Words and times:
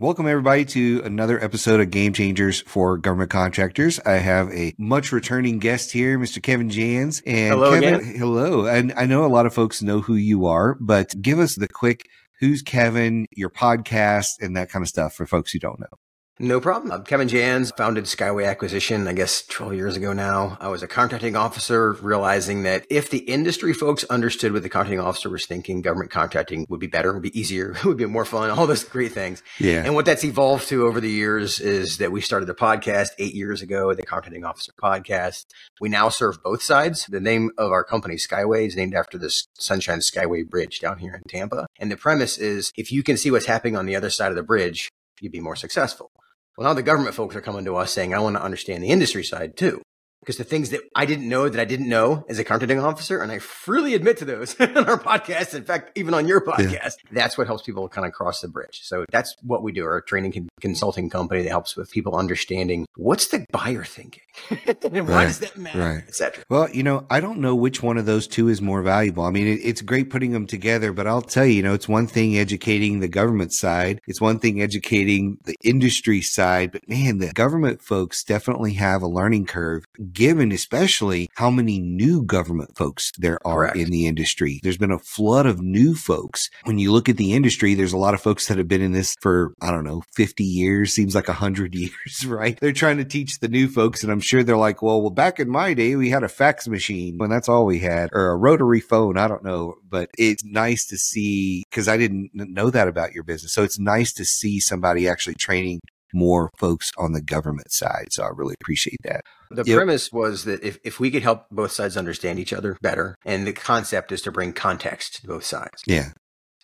Welcome 0.00 0.28
everybody 0.28 0.64
to 0.66 1.02
another 1.04 1.42
episode 1.42 1.80
of 1.80 1.90
Game 1.90 2.12
Changers 2.12 2.60
for 2.60 2.98
Government 2.98 3.32
Contractors. 3.32 3.98
I 4.06 4.12
have 4.18 4.48
a 4.52 4.72
much 4.78 5.10
returning 5.10 5.58
guest 5.58 5.90
here, 5.90 6.16
Mr. 6.20 6.40
Kevin 6.40 6.70
Jans. 6.70 7.20
And 7.26 7.54
hello 7.54 7.72
Kevin, 7.72 7.94
again. 7.96 8.14
hello. 8.16 8.66
And 8.66 8.92
I 8.96 9.06
know 9.06 9.24
a 9.24 9.26
lot 9.26 9.44
of 9.44 9.52
folks 9.52 9.82
know 9.82 10.00
who 10.00 10.14
you 10.14 10.46
are, 10.46 10.76
but 10.78 11.20
give 11.20 11.40
us 11.40 11.56
the 11.56 11.66
quick 11.66 12.06
who's 12.38 12.62
Kevin, 12.62 13.26
your 13.32 13.50
podcast, 13.50 14.40
and 14.40 14.56
that 14.56 14.70
kind 14.70 14.84
of 14.84 14.88
stuff 14.88 15.14
for 15.14 15.26
folks 15.26 15.50
who 15.50 15.58
don't 15.58 15.80
know. 15.80 15.98
No 16.40 16.60
problem. 16.60 16.92
I'm 16.92 17.02
Kevin 17.02 17.26
Jans, 17.26 17.72
founded 17.76 18.04
Skyway 18.04 18.46
Acquisition, 18.46 19.08
I 19.08 19.12
guess 19.12 19.42
12 19.42 19.74
years 19.74 19.96
ago 19.96 20.12
now. 20.12 20.56
I 20.60 20.68
was 20.68 20.84
a 20.84 20.86
contracting 20.86 21.34
officer, 21.34 21.94
realizing 21.94 22.62
that 22.62 22.86
if 22.88 23.10
the 23.10 23.18
industry 23.18 23.72
folks 23.72 24.04
understood 24.04 24.52
what 24.52 24.62
the 24.62 24.68
contracting 24.68 25.00
officer 25.00 25.30
was 25.30 25.46
thinking, 25.46 25.82
government 25.82 26.12
contracting 26.12 26.64
would 26.68 26.78
be 26.78 26.86
better, 26.86 27.12
would 27.12 27.22
be 27.22 27.36
easier, 27.36 27.74
would 27.84 27.96
be 27.96 28.06
more 28.06 28.24
fun, 28.24 28.50
all 28.50 28.68
those 28.68 28.84
great 28.84 29.10
things. 29.10 29.42
Yeah. 29.58 29.82
And 29.84 29.96
what 29.96 30.04
that's 30.04 30.22
evolved 30.22 30.68
to 30.68 30.86
over 30.86 31.00
the 31.00 31.10
years 31.10 31.58
is 31.58 31.98
that 31.98 32.12
we 32.12 32.20
started 32.20 32.48
a 32.48 32.54
podcast 32.54 33.08
eight 33.18 33.34
years 33.34 33.60
ago, 33.60 33.92
the 33.92 34.04
Contracting 34.04 34.44
Officer 34.44 34.72
Podcast. 34.80 35.46
We 35.80 35.88
now 35.88 36.08
serve 36.08 36.40
both 36.44 36.62
sides. 36.62 37.06
The 37.06 37.18
name 37.18 37.50
of 37.58 37.72
our 37.72 37.82
company, 37.82 38.14
Skyway, 38.14 38.68
is 38.68 38.76
named 38.76 38.94
after 38.94 39.18
the 39.18 39.36
Sunshine 39.54 39.98
Skyway 39.98 40.48
Bridge 40.48 40.78
down 40.78 40.98
here 40.98 41.16
in 41.16 41.22
Tampa. 41.28 41.66
And 41.80 41.90
the 41.90 41.96
premise 41.96 42.38
is 42.38 42.72
if 42.76 42.92
you 42.92 43.02
can 43.02 43.16
see 43.16 43.32
what's 43.32 43.46
happening 43.46 43.76
on 43.76 43.86
the 43.86 43.96
other 43.96 44.08
side 44.08 44.30
of 44.30 44.36
the 44.36 44.44
bridge, 44.44 44.88
you'd 45.20 45.32
be 45.32 45.40
more 45.40 45.56
successful. 45.56 46.12
Well, 46.58 46.66
now 46.66 46.74
the 46.74 46.82
government 46.82 47.14
folks 47.14 47.36
are 47.36 47.40
coming 47.40 47.64
to 47.66 47.76
us 47.76 47.92
saying, 47.92 48.12
I 48.12 48.18
want 48.18 48.34
to 48.34 48.42
understand 48.42 48.82
the 48.82 48.88
industry 48.88 49.22
side 49.22 49.56
too. 49.56 49.80
Because 50.28 50.36
the 50.36 50.44
things 50.44 50.68
that 50.70 50.82
I 50.94 51.06
didn't 51.06 51.26
know 51.26 51.48
that 51.48 51.58
I 51.58 51.64
didn't 51.64 51.88
know 51.88 52.22
as 52.28 52.38
a 52.38 52.44
contracting 52.44 52.78
officer, 52.80 53.22
and 53.22 53.32
I 53.32 53.38
freely 53.38 53.94
admit 53.94 54.18
to 54.18 54.26
those 54.26 54.54
on 54.60 54.76
our 54.76 54.98
podcast. 54.98 55.54
In 55.54 55.64
fact, 55.64 55.96
even 55.96 56.12
on 56.12 56.28
your 56.28 56.42
podcast, 56.42 56.68
yeah. 56.70 56.90
that's 57.12 57.38
what 57.38 57.46
helps 57.46 57.62
people 57.62 57.88
kind 57.88 58.06
of 58.06 58.12
cross 58.12 58.42
the 58.42 58.48
bridge. 58.48 58.82
So 58.82 59.06
that's 59.10 59.34
what 59.42 59.62
we 59.62 59.72
do. 59.72 59.86
Our 59.86 60.02
training 60.02 60.32
con- 60.32 60.50
consulting 60.60 61.08
company 61.08 61.44
that 61.44 61.48
helps 61.48 61.76
with 61.76 61.90
people 61.90 62.14
understanding 62.14 62.84
what's 62.94 63.28
the 63.28 63.46
buyer 63.52 63.84
thinking 63.84 64.22
and 64.50 65.08
why 65.08 65.14
right. 65.14 65.24
does 65.28 65.38
that 65.38 65.56
matter, 65.56 65.78
right. 65.78 66.04
etc. 66.06 66.44
Well, 66.50 66.68
you 66.68 66.82
know, 66.82 67.06
I 67.08 67.20
don't 67.20 67.38
know 67.38 67.54
which 67.54 67.82
one 67.82 67.96
of 67.96 68.04
those 68.04 68.26
two 68.26 68.48
is 68.48 68.60
more 68.60 68.82
valuable. 68.82 69.24
I 69.24 69.30
mean, 69.30 69.46
it, 69.46 69.60
it's 69.64 69.80
great 69.80 70.10
putting 70.10 70.32
them 70.32 70.46
together, 70.46 70.92
but 70.92 71.06
I'll 71.06 71.22
tell 71.22 71.46
you, 71.46 71.54
you 71.54 71.62
know, 71.62 71.72
it's 71.72 71.88
one 71.88 72.06
thing 72.06 72.36
educating 72.36 73.00
the 73.00 73.08
government 73.08 73.54
side. 73.54 74.02
It's 74.06 74.20
one 74.20 74.40
thing 74.40 74.60
educating 74.60 75.38
the 75.44 75.56
industry 75.64 76.20
side, 76.20 76.70
but 76.70 76.86
man, 76.86 77.16
the 77.16 77.32
government 77.32 77.80
folks 77.80 78.22
definitely 78.22 78.74
have 78.74 79.00
a 79.00 79.08
learning 79.08 79.46
curve 79.46 79.86
given 80.18 80.50
especially 80.50 81.30
how 81.36 81.48
many 81.48 81.78
new 81.78 82.24
government 82.24 82.76
folks 82.76 83.12
there 83.18 83.38
are 83.46 83.68
Correct. 83.68 83.76
in 83.76 83.90
the 83.90 84.08
industry. 84.08 84.58
There's 84.64 84.76
been 84.76 84.90
a 84.90 84.98
flood 84.98 85.46
of 85.46 85.62
new 85.62 85.94
folks. 85.94 86.50
When 86.64 86.76
you 86.76 86.90
look 86.90 87.08
at 87.08 87.16
the 87.16 87.34
industry, 87.34 87.74
there's 87.74 87.92
a 87.92 87.98
lot 87.98 88.14
of 88.14 88.20
folks 88.20 88.48
that 88.48 88.58
have 88.58 88.66
been 88.66 88.82
in 88.82 88.90
this 88.90 89.14
for, 89.20 89.54
I 89.62 89.70
don't 89.70 89.84
know, 89.84 90.02
50 90.16 90.42
years, 90.42 90.92
seems 90.92 91.14
like 91.14 91.28
100 91.28 91.72
years, 91.76 92.26
right? 92.26 92.58
They're 92.58 92.72
trying 92.72 92.96
to 92.96 93.04
teach 93.04 93.38
the 93.38 93.46
new 93.46 93.68
folks, 93.68 94.02
and 94.02 94.10
I'm 94.10 94.18
sure 94.18 94.42
they're 94.42 94.56
like, 94.56 94.82
well, 94.82 95.00
well, 95.00 95.10
back 95.10 95.38
in 95.38 95.48
my 95.48 95.72
day, 95.72 95.94
we 95.94 96.10
had 96.10 96.24
a 96.24 96.28
fax 96.28 96.66
machine 96.66 97.16
when 97.18 97.30
that's 97.30 97.48
all 97.48 97.64
we 97.64 97.78
had, 97.78 98.10
or 98.12 98.30
a 98.30 98.36
rotary 98.36 98.80
phone. 98.80 99.16
I 99.18 99.28
don't 99.28 99.44
know, 99.44 99.76
but 99.88 100.10
it's 100.18 100.44
nice 100.44 100.84
to 100.86 100.98
see 100.98 101.62
because 101.70 101.86
I 101.86 101.96
didn't 101.96 102.30
know 102.34 102.70
that 102.70 102.88
about 102.88 103.12
your 103.12 103.22
business. 103.22 103.52
So 103.52 103.62
it's 103.62 103.78
nice 103.78 104.12
to 104.14 104.24
see 104.24 104.58
somebody 104.58 105.06
actually 105.06 105.36
training 105.36 105.78
more 106.12 106.50
folks 106.58 106.90
on 106.98 107.12
the 107.12 107.22
government 107.22 107.72
side. 107.72 108.08
So 108.10 108.24
I 108.24 108.28
really 108.34 108.54
appreciate 108.60 108.98
that. 109.04 109.22
The 109.50 109.64
yep. 109.64 109.76
premise 109.76 110.12
was 110.12 110.44
that 110.44 110.62
if, 110.62 110.78
if 110.84 111.00
we 111.00 111.10
could 111.10 111.22
help 111.22 111.46
both 111.50 111.72
sides 111.72 111.96
understand 111.96 112.38
each 112.38 112.52
other 112.52 112.76
better, 112.82 113.16
and 113.24 113.46
the 113.46 113.52
concept 113.52 114.12
is 114.12 114.22
to 114.22 114.32
bring 114.32 114.52
context 114.52 115.22
to 115.22 115.26
both 115.26 115.44
sides. 115.44 115.82
Yeah. 115.86 116.10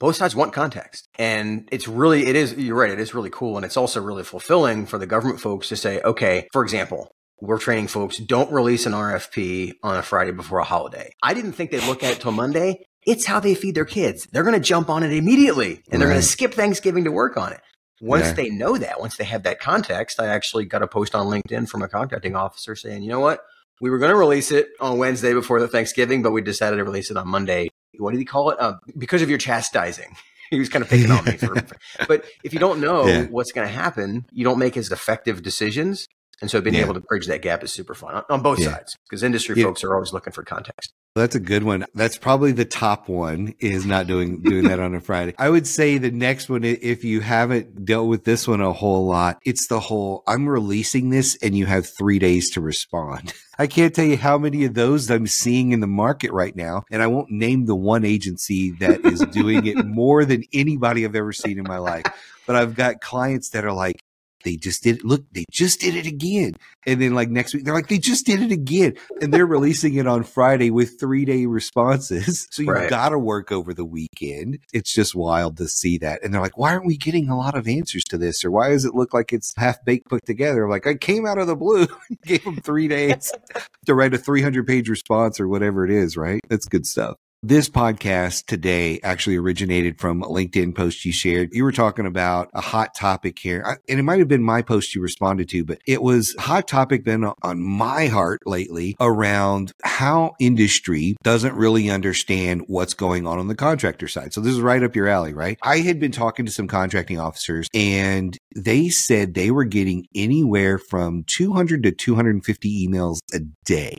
Both 0.01 0.17
sides 0.17 0.35
want 0.35 0.53
context. 0.53 1.09
And 1.19 1.69
it's 1.71 1.87
really, 1.87 2.27
it 2.27 2.37
is, 2.37 2.55
you're 2.55 2.77
right, 2.77 2.91
it 2.91 2.99
is 2.99 3.15
really 3.15 3.31
cool. 3.31 3.57
And 3.57 3.65
it's 3.65 3.77
also 3.77 4.03
really 4.03 4.25
fulfilling 4.25 4.87
for 4.87 4.99
the 4.99 5.07
government 5.07 5.41
folks 5.41 5.69
to 5.69 5.77
say, 5.77 6.01
okay, 6.03 6.49
for 6.53 6.63
example, 6.63 7.11
we're 7.41 7.59
training 7.59 7.89
folks, 7.89 8.19
don't 8.19 8.53
release 8.53 8.87
an 8.87 8.93
RFP 8.93 9.75
on 9.83 9.97
a 9.97 10.03
Friday 10.03 10.33
before 10.33 10.59
a 10.59 10.65
holiday. 10.65 11.11
I 11.23 11.35
didn't 11.35 11.53
think 11.53 11.71
they'd 11.71 11.87
look 11.87 12.03
at 12.03 12.13
it 12.13 12.21
till 12.21 12.33
Monday. 12.33 12.85
It's 13.07 13.27
how 13.27 13.39
they 13.39 13.55
feed 13.55 13.75
their 13.75 13.85
kids. 13.85 14.27
They're 14.33 14.43
going 14.45 14.55
to 14.55 14.61
jump 14.61 14.89
on 14.89 15.03
it 15.03 15.13
immediately 15.13 15.83
and 15.91 16.01
they're 16.01 16.09
going 16.09 16.21
to 16.21 16.27
skip 16.27 16.55
Thanksgiving 16.55 17.05
to 17.05 17.13
work 17.13 17.37
on 17.37 17.53
it. 17.53 17.61
Once 18.05 18.27
yeah. 18.27 18.33
they 18.35 18.51
know 18.51 18.77
that, 18.77 19.01
once 19.01 19.17
they 19.17 19.25
have 19.25 19.45
that 19.45 19.59
context, 19.59 20.21
I 20.21 20.27
actually 20.27 20.67
got 20.67 20.83
a 20.83 20.87
post 20.87 21.15
on 21.15 21.27
LinkedIn 21.27 21.71
from 21.71 21.81
a 21.81 21.89
contracting 21.89 22.37
officer 22.37 22.77
saying, 22.77 23.03
you 23.03 23.09
know 23.09 23.21
what? 23.21 23.41
We 23.81 23.89
were 23.89 23.99
going 23.99 24.11
to 24.11 24.17
release 24.17 24.53
it 24.53 24.69
on 24.79 24.99
Wednesday 24.99 25.33
before 25.33 25.59
the 25.59 25.69
Thanksgiving, 25.69 26.23
but 26.23 26.31
we 26.31 26.43
decided 26.43 26.77
to 26.77 26.85
release 26.85 27.11
it 27.11 27.17
on 27.17 27.27
Monday. 27.27 27.71
What 27.97 28.11
did 28.11 28.19
he 28.19 28.27
call 28.27 28.51
it? 28.51 28.61
Uh, 28.61 28.75
because 28.99 29.23
of 29.23 29.31
your 29.31 29.39
chastising. 29.39 30.17
he 30.51 30.59
was 30.59 30.69
kind 30.69 30.85
of 30.85 30.91
picking 30.91 31.11
on 31.11 31.25
me. 31.25 31.39
For, 31.39 31.55
but 32.09 32.27
if 32.45 32.53
you 32.53 32.59
don't 32.59 32.79
know 32.79 33.07
yeah. 33.07 33.23
what's 33.25 33.53
going 33.53 33.67
to 33.67 33.73
happen, 33.73 34.27
you 34.33 34.45
don't 34.45 34.59
make 34.59 34.77
as 34.77 34.93
effective 34.93 35.43
decisions. 35.43 36.07
And 36.43 36.51
so 36.51 36.61
being 36.61 36.75
yeah. 36.75 36.83
able 36.83 36.95
to 36.95 37.01
bridge 37.01 37.27
that 37.29 37.41
gap 37.41 37.65
is 37.65 37.73
super 37.73 37.95
fun 37.95 38.17
on, 38.17 38.25
on 38.29 38.43
both 38.43 38.63
sides 38.63 38.99
because 39.09 39.23
industry 39.23 39.63
folks 39.63 39.83
are 39.83 39.95
always 39.95 40.13
looking 40.13 40.33
for 40.35 40.43
context. 40.43 40.93
That's 41.17 41.37
a 41.37 41.41
good 41.41 41.63
one. 41.63 41.87
That's 41.95 42.19
probably 42.19 42.51
the 42.51 42.65
top 42.65 43.09
one 43.09 43.55
is 43.61 43.87
not 43.87 44.09
doing 44.09 44.43
doing 44.43 44.65
that 44.65 44.81
on 44.81 44.97
a 44.97 45.01
Friday. 45.01 45.33
I 45.39 45.49
would 45.49 45.65
say 45.65 45.97
the 45.97 46.11
next 46.11 46.49
one, 46.49 46.65
if 46.65 47.05
you 47.05 47.21
haven't 47.21 47.85
dealt 47.85 48.09
with 48.09 48.25
this 48.25 48.49
one 48.49 48.61
a 48.61 48.73
whole 48.73 49.07
lot, 49.07 49.39
it's 49.45 49.69
the 49.69 49.79
whole 49.79 50.25
I'm 50.27 50.49
releasing 50.49 51.11
this 51.11 51.39
and 51.41 51.57
you 51.57 51.67
have 51.67 51.87
three 51.87 52.19
days 52.19 52.51
to 52.51 52.61
respond. 52.61 53.33
I 53.61 53.69
can't 53.69 53.95
tell 53.95 54.05
you 54.05 54.17
how 54.17 54.39
many 54.39 54.65
of 54.65 54.75
those 54.75 55.09
I'm 55.09 55.29
seeing 55.29 55.71
in 55.71 55.79
the 55.79 55.87
market 55.87 56.33
right 56.33 56.57
now. 56.57 56.83
And 56.91 57.01
I 57.01 57.07
won't 57.07 57.31
name 57.31 57.67
the 57.67 57.77
one 57.77 58.05
agency 58.05 58.73
that 58.81 59.05
is 59.05 59.21
doing 59.21 59.67
it 59.67 59.77
more 59.87 60.25
than 60.25 60.43
anybody 60.53 61.05
I've 61.05 61.15
ever 61.15 61.33
seen 61.33 61.61
in 61.61 61.65
my 61.65 61.79
life. 61.79 62.07
But 62.45 62.57
I've 62.57 62.75
got 62.75 63.01
clients 63.01 63.51
that 63.51 63.65
are 63.65 63.73
like, 63.73 64.03
they 64.45 64.57
just 64.57 64.83
did 64.83 64.97
it. 64.99 65.05
Look, 65.05 65.25
they 65.33 65.45
just 65.51 65.81
did 65.81 65.95
it 65.97 66.07
again. 66.07 66.53
And 66.87 67.01
then 67.01 67.15
like 67.15 67.31
next 67.31 67.55
week, 67.55 67.65
they're 67.65 67.75
like, 67.75 67.89
they 67.89 67.99
just 67.99 68.27
did 68.27 68.43
it 68.43 68.53
again. 68.53 68.95
And 69.21 69.33
they're 69.33 69.47
releasing 69.47 69.95
it 69.95 70.07
on 70.07 70.23
Friday 70.23 70.71
with 70.71 71.01
three 71.01 71.25
day 71.25 71.47
responses. 71.47 72.47
So 72.55 72.63
you've 72.63 72.71
Right. 72.75 72.91
got 72.91 73.09
to 73.09 73.19
work 73.19 73.51
over 73.51 73.75
the 73.75 73.85
weekend. 73.85 74.59
It's 74.73 74.93
just 74.93 75.15
wild 75.15 75.57
to 75.57 75.67
see 75.69 75.99
that. 75.99 76.23
And 76.23 76.33
they're 76.33 76.41
like, 76.41 76.57
why 76.59 76.73
aren't 76.75 76.87
we 76.87 76.97
getting 76.97 77.29
a 77.29 77.37
lot 77.37 77.57
of 77.57 77.67
answers 77.67 78.05
to 78.11 78.19
this? 78.19 78.45
Or 78.45 78.51
why 78.51 78.69
does 78.69 78.85
it 78.85 78.95
look 78.95 79.13
like 79.15 79.33
it's 79.33 79.55
half 79.57 79.85
baked 79.85 80.09
put 80.09 80.25
together? 80.25 80.69
Like 80.69 80.87
I 80.87 80.95
came 80.95 81.27
out 81.27 81.39
of 81.39 81.47
the 81.47 81.57
blue, 81.57 81.87
gave 82.25 82.45
them 82.45 82.57
three 82.61 82.87
days 82.87 83.33
to 83.87 83.95
write 83.95 84.15
a 84.15 84.19
300 84.19 84.67
page 84.67 84.89
response 84.89 85.41
or 85.41 85.49
whatever 85.49 85.85
it 85.85 85.91
is, 85.91 86.17
right? 86.17 86.41
That's 86.49 86.67
good 86.67 86.87
stuff. 86.87 87.17
This 87.47 87.69
podcast 87.69 88.47
today 88.47 89.01
actually 89.03 89.37
originated 89.37 90.01
from 90.01 90.23
a 90.23 90.27
LinkedIn 90.27 90.75
post 90.75 91.05
you 91.05 91.13
shared. 91.13 91.51
You 91.53 91.65
were 91.65 91.73
talking 91.73 92.07
about 92.07 92.49
a 92.55 92.63
hot 92.63 92.95
topic 92.95 93.39
here, 93.39 93.79
and 93.87 94.01
it 94.01 94.03
might 94.03 94.21
have 94.21 94.29
been 94.29 94.43
my 94.43 94.63
post 94.63 94.95
you 94.95 95.03
responded 95.03 95.51
to, 95.51 95.63
but 95.63 95.79
it 95.87 96.03
was 96.03 96.35
hot 96.39 96.67
topic 96.67 97.05
been 97.05 97.31
on 97.43 97.63
my 97.63 98.07
heart 98.07 98.41
lately 98.47 98.97
around 98.99 99.73
how 99.85 100.33
industry 100.41 101.17
doesn't 101.23 101.55
really 101.55 101.91
understand 101.91 102.63
what's 102.67 102.95
going 102.95 103.27
on 103.27 103.39
on 103.39 103.49
the 103.49 103.55
contractor 103.55 104.09
side. 104.09 104.33
So 104.33 104.41
this 104.41 104.55
is 104.55 104.63
right 104.63 104.83
up 104.83 104.97
your 104.97 105.09
alley, 105.09 105.35
right? 105.35 105.59
I 105.63 105.81
had 105.81 106.01
been 106.01 106.13
talking 106.13 106.47
to 106.47 106.51
some 106.53 106.67
contracting 106.67 107.21
officers 107.21 107.69
and 107.75 108.39
they 108.57 108.89
said 108.89 109.35
they 109.35 109.51
were 109.51 109.65
getting 109.65 110.07
anywhere 110.15 110.79
from 110.79 111.25
200 111.27 111.83
to 111.83 111.93
250 111.93 112.89
emails 112.89 113.19
a 113.35 113.41
day 113.67 113.99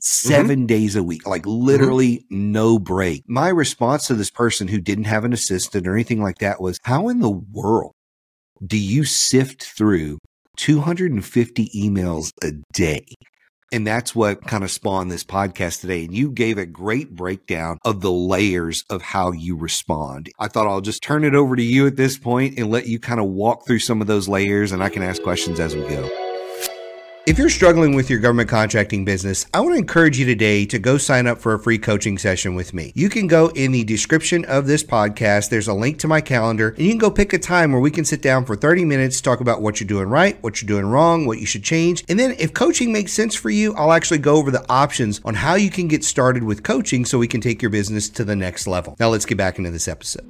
Mm-hmm. 0.00 0.34
7 0.34 0.66
days 0.66 0.96
a 0.96 1.02
week, 1.02 1.26
like 1.26 1.42
mm-hmm. 1.42 1.64
literally 1.64 2.26
no 2.30 2.78
break. 2.78 3.24
My 3.28 3.48
response 3.48 4.06
to 4.06 4.14
this 4.14 4.30
person 4.30 4.68
who 4.68 4.80
didn't 4.80 5.04
have 5.04 5.24
an 5.24 5.32
assistant 5.32 5.86
or 5.86 5.94
anything 5.94 6.22
like 6.22 6.38
that 6.38 6.60
was, 6.60 6.78
how 6.84 7.08
in 7.08 7.20
the 7.20 7.30
world 7.30 7.92
do 8.64 8.78
you 8.78 9.04
sift 9.04 9.64
through 9.64 10.18
250 10.56 11.70
emails 11.74 12.32
a 12.42 12.52
day? 12.72 13.06
And 13.72 13.86
that's 13.86 14.16
what 14.16 14.44
kind 14.46 14.64
of 14.64 14.70
spawned 14.70 15.12
this 15.12 15.22
podcast 15.22 15.80
today. 15.80 16.04
And 16.04 16.14
you 16.14 16.32
gave 16.32 16.58
a 16.58 16.66
great 16.66 17.14
breakdown 17.14 17.78
of 17.84 18.00
the 18.00 18.10
layers 18.10 18.84
of 18.90 19.00
how 19.00 19.30
you 19.30 19.56
respond. 19.56 20.28
I 20.40 20.48
thought 20.48 20.66
I'll 20.66 20.80
just 20.80 21.04
turn 21.04 21.22
it 21.24 21.36
over 21.36 21.54
to 21.54 21.62
you 21.62 21.86
at 21.86 21.96
this 21.96 22.18
point 22.18 22.58
and 22.58 22.68
let 22.68 22.88
you 22.88 22.98
kind 22.98 23.20
of 23.20 23.26
walk 23.26 23.66
through 23.66 23.78
some 23.78 24.00
of 24.00 24.08
those 24.08 24.28
layers 24.28 24.72
and 24.72 24.82
I 24.82 24.88
can 24.88 25.04
ask 25.04 25.22
questions 25.22 25.60
as 25.60 25.76
we 25.76 25.82
go. 25.82 26.29
If 27.30 27.38
you're 27.38 27.48
struggling 27.48 27.94
with 27.94 28.10
your 28.10 28.18
government 28.18 28.48
contracting 28.48 29.04
business, 29.04 29.46
I 29.54 29.60
want 29.60 29.74
to 29.74 29.78
encourage 29.78 30.18
you 30.18 30.26
today 30.26 30.66
to 30.66 30.80
go 30.80 30.98
sign 30.98 31.28
up 31.28 31.38
for 31.38 31.54
a 31.54 31.60
free 31.60 31.78
coaching 31.78 32.18
session 32.18 32.56
with 32.56 32.74
me. 32.74 32.90
You 32.96 33.08
can 33.08 33.28
go 33.28 33.52
in 33.54 33.70
the 33.70 33.84
description 33.84 34.44
of 34.46 34.66
this 34.66 34.82
podcast. 34.82 35.48
There's 35.48 35.68
a 35.68 35.72
link 35.72 36.00
to 36.00 36.08
my 36.08 36.20
calendar, 36.20 36.70
and 36.70 36.80
you 36.80 36.88
can 36.88 36.98
go 36.98 37.08
pick 37.08 37.32
a 37.32 37.38
time 37.38 37.70
where 37.70 37.80
we 37.80 37.92
can 37.92 38.04
sit 38.04 38.20
down 38.20 38.46
for 38.46 38.56
30 38.56 38.84
minutes, 38.84 39.20
talk 39.20 39.38
about 39.38 39.62
what 39.62 39.78
you're 39.78 39.86
doing 39.86 40.08
right, 40.08 40.42
what 40.42 40.60
you're 40.60 40.66
doing 40.66 40.86
wrong, 40.86 41.24
what 41.24 41.38
you 41.38 41.46
should 41.46 41.62
change. 41.62 42.02
And 42.08 42.18
then 42.18 42.34
if 42.40 42.52
coaching 42.52 42.92
makes 42.92 43.12
sense 43.12 43.36
for 43.36 43.48
you, 43.48 43.74
I'll 43.74 43.92
actually 43.92 44.18
go 44.18 44.34
over 44.34 44.50
the 44.50 44.68
options 44.68 45.20
on 45.24 45.34
how 45.34 45.54
you 45.54 45.70
can 45.70 45.86
get 45.86 46.02
started 46.02 46.42
with 46.42 46.64
coaching 46.64 47.04
so 47.04 47.16
we 47.16 47.28
can 47.28 47.40
take 47.40 47.62
your 47.62 47.70
business 47.70 48.08
to 48.08 48.24
the 48.24 48.34
next 48.34 48.66
level. 48.66 48.96
Now 48.98 49.08
let's 49.08 49.24
get 49.24 49.38
back 49.38 49.56
into 49.56 49.70
this 49.70 49.86
episode. 49.86 50.26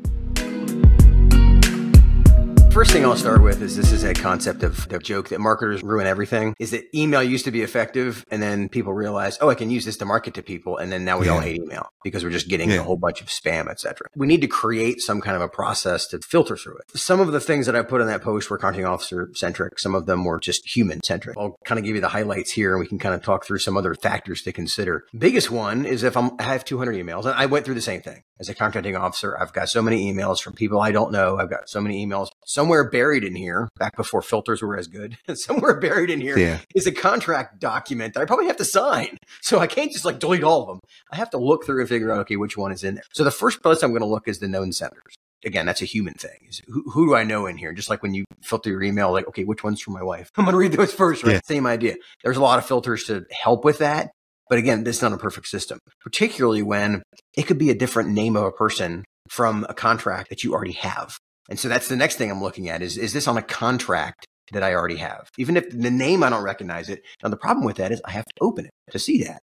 First 2.80 2.92
thing 2.92 3.04
I'll 3.04 3.14
start 3.14 3.42
with 3.42 3.60
is 3.60 3.76
this 3.76 3.92
is 3.92 4.04
a 4.04 4.14
concept 4.14 4.62
of 4.62 4.88
the 4.88 4.98
joke 4.98 5.28
that 5.28 5.38
marketers 5.38 5.82
ruin 5.82 6.06
everything. 6.06 6.54
Is 6.58 6.70
that 6.70 6.84
email 6.96 7.22
used 7.22 7.44
to 7.44 7.50
be 7.50 7.60
effective, 7.60 8.24
and 8.30 8.42
then 8.42 8.70
people 8.70 8.94
realize, 8.94 9.36
oh, 9.42 9.50
I 9.50 9.54
can 9.54 9.68
use 9.68 9.84
this 9.84 9.98
to 9.98 10.06
market 10.06 10.32
to 10.32 10.42
people, 10.42 10.78
and 10.78 10.90
then 10.90 11.04
now 11.04 11.18
we 11.18 11.26
Yeah. 11.26 11.32
all 11.32 11.40
hate 11.40 11.60
email 11.60 11.90
because 12.02 12.24
we're 12.24 12.30
just 12.30 12.48
getting 12.48 12.70
Yeah. 12.70 12.76
a 12.80 12.82
whole 12.82 12.96
bunch 12.96 13.20
of 13.20 13.26
spam, 13.26 13.68
etc. 13.68 14.06
We 14.16 14.26
need 14.26 14.40
to 14.40 14.46
create 14.46 15.02
some 15.02 15.20
kind 15.20 15.36
of 15.36 15.42
a 15.42 15.48
process 15.48 16.06
to 16.06 16.20
filter 16.20 16.56
through 16.56 16.78
it. 16.78 16.98
Some 16.98 17.20
of 17.20 17.32
the 17.32 17.40
things 17.40 17.66
that 17.66 17.76
I 17.76 17.82
put 17.82 18.00
in 18.00 18.06
that 18.06 18.22
post 18.22 18.48
were 18.48 18.56
content 18.56 18.86
officer 18.86 19.28
centric. 19.34 19.78
Some 19.78 19.94
of 19.94 20.06
them 20.06 20.24
were 20.24 20.40
just 20.40 20.66
human 20.74 21.02
centric. 21.02 21.36
I'll 21.36 21.58
kind 21.66 21.78
of 21.78 21.84
give 21.84 21.96
you 21.96 22.00
the 22.00 22.08
highlights 22.08 22.52
here, 22.52 22.70
and 22.72 22.80
we 22.80 22.86
can 22.86 22.98
kind 22.98 23.14
of 23.14 23.22
talk 23.22 23.44
through 23.44 23.58
some 23.58 23.76
other 23.76 23.94
factors 23.94 24.40
to 24.44 24.52
consider. 24.52 25.04
Biggest 25.18 25.50
one 25.50 25.84
is 25.84 26.02
if 26.02 26.16
I'm, 26.16 26.30
I 26.38 26.44
have 26.44 26.64
200 26.64 26.94
emails, 26.96 27.26
and 27.26 27.34
I 27.34 27.44
went 27.44 27.66
through 27.66 27.74
the 27.74 27.82
same 27.82 28.00
thing 28.00 28.22
as 28.40 28.48
a 28.48 28.54
contracting 28.54 28.96
officer. 28.96 29.38
I've 29.38 29.52
got 29.52 29.68
so 29.68 29.82
many 29.82 30.12
emails 30.12 30.40
from 30.40 30.54
people 30.54 30.80
I 30.80 30.90
don't 30.92 31.12
know. 31.12 31.38
I've 31.38 31.50
got 31.50 31.68
so 31.68 31.80
many 31.80 32.04
emails 32.04 32.28
somewhere 32.46 32.88
buried 32.90 33.22
in 33.22 33.36
here, 33.36 33.68
back 33.78 33.96
before 33.96 34.22
filters 34.22 34.62
were 34.62 34.76
as 34.76 34.86
good. 34.88 35.18
somewhere 35.34 35.78
buried 35.78 36.10
in 36.10 36.20
here 36.20 36.38
Yeah. 36.38 36.58
is 36.74 36.86
a 36.86 36.92
contract 36.92 37.60
document 37.60 38.14
that 38.14 38.20
I 38.20 38.24
probably 38.24 38.46
have 38.46 38.56
to 38.56 38.64
sign. 38.64 39.18
So 39.42 39.58
I 39.60 39.66
can't 39.66 39.92
just 39.92 40.04
like 40.04 40.18
delete 40.18 40.42
all 40.42 40.62
of 40.62 40.68
them. 40.68 40.80
I 41.12 41.16
have 41.16 41.30
to 41.30 41.38
look 41.38 41.64
through 41.64 41.80
and 41.80 41.88
figure 41.88 42.10
out, 42.10 42.20
okay, 42.20 42.36
which 42.36 42.56
one 42.56 42.72
is 42.72 42.82
in 42.82 42.94
there. 42.94 43.04
So 43.12 43.22
the 43.24 43.30
first 43.30 43.62
place 43.62 43.82
I'm 43.82 43.90
going 43.90 44.00
to 44.00 44.06
look 44.06 44.26
is 44.26 44.38
the 44.38 44.48
known 44.48 44.72
senders. 44.72 45.14
Again, 45.44 45.64
that's 45.64 45.80
a 45.80 45.86
human 45.86 46.12
thing. 46.14 46.50
Who, 46.66 46.82
who 46.90 47.06
do 47.06 47.14
I 47.14 47.24
know 47.24 47.46
in 47.46 47.56
here? 47.56 47.72
Just 47.72 47.88
like 47.88 48.02
when 48.02 48.12
you 48.12 48.24
filter 48.42 48.68
your 48.70 48.82
email, 48.82 49.10
like, 49.10 49.26
okay, 49.28 49.44
which 49.44 49.64
one's 49.64 49.80
from 49.80 49.94
my 49.94 50.02
wife? 50.02 50.30
I'm 50.36 50.44
going 50.44 50.52
to 50.52 50.58
read 50.58 50.72
those 50.72 50.92
first, 50.92 51.22
right? 51.24 51.32
Yeah. 51.34 51.40
Same 51.44 51.66
idea. 51.66 51.96
There's 52.22 52.36
a 52.36 52.42
lot 52.42 52.58
of 52.58 52.66
filters 52.66 53.04
to 53.04 53.24
help 53.30 53.64
with 53.64 53.78
that. 53.78 54.10
But 54.50 54.58
again, 54.58 54.84
this 54.84 54.96
is 54.96 55.02
not 55.02 55.12
a 55.12 55.16
perfect 55.16 55.46
system, 55.46 55.78
particularly 56.02 56.62
when 56.62 57.02
it 57.36 57.44
could 57.44 57.56
be 57.56 57.70
a 57.70 57.74
different 57.74 58.10
name 58.10 58.36
of 58.36 58.44
a 58.44 58.52
person 58.52 59.04
from 59.30 59.64
a 59.68 59.74
contract 59.74 60.28
that 60.28 60.42
you 60.42 60.52
already 60.52 60.72
have. 60.72 61.16
And 61.48 61.58
so 61.58 61.68
that's 61.68 61.88
the 61.88 61.96
next 61.96 62.16
thing 62.16 62.30
I'm 62.30 62.42
looking 62.42 62.68
at 62.68 62.82
is, 62.82 62.98
is 62.98 63.12
this 63.12 63.28
on 63.28 63.38
a 63.38 63.42
contract 63.42 64.26
that 64.52 64.64
I 64.64 64.74
already 64.74 64.96
have? 64.96 65.28
Even 65.38 65.56
if 65.56 65.70
the 65.70 65.90
name, 65.90 66.24
I 66.24 66.30
don't 66.30 66.42
recognize 66.42 66.88
it. 66.88 67.02
Now, 67.22 67.28
the 67.28 67.36
problem 67.36 67.64
with 67.64 67.76
that 67.76 67.92
is 67.92 68.02
I 68.04 68.10
have 68.10 68.24
to 68.24 68.34
open 68.40 68.66
it 68.66 68.72
to 68.90 68.98
see 68.98 69.22
that. 69.22 69.40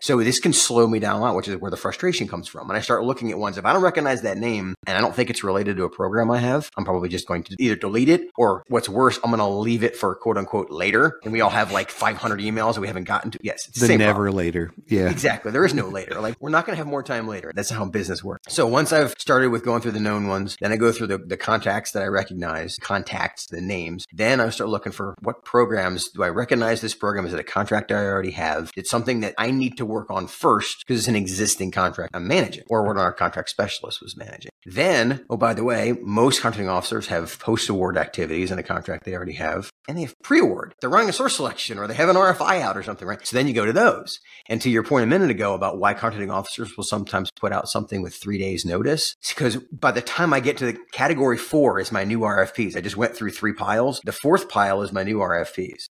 So 0.00 0.18
this 0.22 0.38
can 0.40 0.52
slow 0.52 0.86
me 0.86 0.98
down 0.98 1.16
a 1.16 1.20
lot, 1.20 1.34
which 1.34 1.48
is 1.48 1.56
where 1.56 1.70
the 1.70 1.76
frustration 1.76 2.28
comes 2.28 2.48
from. 2.48 2.68
And 2.68 2.76
I 2.76 2.80
start 2.80 3.04
looking 3.04 3.30
at 3.30 3.38
ones, 3.38 3.56
if 3.58 3.64
I 3.64 3.72
don't 3.72 3.82
recognize 3.82 4.22
that 4.22 4.36
name 4.36 4.74
and 4.86 4.96
I 4.96 5.00
don't 5.00 5.14
think 5.14 5.30
it's 5.30 5.42
related 5.42 5.76
to 5.78 5.84
a 5.84 5.90
program 5.90 6.30
I 6.30 6.38
have, 6.38 6.70
I'm 6.76 6.84
probably 6.84 7.08
just 7.08 7.26
going 7.26 7.42
to 7.44 7.56
either 7.58 7.76
delete 7.76 8.08
it 8.08 8.28
or 8.36 8.62
what's 8.68 8.88
worse, 8.88 9.18
I'm 9.24 9.30
going 9.30 9.38
to 9.38 9.46
leave 9.46 9.82
it 9.82 9.96
for 9.96 10.14
quote 10.14 10.36
unquote 10.36 10.70
later. 10.70 11.18
And 11.24 11.32
we 11.32 11.40
all 11.40 11.50
have 11.50 11.72
like 11.72 11.90
500 11.90 12.40
emails 12.40 12.74
that 12.74 12.80
we 12.80 12.86
haven't 12.88 13.04
gotten 13.04 13.30
to. 13.32 13.38
Yes, 13.42 13.66
it's 13.68 13.80
The 13.80 13.96
never 13.96 14.24
problem. 14.24 14.36
later. 14.36 14.72
Yeah. 14.86 15.08
Exactly. 15.10 15.50
There 15.50 15.64
is 15.64 15.74
no 15.74 15.88
later. 15.88 16.20
Like 16.26 16.36
we're 16.40 16.50
not 16.50 16.66
going 16.66 16.74
to 16.74 16.78
have 16.78 16.86
more 16.88 17.02
time 17.02 17.28
later. 17.28 17.52
That's 17.54 17.70
how 17.70 17.84
business 17.84 18.24
works. 18.24 18.52
So 18.52 18.66
once 18.66 18.92
I've 18.92 19.14
started 19.18 19.50
with 19.50 19.64
going 19.64 19.80
through 19.80 19.92
the 19.92 20.00
known 20.00 20.26
ones, 20.28 20.56
then 20.60 20.72
I 20.72 20.76
go 20.76 20.90
through 20.90 21.06
the, 21.08 21.18
the 21.18 21.36
contacts 21.36 21.92
that 21.92 22.02
I 22.02 22.06
recognize, 22.06 22.78
contacts, 22.78 23.46
the 23.46 23.60
names. 23.60 24.06
Then 24.12 24.40
I 24.40 24.48
start 24.50 24.70
looking 24.70 24.92
for 24.92 25.14
what 25.22 25.44
programs 25.44 26.08
do 26.10 26.22
I 26.24 26.28
recognize 26.30 26.80
this 26.80 26.94
program? 26.94 27.26
Is 27.26 27.32
it 27.32 27.38
a 27.38 27.44
contract 27.44 27.92
I 27.92 28.04
already 28.04 28.32
have? 28.32 28.72
It's 28.76 28.90
something 28.90 29.20
that 29.20 29.34
I 29.38 29.50
need 29.52 29.76
to 29.76 29.85
work 29.86 30.10
on 30.10 30.26
first 30.26 30.84
because 30.86 31.00
it's 31.00 31.08
an 31.08 31.16
existing 31.16 31.70
contract 31.70 32.14
I'm 32.14 32.28
managing 32.28 32.64
or 32.68 32.84
what 32.84 32.96
our 32.96 33.12
contract 33.12 33.50
specialist 33.50 34.00
was 34.02 34.16
managing. 34.16 34.50
Then, 34.64 35.24
oh, 35.30 35.36
by 35.36 35.54
the 35.54 35.64
way, 35.64 35.96
most 36.02 36.40
contracting 36.40 36.68
officers 36.68 37.06
have 37.06 37.38
post 37.38 37.68
award 37.68 37.96
activities 37.96 38.50
in 38.50 38.58
a 38.58 38.62
contract 38.62 39.04
they 39.04 39.14
already 39.14 39.34
have 39.34 39.70
and 39.88 39.96
they 39.96 40.02
have 40.02 40.14
pre 40.22 40.40
award. 40.40 40.74
They're 40.80 40.90
running 40.90 41.08
a 41.08 41.12
source 41.12 41.36
selection 41.36 41.78
or 41.78 41.86
they 41.86 41.94
have 41.94 42.08
an 42.08 42.16
RFI 42.16 42.60
out 42.60 42.76
or 42.76 42.82
something, 42.82 43.06
right? 43.06 43.24
So 43.24 43.36
then 43.36 43.46
you 43.46 43.54
go 43.54 43.64
to 43.64 43.72
those. 43.72 44.18
And 44.48 44.60
to 44.62 44.70
your 44.70 44.82
point 44.82 45.04
a 45.04 45.06
minute 45.06 45.30
ago 45.30 45.54
about 45.54 45.78
why 45.78 45.94
contracting 45.94 46.30
officers 46.30 46.76
will 46.76 46.84
sometimes 46.84 47.30
put 47.38 47.52
out 47.52 47.68
something 47.68 48.02
with 48.02 48.14
three 48.14 48.38
days 48.38 48.64
notice, 48.64 49.14
it's 49.20 49.32
because 49.32 49.56
by 49.72 49.92
the 49.92 50.02
time 50.02 50.32
I 50.32 50.40
get 50.40 50.56
to 50.58 50.66
the 50.66 50.78
category 50.92 51.38
four 51.38 51.78
is 51.78 51.92
my 51.92 52.04
new 52.04 52.20
RFPs. 52.20 52.76
I 52.76 52.80
just 52.80 52.96
went 52.96 53.14
through 53.14 53.30
three 53.30 53.52
piles. 53.52 54.00
The 54.04 54.12
fourth 54.12 54.48
pile 54.48 54.82
is 54.82 54.92
my 54.92 55.04
new 55.04 55.18
RFPs. 55.18 55.86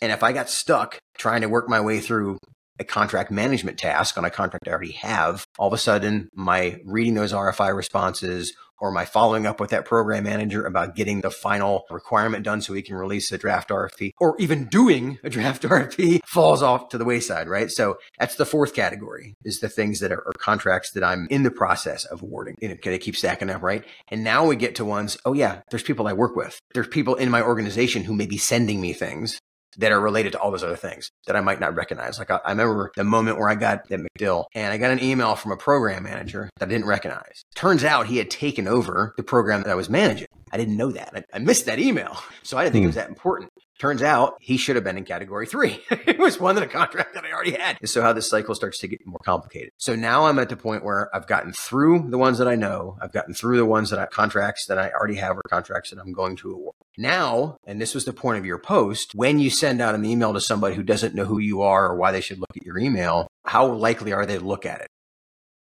And 0.00 0.10
if 0.10 0.22
I 0.22 0.32
got 0.32 0.50
stuck 0.50 0.98
trying 1.16 1.42
to 1.42 1.48
work 1.48 1.68
my 1.68 1.80
way 1.80 2.00
through 2.00 2.38
a 2.82 2.84
contract 2.84 3.30
management 3.30 3.78
task 3.78 4.18
on 4.18 4.24
a 4.24 4.30
contract 4.30 4.68
I 4.68 4.72
already 4.72 4.92
have, 4.92 5.46
all 5.58 5.68
of 5.68 5.72
a 5.72 5.78
sudden 5.78 6.28
my 6.34 6.80
reading 6.84 7.14
those 7.14 7.32
RFI 7.32 7.74
responses 7.74 8.52
or 8.82 8.90
my 8.90 9.04
following 9.04 9.46
up 9.46 9.60
with 9.60 9.70
that 9.70 9.84
program 9.84 10.24
manager 10.24 10.66
about 10.66 10.96
getting 10.96 11.20
the 11.20 11.30
final 11.30 11.84
requirement 11.88 12.44
done 12.44 12.60
so 12.60 12.72
we 12.72 12.82
can 12.82 12.96
release 12.96 13.30
a 13.30 13.38
draft 13.38 13.70
RFP 13.70 14.10
or 14.18 14.34
even 14.40 14.64
doing 14.64 15.20
a 15.22 15.30
draft 15.30 15.62
RFP 15.76 16.18
falls 16.26 16.62
off 16.62 16.88
to 16.88 16.98
the 16.98 17.04
wayside, 17.04 17.48
right? 17.48 17.70
So 17.70 17.98
that's 18.18 18.34
the 18.34 18.44
fourth 18.44 18.74
category 18.74 19.36
is 19.44 19.60
the 19.60 19.68
things 19.68 20.00
that 20.00 20.10
are, 20.10 20.26
are 20.26 20.32
contracts 20.36 20.90
that 20.90 21.04
I'm 21.04 21.28
in 21.30 21.44
the 21.44 21.50
process 21.52 22.04
of 22.04 22.22
awarding. 22.22 22.56
You 22.60 22.70
know, 22.70 22.76
they 22.82 22.98
keep 22.98 23.16
stacking 23.16 23.50
up, 23.50 23.62
right? 23.62 23.84
And 24.08 24.24
now 24.24 24.44
we 24.44 24.56
get 24.56 24.74
to 24.74 24.84
ones, 24.84 25.16
oh 25.24 25.32
yeah, 25.32 25.60
there's 25.70 25.84
people 25.84 26.08
I 26.08 26.12
work 26.12 26.34
with. 26.34 26.58
There's 26.74 26.88
people 26.88 27.14
in 27.14 27.30
my 27.30 27.40
organization 27.40 28.02
who 28.02 28.14
may 28.14 28.26
be 28.26 28.36
sending 28.36 28.80
me 28.80 28.92
things 28.92 29.38
that 29.78 29.92
are 29.92 30.00
related 30.00 30.32
to 30.32 30.40
all 30.40 30.50
those 30.50 30.62
other 30.62 30.76
things 30.76 31.10
that 31.26 31.36
I 31.36 31.40
might 31.40 31.60
not 31.60 31.74
recognize. 31.74 32.18
Like 32.18 32.30
I, 32.30 32.40
I 32.44 32.50
remember 32.50 32.92
the 32.96 33.04
moment 33.04 33.38
where 33.38 33.48
I 33.48 33.54
got 33.54 33.90
at 33.90 34.00
MacDill 34.00 34.44
and 34.54 34.72
I 34.72 34.78
got 34.78 34.90
an 34.90 35.02
email 35.02 35.34
from 35.36 35.52
a 35.52 35.56
program 35.56 36.04
manager 36.04 36.50
that 36.58 36.68
I 36.68 36.72
didn't 36.72 36.86
recognize. 36.86 37.42
Turns 37.54 37.84
out 37.84 38.06
he 38.06 38.18
had 38.18 38.30
taken 38.30 38.68
over 38.68 39.14
the 39.16 39.22
program 39.22 39.62
that 39.62 39.70
I 39.70 39.74
was 39.74 39.88
managing. 39.88 40.28
I 40.52 40.58
didn't 40.58 40.76
know 40.76 40.92
that. 40.92 41.10
I, 41.14 41.24
I 41.34 41.38
missed 41.38 41.66
that 41.66 41.78
email. 41.78 42.16
So 42.44 42.58
I 42.58 42.64
didn't 42.64 42.72
think 42.72 42.82
it 42.82 42.86
was 42.88 42.96
hmm. 42.96 43.02
that 43.02 43.08
important. 43.08 43.50
Turns 43.78 44.02
out 44.02 44.34
he 44.40 44.56
should 44.56 44.74
have 44.76 44.84
been 44.84 44.98
in 44.98 45.04
category 45.04 45.46
three. 45.46 45.80
it 45.90 46.18
was 46.18 46.38
one 46.40 46.56
of 46.56 46.62
the 46.62 46.68
contract 46.68 47.14
that 47.14 47.24
I 47.24 47.32
already 47.32 47.52
had. 47.52 47.78
And 47.80 47.88
so 47.88 48.02
how 48.02 48.12
this 48.12 48.28
cycle 48.28 48.54
starts 48.54 48.78
to 48.78 48.88
get 48.88 49.00
more 49.06 49.20
complicated. 49.24 49.70
So 49.76 49.94
now 49.94 50.26
I'm 50.26 50.38
at 50.38 50.48
the 50.48 50.56
point 50.56 50.84
where 50.84 51.08
I've 51.14 51.26
gotten 51.26 51.52
through 51.52 52.10
the 52.10 52.18
ones 52.18 52.38
that 52.38 52.48
I 52.48 52.56
know. 52.56 52.98
I've 53.00 53.12
gotten 53.12 53.32
through 53.32 53.56
the 53.56 53.64
ones 53.64 53.90
that 53.90 53.98
I 54.00 54.06
contracts 54.06 54.66
that 54.66 54.78
I 54.78 54.90
already 54.90 55.14
have 55.16 55.36
or 55.36 55.42
contracts 55.48 55.90
that 55.90 56.00
I'm 56.00 56.12
going 56.12 56.36
to 56.36 56.52
award. 56.52 56.74
Now, 56.98 57.56
and 57.64 57.80
this 57.80 57.94
was 57.94 58.04
the 58.04 58.12
point 58.12 58.38
of 58.38 58.44
your 58.44 58.58
post, 58.58 59.14
when 59.14 59.38
you 59.38 59.50
send 59.50 59.80
out 59.80 59.94
an 59.94 60.04
email 60.04 60.34
to 60.34 60.40
somebody 60.40 60.74
who 60.74 60.82
doesn't 60.82 61.14
know 61.14 61.24
who 61.24 61.38
you 61.38 61.62
are 61.62 61.86
or 61.86 61.96
why 61.96 62.12
they 62.12 62.20
should 62.20 62.38
look 62.38 62.56
at 62.56 62.66
your 62.66 62.78
email, 62.78 63.28
how 63.44 63.66
likely 63.66 64.12
are 64.12 64.26
they 64.26 64.38
to 64.38 64.44
look 64.44 64.66
at 64.66 64.80
it? 64.80 64.88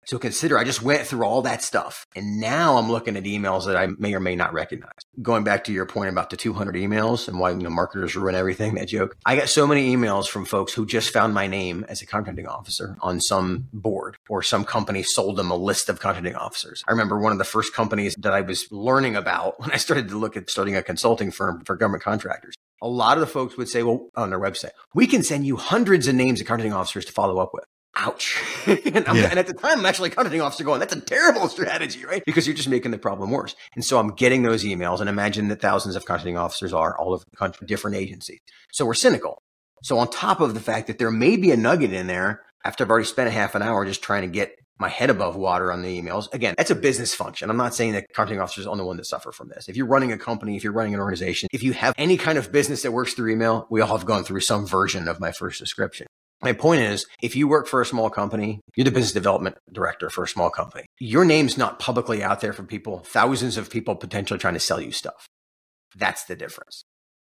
So 0.06 0.18
consider 0.18 0.58
I 0.58 0.64
just 0.64 0.82
went 0.82 1.06
through 1.06 1.26
all 1.26 1.44
that 1.44 1.62
stuff 1.62 2.08
and 2.16 2.40
now 2.40 2.78
I'm 2.78 2.92
looking 2.92 3.16
at 3.16 3.24
emails 3.24 3.66
that 3.68 3.78
I 3.78 3.88
may 3.88 4.14
or 4.14 4.20
may 4.20 4.36
not 4.36 4.54
recognize. 4.54 4.92
Going 5.22 5.44
back 5.44 5.66
to 5.66 5.74
your 5.74 5.86
point 5.86 6.10
about 6.10 6.30
the 6.30 6.38
200 6.38 6.76
emails 6.76 7.28
and 7.28 7.40
why 7.40 7.52
you 7.52 7.58
know 7.58 7.70
marketers 7.70 8.16
ruin 8.16 8.36
everything, 8.36 8.76
that 8.76 8.88
joke. 8.88 9.16
I 9.26 9.36
got 9.36 9.50
so 9.50 9.68
many 9.68 9.96
emails 9.96 10.28
from 10.28 10.46
folks 10.46 10.74
who 10.74 10.86
just 10.86 11.14
found 11.14 11.34
my 11.34 11.48
name 11.48 11.86
as 11.88 12.02
a 12.02 12.08
contracting 12.08 12.48
officer 12.48 12.98
on 13.02 13.22
some 13.22 13.68
board 13.74 14.18
or 14.28 14.42
some 14.42 14.66
company 14.66 15.04
sold 15.04 15.36
them 15.36 15.52
a 15.52 15.56
list 15.56 15.90
of 15.90 16.00
contracting 16.00 16.36
officers. 16.36 16.84
I 16.88 16.92
remember 16.92 17.20
one 17.20 17.32
of 17.32 17.38
the 17.38 17.44
first 17.44 17.74
companies 17.74 18.16
that 18.20 18.34
I 18.34 18.42
was 18.42 18.68
learning 18.72 19.16
about 19.16 19.60
when 19.60 19.72
I 19.72 19.78
started 19.78 20.10
to 20.10 20.18
look 20.18 20.36
at 20.36 20.50
starting 20.50 20.76
a 20.76 20.84
consulting 20.84 21.32
firm 21.32 21.64
for 21.66 21.76
government 21.76 22.04
contractors. 22.04 22.56
A 22.82 22.88
lot 22.88 23.18
of 23.18 23.22
the 23.22 23.28
folks 23.28 23.58
would 23.58 23.70
say, 23.70 23.84
well, 23.84 24.10
on 24.16 24.32
their 24.32 24.40
website, 24.40 24.72
we 24.96 25.06
can 25.06 25.22
send 25.22 25.46
you 25.46 25.56
hundreds 25.58 26.08
of 26.08 26.16
names 26.16 26.42
of 26.42 26.48
contracting 26.48 26.74
officers 26.74 27.06
to 27.06 27.12
follow 27.12 27.38
up 27.38 27.52
with 27.54 27.66
ouch. 27.96 28.42
and, 28.66 28.80
Yeah. 28.86 29.28
and 29.30 29.40
at 29.40 29.48
the 29.48 29.54
time, 29.54 29.80
I'm 29.80 29.86
actually 29.86 30.10
a 30.10 30.14
contracting 30.14 30.42
officer 30.42 30.64
going, 30.64 30.80
that's 30.80 30.96
a 30.96 31.02
terrible 31.02 31.48
strategy, 31.50 32.06
right? 32.06 32.24
Because 32.26 32.48
you're 32.48 32.56
just 32.56 32.70
making 32.70 32.92
the 32.92 32.98
problem 32.98 33.32
worse. 33.32 33.56
And 33.76 33.84
so 33.84 34.00
I'm 34.00 34.10
getting 34.10 34.44
those 34.44 34.64
emails 34.64 35.00
and 35.00 35.10
imagine 35.10 35.48
that 35.50 35.62
thousands 35.62 35.96
of 35.96 36.06
contracting 36.06 36.38
officers 36.38 36.74
are 36.74 36.98
all 36.98 37.14
over 37.14 37.24
the 37.30 37.38
country, 37.38 37.68
different 37.68 37.98
agencies. 37.98 38.40
So 38.72 38.86
we're 38.86 38.94
cynical. 38.94 39.42
So 39.84 39.98
on 39.98 40.10
top 40.10 40.42
of 40.42 40.54
the 40.54 40.60
fact 40.60 40.88
that 40.88 41.00
there 41.00 41.12
may 41.12 41.38
be 41.38 41.52
a 41.52 41.58
nugget 41.58 41.92
in 41.92 42.08
there 42.08 42.42
after 42.64 42.84
I've 42.84 42.90
already 42.90 43.08
spent 43.08 43.28
a 43.28 43.32
half 43.32 43.56
an 43.56 43.62
hour 43.62 43.84
just 43.86 44.04
trying 44.04 44.22
to 44.22 44.28
get 44.28 44.54
my 44.78 44.90
head 44.90 45.10
above 45.10 45.36
water 45.36 45.72
on 45.72 45.84
the 45.84 46.02
emails. 46.02 46.32
Again, 46.34 46.56
that's 46.58 46.72
a 46.72 46.76
business 46.76 47.14
function. 47.14 47.50
I'm 47.50 47.58
not 47.58 47.76
saying 47.76 47.94
that 47.94 48.08
contracting 48.14 48.42
officers 48.42 48.66
are 48.66 48.70
the 48.70 48.72
only 48.72 48.84
one 48.84 48.98
that 48.98 49.06
suffer 49.06 49.32
from 49.32 49.50
this. 49.50 49.70
If 49.70 49.76
you're 49.78 49.86
running 49.86 50.12
a 50.12 50.18
company, 50.18 50.56
if 50.56 50.64
you're 50.64 50.74
running 50.74 50.96
an 50.96 51.00
organization, 51.00 51.50
if 51.54 51.62
you 51.62 51.74
have 51.74 51.94
any 51.98 52.18
kind 52.18 52.38
of 52.40 52.52
business 52.52 52.82
that 52.82 52.92
works 52.92 53.14
through 53.14 53.32
email, 53.32 53.68
we 53.70 53.80
all 53.82 53.96
have 53.96 54.08
gone 54.08 54.24
through 54.24 54.40
some 54.42 54.66
version 54.66 55.08
of 55.08 55.20
my 55.20 55.32
first 55.32 55.60
description. 55.60 56.08
My 56.44 56.54
point 56.54 56.82
is, 56.82 57.06
if 57.22 57.36
you 57.36 57.48
work 57.48 57.68
for 57.68 57.82
a 57.82 57.86
small 57.86 58.10
company, 58.10 58.62
you're 58.76 58.86
the 58.86 58.92
business 58.92 59.12
development 59.12 59.58
director 59.72 60.10
for 60.10 60.24
a 60.24 60.28
small 60.28 60.50
company. 60.50 60.86
Your 61.00 61.24
name's 61.24 61.56
not 61.56 61.78
publicly 61.78 62.24
out 62.24 62.42
there 62.42 62.54
for 62.54 62.64
people, 62.64 63.00
thousands 63.00 63.58
of 63.58 63.70
people 63.70 63.96
potentially 63.96 64.40
trying 64.40 64.56
to 64.56 64.60
sell 64.60 64.82
you 64.82 64.92
stuff. 64.92 65.28
That's 65.96 66.24
the 66.24 66.36
difference. 66.36 66.84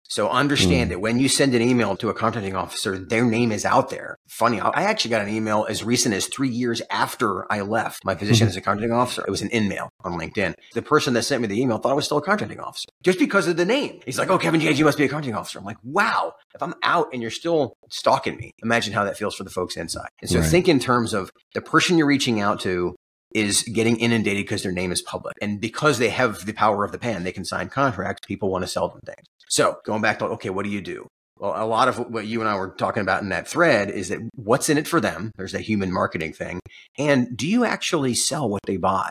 So 0.08 0.28
understand 0.28 0.88
hmm. 0.88 0.90
that 0.90 1.00
when 1.00 1.18
you 1.18 1.28
send 1.28 1.54
an 1.54 1.62
email 1.62 1.96
to 1.96 2.10
a 2.10 2.14
contracting 2.14 2.54
officer, 2.54 2.98
their 2.98 3.24
name 3.24 3.50
is 3.50 3.64
out 3.64 3.90
there. 3.90 4.18
Funny, 4.28 4.60
I 4.60 4.82
actually 4.82 5.10
got 5.10 5.22
an 5.22 5.34
email 5.34 5.66
as 5.68 5.82
recent 5.82 6.14
as 6.14 6.26
three 6.26 6.48
years 6.48 6.82
after 6.90 7.50
I 7.50 7.62
left 7.62 8.04
my 8.04 8.14
position 8.14 8.46
hmm. 8.46 8.50
as 8.50 8.56
a 8.56 8.60
contracting 8.60 8.96
officer. 8.96 9.24
It 9.26 9.30
was 9.30 9.42
an 9.42 9.48
in-mail 9.48 9.90
on 10.04 10.18
LinkedIn. 10.18 10.54
The 10.74 10.82
person 10.82 11.14
that 11.14 11.22
sent 11.22 11.40
me 11.42 11.48
the 11.48 11.60
email 11.60 11.78
thought 11.78 11.92
I 11.92 11.94
was 11.94 12.04
still 12.04 12.18
a 12.18 12.22
contracting 12.22 12.60
officer 12.60 12.88
just 13.02 13.18
because 13.18 13.48
of 13.48 13.56
the 13.56 13.64
name. 13.64 14.00
He's 14.04 14.18
like, 14.18 14.28
"Oh, 14.28 14.38
Kevin 14.38 14.60
Jans, 14.60 14.78
you 14.78 14.84
must 14.84 14.98
be 14.98 15.04
a 15.04 15.08
contracting 15.08 15.34
officer." 15.34 15.58
I'm 15.58 15.64
like, 15.64 15.78
"Wow!" 15.82 16.34
If 16.54 16.62
I'm 16.62 16.74
out 16.82 17.08
and 17.12 17.22
you're 17.22 17.30
still 17.30 17.76
stalking 17.88 18.36
me, 18.36 18.52
imagine 18.62 18.92
how 18.92 19.04
that 19.04 19.16
feels 19.16 19.34
for 19.34 19.44
the 19.44 19.50
folks 19.50 19.76
inside. 19.76 20.08
And 20.20 20.30
so 20.30 20.40
Right. 20.40 20.48
think 20.48 20.68
in 20.68 20.78
terms 20.78 21.14
of 21.14 21.30
the 21.54 21.60
person 21.60 21.98
you're 21.98 22.06
reaching 22.06 22.40
out 22.40 22.60
to 22.60 22.94
is 23.34 23.62
getting 23.64 23.98
inundated 23.98 24.44
because 24.44 24.62
their 24.62 24.72
name 24.72 24.92
is 24.92 25.02
public. 25.02 25.36
And 25.42 25.60
because 25.60 25.98
they 25.98 26.08
have 26.08 26.46
the 26.46 26.52
power 26.52 26.84
of 26.84 26.92
the 26.92 26.98
pen, 26.98 27.24
they 27.24 27.32
can 27.32 27.44
sign 27.44 27.68
contracts. 27.68 28.26
People 28.26 28.50
want 28.50 28.62
to 28.62 28.68
sell 28.68 28.88
them 28.88 29.00
things. 29.04 29.26
So 29.48 29.76
going 29.84 30.00
back 30.00 30.20
to, 30.20 30.26
okay, 30.26 30.50
what 30.50 30.64
do 30.64 30.70
you 30.70 30.80
do? 30.80 31.06
Well, 31.38 31.54
a 31.56 31.66
lot 31.66 31.88
of 31.88 31.98
what 31.98 32.26
you 32.26 32.40
and 32.40 32.48
I 32.48 32.56
were 32.56 32.70
talking 32.70 33.02
about 33.02 33.22
in 33.22 33.30
that 33.30 33.48
thread 33.48 33.90
is 33.90 34.08
that 34.08 34.20
what's 34.36 34.68
in 34.68 34.78
it 34.78 34.86
for 34.86 35.00
them? 35.00 35.32
There's 35.36 35.52
that 35.52 35.62
human 35.62 35.92
marketing 35.92 36.32
thing. 36.32 36.60
And 36.96 37.36
do 37.36 37.48
you 37.48 37.64
actually 37.64 38.14
sell 38.14 38.48
what 38.48 38.62
they 38.66 38.76
buy? 38.76 39.10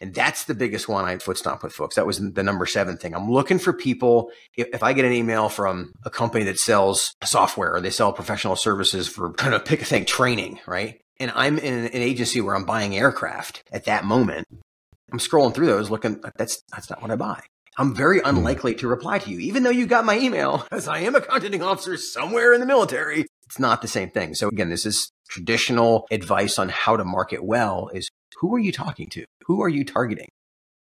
And 0.00 0.12
that's 0.12 0.44
the 0.44 0.54
biggest 0.54 0.88
one 0.88 1.04
I 1.04 1.18
foot 1.18 1.38
stomp 1.38 1.62
with 1.62 1.72
folks. 1.72 1.94
That 1.94 2.06
was 2.06 2.18
the 2.18 2.42
number 2.42 2.66
seven 2.66 2.98
thing. 2.98 3.14
I'm 3.14 3.30
looking 3.30 3.58
for 3.58 3.72
people. 3.72 4.30
If, 4.56 4.68
if 4.74 4.82
I 4.82 4.92
get 4.92 5.04
an 5.04 5.12
email 5.12 5.48
from 5.48 5.92
a 6.04 6.10
company 6.10 6.44
that 6.44 6.58
sells 6.58 7.14
software 7.22 7.74
or 7.74 7.80
they 7.80 7.90
sell 7.90 8.12
professional 8.12 8.56
services 8.56 9.08
for 9.08 9.32
kind 9.34 9.54
of 9.54 9.64
pick 9.64 9.80
a 9.80 9.84
thing, 9.84 10.04
training, 10.04 10.60
right? 10.66 11.00
And 11.20 11.32
I'm 11.34 11.58
in 11.58 11.86
an 11.86 11.90
agency 11.92 12.40
where 12.40 12.54
I'm 12.54 12.64
buying 12.64 12.96
aircraft 12.96 13.62
at 13.72 13.84
that 13.84 14.04
moment. 14.04 14.46
I'm 15.12 15.18
scrolling 15.18 15.54
through 15.54 15.66
those 15.66 15.90
looking, 15.90 16.20
that's, 16.36 16.62
that's 16.72 16.90
not 16.90 17.00
what 17.00 17.10
I 17.10 17.16
buy. 17.16 17.40
I'm 17.76 17.94
very 17.94 18.20
hmm. 18.20 18.28
unlikely 18.28 18.74
to 18.76 18.88
reply 18.88 19.18
to 19.18 19.30
you, 19.30 19.38
even 19.40 19.62
though 19.62 19.70
you 19.70 19.86
got 19.86 20.04
my 20.04 20.18
email, 20.18 20.66
as 20.72 20.88
I 20.88 21.00
am 21.00 21.14
a 21.14 21.20
contracting 21.20 21.62
officer 21.62 21.96
somewhere 21.96 22.52
in 22.52 22.60
the 22.60 22.66
military. 22.66 23.26
It's 23.46 23.58
not 23.58 23.82
the 23.82 23.88
same 23.88 24.10
thing. 24.10 24.34
So 24.34 24.48
again, 24.48 24.70
this 24.70 24.86
is 24.86 25.10
traditional 25.28 26.06
advice 26.10 26.58
on 26.58 26.68
how 26.68 26.96
to 26.96 27.04
market 27.04 27.44
well 27.44 27.90
is 27.92 28.08
who 28.40 28.54
are 28.54 28.58
you 28.58 28.72
talking 28.72 29.08
to? 29.10 29.24
Who 29.46 29.62
are 29.62 29.68
you 29.68 29.84
targeting? 29.84 30.28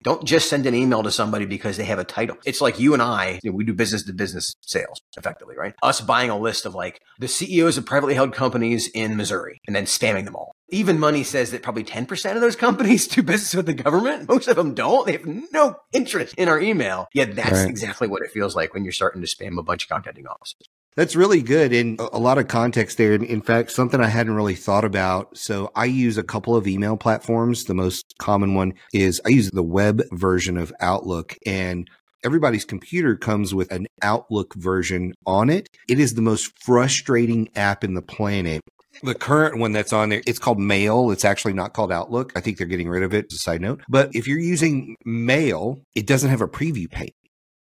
Don't 0.04 0.26
just 0.26 0.50
send 0.50 0.66
an 0.66 0.76
email 0.76 1.02
to 1.04 1.12
somebody 1.12 1.46
because 1.46 1.78
they 1.78 1.86
have 1.86 2.00
a 2.00 2.04
title. 2.04 2.38
It's 2.46 2.62
like 2.62 2.80
you 2.80 2.94
and 2.94 3.02
I, 3.02 3.40
you 3.42 3.52
know, 3.52 3.56
we 3.56 3.64
do 3.64 3.74
business 3.74 4.04
to 4.04 4.14
business 4.14 4.56
sales 4.62 5.02
effectively, 5.18 5.56
right? 5.58 5.74
Us 5.82 6.02
buying 6.02 6.30
a 6.30 6.38
list 6.38 6.66
of 6.66 6.76
like 6.76 7.02
the 7.20 7.28
CEOs 7.28 7.78
of 7.78 7.86
privately 7.86 8.14
held 8.14 8.34
companies 8.34 8.88
in 8.94 9.16
Missouri 9.16 9.62
and 9.66 9.76
then 9.76 9.86
spamming 9.86 10.26
them 10.26 10.36
all. 10.36 10.56
Even 10.70 11.00
money 11.00 11.24
says 11.24 11.52
that 11.52 11.64
probably 11.64 11.84
10% 11.84 12.36
of 12.36 12.42
those 12.42 12.56
companies 12.56 13.08
do 13.16 13.24
business 13.24 13.56
with 13.56 13.66
the 13.66 13.74
government. 13.74 14.28
Most 14.28 14.48
of 14.48 14.56
them 14.56 14.74
don't. 14.74 15.06
They 15.06 15.14
have 15.14 15.26
no 15.26 15.78
interest 15.94 16.36
in 16.38 16.50
our 16.50 16.60
email. 16.60 17.08
Yet 17.14 17.36
that's 17.36 17.62
right. 17.62 17.70
exactly 17.70 18.08
what 18.08 18.24
it 18.24 18.32
feels 18.32 18.56
like 18.56 18.74
when 18.74 18.84
you're 18.84 18.92
starting 18.92 19.22
to 19.22 19.28
spam 19.28 19.58
a 19.58 19.64
bunch 19.64 19.86
of 19.86 19.90
contacting 19.90 20.28
offices. 20.28 20.68
That's 20.96 21.16
really 21.16 21.42
good 21.42 21.74
and 21.74 22.00
a 22.00 22.20
lot 22.20 22.38
of 22.38 22.48
context 22.48 22.98
there. 22.98 23.14
In 23.14 23.42
fact, 23.42 23.72
something 23.72 24.00
I 24.00 24.08
hadn't 24.08 24.36
really 24.36 24.56
thought 24.56 24.86
about. 24.86 25.38
So 25.38 25.72
I 25.76 25.86
use 25.86 26.18
a 26.18 26.24
couple 26.24 26.56
of 26.56 26.68
email 26.68 26.98
platforms. 26.98 27.66
The 27.66 27.74
most 27.74 28.14
common 28.20 28.54
one 28.54 28.74
is 28.94 29.22
I 29.26 29.30
use 29.30 29.50
the 29.52 29.64
web 29.64 30.02
version 30.12 30.58
of 30.58 30.74
Outlook 30.80 31.36
and 31.46 31.90
everybody's 32.24 32.66
computer 32.66 33.16
comes 33.16 33.54
with 33.54 33.72
an 33.72 33.88
Outlook 34.02 34.54
version 34.56 35.14
on 35.26 35.50
it. 35.50 35.68
It 35.90 36.00
is 36.00 36.14
the 36.14 36.22
most 36.22 36.52
frustrating 36.64 37.50
app 37.56 37.84
in 37.84 37.96
the 37.96 38.02
planet. 38.02 38.62
The 39.02 39.16
current 39.16 39.58
one 39.58 39.72
that's 39.72 39.92
on 39.92 40.10
there, 40.10 40.22
it's 40.28 40.38
called 40.38 40.60
Mail. 40.60 41.10
It's 41.10 41.26
actually 41.26 41.54
not 41.54 41.74
called 41.74 41.92
Outlook. 41.92 42.32
I 42.36 42.42
think 42.42 42.58
they're 42.58 42.68
getting 42.68 42.90
rid 42.90 43.02
of 43.02 43.14
it 43.14 43.26
as 43.32 43.38
a 43.38 43.40
side 43.40 43.62
note. 43.62 43.82
But 43.90 44.16
if 44.16 44.28
you're 44.28 44.40
using 44.40 44.96
Mail, 45.04 45.82
it 45.96 46.06
doesn't 46.06 46.30
have 46.30 46.42
a 46.42 46.48
preview 46.48 46.90
pane. 46.90 47.10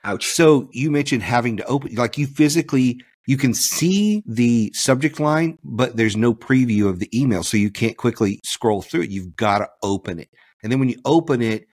Ouch. 0.03 0.25
So 0.25 0.68
you 0.74 0.92
mentioned 0.92 1.24
having 1.24 1.58
to 1.58 1.65
open, 1.65 1.96
like 1.96 2.18
you 2.18 2.27
physically 2.27 3.00
you 3.25 3.38
can 3.38 3.53
see 3.53 4.24
the 4.25 4.72
subject 4.74 5.20
line, 5.20 5.58
but 5.63 5.96
there's 5.96 6.18
no 6.18 6.34
preview 6.34 6.89
of 6.89 7.00
the 7.00 7.10
email. 7.18 7.44
So 7.44 7.58
you 7.58 7.72
can't 7.72 7.98
quickly 7.98 8.39
scroll 8.44 8.82
through 8.82 9.03
it. 9.03 9.12
You've 9.12 9.36
got 9.36 9.60
to 9.60 9.70
open 9.82 10.20
it. 10.20 10.30
And 10.62 10.72
then 10.72 10.80
when 10.80 10.89
you 10.89 11.00
open 11.06 11.42
it, 11.42 11.68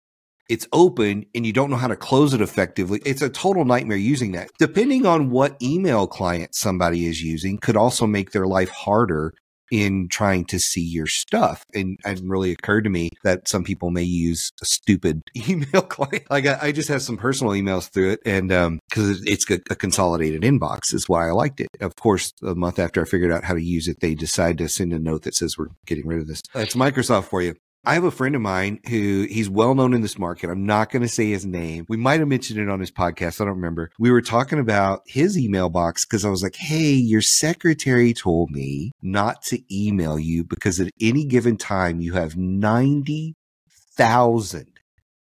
it's 0.48 0.66
open 0.72 1.24
and 1.32 1.46
you 1.46 1.52
don't 1.52 1.70
know 1.70 1.76
how 1.76 1.86
to 1.86 1.96
close 1.96 2.34
it 2.34 2.40
effectively. 2.40 3.00
It's 3.06 3.22
a 3.22 3.30
total 3.30 3.64
nightmare 3.64 3.96
using 3.96 4.32
that. 4.32 4.50
Depending 4.58 5.06
on 5.06 5.30
what 5.30 5.56
email 5.62 6.08
client 6.08 6.56
somebody 6.56 7.06
is 7.06 7.22
using 7.22 7.58
could 7.58 7.76
also 7.76 8.06
make 8.06 8.32
their 8.32 8.48
life 8.48 8.70
harder 8.70 9.32
in 9.70 10.08
trying 10.08 10.44
to 10.46 10.58
see 10.58 10.82
your 10.82 11.06
stuff. 11.06 11.64
And 11.74 11.98
it 12.04 12.20
really 12.24 12.52
occurred 12.52 12.84
to 12.84 12.90
me 12.90 13.10
that 13.22 13.48
some 13.48 13.64
people 13.64 13.90
may 13.90 14.02
use 14.02 14.52
a 14.62 14.66
stupid 14.66 15.22
email 15.48 15.82
client. 15.82 16.30
Like 16.30 16.46
I, 16.46 16.58
I 16.62 16.72
just 16.72 16.88
have 16.88 17.02
some 17.02 17.16
personal 17.16 17.52
emails 17.52 17.88
through 17.90 18.12
it, 18.12 18.20
and 18.24 18.48
because 18.48 19.18
um, 19.18 19.24
it's 19.26 19.48
a, 19.50 19.60
a, 19.70 19.76
consolidated 19.76 20.42
inbox, 20.42 20.92
is 20.92 21.08
why 21.08 21.28
I 21.28 21.32
liked 21.32 21.60
it. 21.60 21.68
Of 21.80 21.96
course, 21.96 22.32
a 22.42 22.54
month 22.54 22.78
after 22.78 23.02
I 23.02 23.04
figured 23.04 23.32
out 23.32 23.44
how 23.44 23.54
to 23.54 23.62
use 23.62 23.88
it, 23.88 24.00
they 24.00 24.14
decide 24.14 24.58
to 24.58 24.68
send 24.68 24.92
a 24.92 24.98
note 24.98 25.22
that 25.22 25.34
says 25.34 25.56
we're 25.56 25.68
getting 25.86 26.06
rid 26.06 26.20
of 26.20 26.26
this. 26.26 26.42
That's 26.54 26.74
Microsoft 26.74 27.24
for 27.24 27.42
you. 27.42 27.54
I 27.82 27.94
have 27.94 28.04
a 28.04 28.10
friend 28.10 28.34
of 28.34 28.42
mine 28.42 28.80
who 28.90 29.26
he's 29.30 29.48
well 29.48 29.74
known 29.74 29.94
in 29.94 30.02
this 30.02 30.18
market. 30.18 30.50
I'm 30.50 30.66
not 30.66 30.90
going 30.90 31.00
to 31.00 31.08
say 31.08 31.30
his 31.30 31.46
name. 31.46 31.86
We 31.88 31.96
might 31.96 32.20
have 32.20 32.28
mentioned 32.28 32.60
it 32.60 32.68
on 32.68 32.78
his 32.78 32.90
podcast. 32.90 33.40
I 33.40 33.46
don't 33.46 33.54
remember. 33.54 33.90
We 33.98 34.10
were 34.10 34.20
talking 34.20 34.58
about 34.58 35.00
his 35.06 35.38
email 35.38 35.70
box 35.70 36.04
because 36.04 36.26
I 36.26 36.28
was 36.28 36.42
like, 36.42 36.56
Hey, 36.56 36.92
your 36.92 37.22
secretary 37.22 38.12
told 38.12 38.50
me 38.50 38.92
not 39.00 39.40
to 39.44 39.62
email 39.74 40.18
you 40.18 40.44
because 40.44 40.78
at 40.78 40.92
any 41.00 41.24
given 41.24 41.56
time 41.56 42.02
you 42.02 42.12
have 42.12 42.36
90,000 42.36 44.79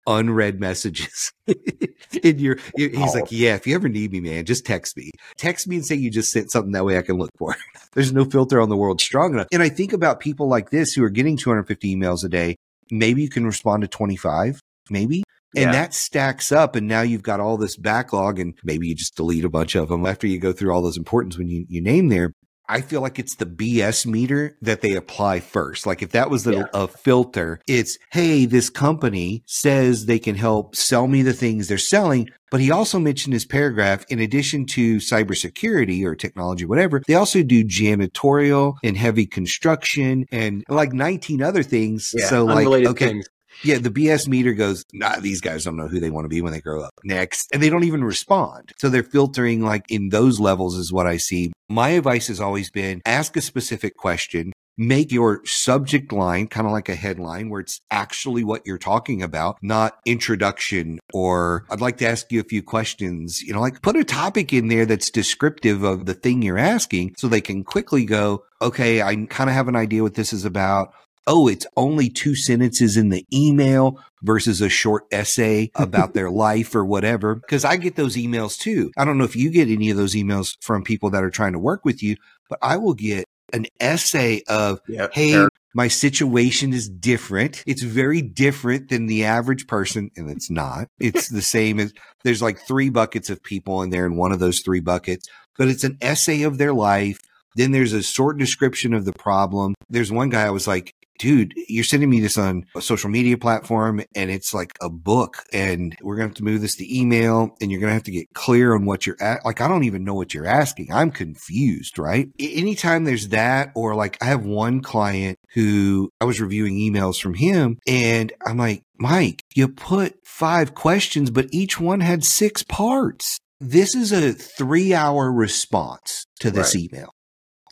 unread 0.07 0.59
messages 0.59 1.31
in 2.23 2.39
your 2.39 2.57
he's 2.75 2.95
oh. 2.97 3.19
like 3.19 3.31
yeah 3.31 3.55
if 3.55 3.67
you 3.67 3.75
ever 3.75 3.87
need 3.87 4.11
me 4.11 4.19
man 4.19 4.45
just 4.45 4.65
text 4.65 4.97
me. 4.97 5.11
Text 5.37 5.67
me 5.67 5.75
and 5.75 5.85
say 5.85 5.95
you 5.95 6.09
just 6.09 6.31
sent 6.31 6.51
something 6.51 6.71
that 6.71 6.85
way 6.85 6.97
i 6.97 7.01
can 7.01 7.17
look 7.17 7.31
for. 7.37 7.55
There's 7.93 8.13
no 8.13 8.25
filter 8.25 8.59
on 8.61 8.69
the 8.69 8.77
world 8.77 9.01
strong 9.01 9.33
enough. 9.33 9.47
And 9.51 9.61
i 9.61 9.69
think 9.69 9.93
about 9.93 10.19
people 10.19 10.47
like 10.47 10.69
this 10.69 10.93
who 10.93 11.03
are 11.03 11.09
getting 11.09 11.37
250 11.37 11.95
emails 11.95 12.23
a 12.23 12.29
day. 12.29 12.55
Maybe 12.89 13.21
you 13.21 13.29
can 13.29 13.45
respond 13.45 13.81
to 13.81 13.87
25 13.87 14.59
maybe. 14.89 15.23
And 15.53 15.65
yeah. 15.65 15.71
that 15.73 15.93
stacks 15.93 16.51
up 16.51 16.75
and 16.75 16.87
now 16.87 17.01
you've 17.01 17.23
got 17.23 17.41
all 17.41 17.57
this 17.57 17.75
backlog 17.75 18.39
and 18.39 18.53
maybe 18.63 18.87
you 18.87 18.95
just 18.95 19.15
delete 19.15 19.43
a 19.43 19.49
bunch 19.49 19.75
of 19.75 19.89
them 19.89 20.05
after 20.05 20.25
you 20.25 20.39
go 20.39 20.53
through 20.53 20.73
all 20.73 20.81
those 20.81 20.97
importance 20.97 21.37
when 21.37 21.49
you, 21.49 21.65
you 21.67 21.81
name 21.81 22.07
there 22.07 22.33
I 22.71 22.79
feel 22.79 23.01
like 23.01 23.19
it's 23.19 23.35
the 23.35 23.45
BS 23.45 24.05
meter 24.05 24.57
that 24.61 24.79
they 24.79 24.95
apply 24.95 25.41
first. 25.41 25.85
Like 25.85 26.01
if 26.01 26.11
that 26.11 26.29
was 26.29 26.45
the, 26.45 26.53
yeah. 26.53 26.65
a 26.73 26.87
filter, 26.87 27.59
it's, 27.67 27.97
Hey, 28.11 28.45
this 28.45 28.69
company 28.69 29.43
says 29.45 30.05
they 30.05 30.19
can 30.19 30.35
help 30.35 30.73
sell 30.73 31.07
me 31.07 31.21
the 31.21 31.33
things 31.33 31.67
they're 31.67 31.77
selling. 31.77 32.29
But 32.49 32.61
he 32.61 32.71
also 32.71 32.97
mentioned 32.97 33.33
his 33.33 33.45
paragraph, 33.45 34.05
in 34.09 34.19
addition 34.19 34.65
to 34.67 34.97
cybersecurity 34.97 36.05
or 36.05 36.15
technology, 36.15 36.63
whatever, 36.63 37.01
they 37.07 37.15
also 37.15 37.43
do 37.43 37.65
janitorial 37.65 38.75
and 38.83 38.95
heavy 38.95 39.25
construction 39.25 40.25
and 40.31 40.63
like 40.69 40.93
19 40.93 41.41
other 41.41 41.63
things. 41.63 42.13
Yeah, 42.17 42.25
so 42.27 42.45
like, 42.45 42.67
okay, 42.67 43.07
things. 43.07 43.25
Yeah, 43.63 43.77
the 43.77 43.89
BS 43.89 44.27
meter 44.27 44.53
goes, 44.53 44.85
nah, 44.93 45.19
these 45.19 45.41
guys 45.41 45.63
don't 45.63 45.77
know 45.77 45.87
who 45.87 45.99
they 45.99 46.09
want 46.09 46.25
to 46.25 46.29
be 46.29 46.41
when 46.41 46.53
they 46.53 46.61
grow 46.61 46.83
up. 46.83 46.93
Next. 47.03 47.49
And 47.53 47.61
they 47.61 47.69
don't 47.69 47.83
even 47.83 48.03
respond. 48.03 48.71
So 48.79 48.89
they're 48.89 49.03
filtering 49.03 49.63
like 49.63 49.85
in 49.89 50.09
those 50.09 50.39
levels 50.39 50.75
is 50.75 50.91
what 50.91 51.07
I 51.07 51.17
see. 51.17 51.51
My 51.69 51.89
advice 51.89 52.27
has 52.27 52.41
always 52.41 52.69
been 52.69 53.01
ask 53.05 53.37
a 53.37 53.41
specific 53.41 53.95
question. 53.95 54.51
Make 54.77 55.11
your 55.11 55.45
subject 55.45 56.11
line 56.11 56.47
kind 56.47 56.65
of 56.65 56.73
like 56.73 56.89
a 56.89 56.95
headline 56.95 57.49
where 57.49 57.61
it's 57.61 57.79
actually 57.91 58.43
what 58.43 58.65
you're 58.65 58.77
talking 58.77 59.21
about, 59.21 59.57
not 59.61 59.99
introduction 60.05 60.99
or 61.13 61.65
I'd 61.69 61.81
like 61.81 61.97
to 61.97 62.07
ask 62.07 62.31
you 62.31 62.39
a 62.39 62.45
few 62.45 62.63
questions. 62.63 63.41
You 63.41 63.53
know, 63.53 63.61
like 63.61 63.81
put 63.81 63.95
a 63.95 64.03
topic 64.03 64.53
in 64.53 64.69
there 64.69 64.85
that's 64.85 65.11
descriptive 65.11 65.83
of 65.83 66.05
the 66.05 66.13
thing 66.13 66.41
you're 66.41 66.57
asking 66.57 67.15
so 67.17 67.27
they 67.27 67.41
can 67.41 67.63
quickly 67.63 68.05
go, 68.05 68.43
okay, 68.61 69.01
I 69.01 69.15
kind 69.29 69.49
of 69.49 69.55
have 69.55 69.67
an 69.67 69.75
idea 69.75 70.03
what 70.03 70.15
this 70.15 70.33
is 70.33 70.45
about 70.45 70.93
oh, 71.27 71.47
it's 71.47 71.67
only 71.77 72.09
two 72.09 72.35
sentences 72.35 72.97
in 72.97 73.09
the 73.09 73.25
email 73.33 73.99
versus 74.23 74.61
a 74.61 74.69
short 74.69 75.05
essay 75.11 75.71
about 75.75 76.13
their 76.13 76.29
life 76.29 76.75
or 76.75 76.83
whatever. 76.85 77.41
Cause 77.49 77.65
I 77.65 77.77
get 77.77 77.95
those 77.95 78.15
emails 78.15 78.57
too. 78.57 78.91
I 78.97 79.05
don't 79.05 79.17
know 79.17 79.23
if 79.23 79.35
you 79.35 79.49
get 79.49 79.69
any 79.69 79.89
of 79.89 79.97
those 79.97 80.15
emails 80.15 80.55
from 80.61 80.83
people 80.83 81.09
that 81.11 81.23
are 81.23 81.29
trying 81.29 81.53
to 81.53 81.59
work 81.59 81.85
with 81.85 82.01
you, 82.03 82.15
but 82.49 82.59
I 82.61 82.77
will 82.77 82.93
get 82.93 83.25
an 83.53 83.65
essay 83.79 84.41
of, 84.47 84.79
yep, 84.87 85.13
Hey, 85.13 85.31
sure. 85.31 85.49
my 85.73 85.87
situation 85.87 86.73
is 86.73 86.89
different. 86.89 87.63
It's 87.67 87.83
very 87.83 88.21
different 88.21 88.89
than 88.89 89.07
the 89.07 89.25
average 89.25 89.67
person. 89.67 90.09
And 90.15 90.29
it's 90.29 90.49
not, 90.49 90.87
it's 90.99 91.29
the 91.29 91.41
same 91.41 91.79
as 91.79 91.93
there's 92.23 92.41
like 92.41 92.59
three 92.59 92.89
buckets 92.89 93.29
of 93.29 93.43
people 93.43 93.81
in 93.81 93.89
there 93.89 94.05
in 94.05 94.15
one 94.15 94.31
of 94.31 94.39
those 94.39 94.61
three 94.61 94.79
buckets, 94.79 95.27
but 95.57 95.67
it's 95.67 95.83
an 95.83 95.97
essay 96.01 96.43
of 96.43 96.57
their 96.57 96.73
life. 96.73 97.19
Then 97.55 97.71
there's 97.71 97.91
a 97.93 98.01
short 98.01 98.37
description 98.37 98.93
of 98.93 99.03
the 99.03 99.11
problem. 99.13 99.75
There's 99.89 100.11
one 100.11 100.29
guy 100.29 100.43
I 100.43 100.51
was 100.51 100.67
like, 100.67 100.93
dude, 101.21 101.53
you're 101.67 101.83
sending 101.83 102.09
me 102.09 102.19
this 102.19 102.35
on 102.35 102.65
a 102.75 102.81
social 102.81 103.07
media 103.07 103.37
platform 103.37 104.01
and 104.15 104.31
it's 104.31 104.55
like 104.55 104.75
a 104.81 104.89
book 104.89 105.43
and 105.53 105.95
we're 106.01 106.15
going 106.15 106.27
to 106.27 106.31
have 106.31 106.37
to 106.37 106.43
move 106.43 106.61
this 106.61 106.75
to 106.75 106.99
email 106.99 107.55
and 107.61 107.69
you're 107.69 107.79
going 107.79 107.91
to 107.91 107.93
have 107.93 108.01
to 108.01 108.11
get 108.11 108.33
clear 108.33 108.73
on 108.73 108.85
what 108.85 109.05
you're 109.05 109.21
at. 109.21 109.45
Like, 109.45 109.61
I 109.61 109.67
don't 109.67 109.83
even 109.83 110.03
know 110.03 110.15
what 110.15 110.33
you're 110.33 110.47
asking. 110.47 110.91
I'm 110.91 111.11
confused, 111.11 111.99
right? 111.99 112.27
Anytime 112.39 113.03
there's 113.03 113.27
that, 113.27 113.71
or 113.75 113.93
like 113.93 114.17
I 114.19 114.25
have 114.25 114.47
one 114.47 114.81
client 114.81 115.37
who 115.53 116.09
I 116.19 116.25
was 116.25 116.41
reviewing 116.41 116.73
emails 116.73 117.21
from 117.21 117.35
him 117.35 117.77
and 117.85 118.33
I'm 118.43 118.57
like, 118.57 118.81
Mike, 118.97 119.43
you 119.53 119.67
put 119.67 120.15
five 120.25 120.73
questions, 120.73 121.29
but 121.29 121.49
each 121.51 121.79
one 121.79 121.99
had 121.99 122.23
six 122.23 122.63
parts. 122.63 123.37
This 123.59 123.93
is 123.93 124.11
a 124.11 124.33
three 124.33 124.95
hour 124.95 125.31
response 125.31 126.25
to 126.39 126.49
this 126.49 126.73
right. 126.73 126.85
email 126.85 127.13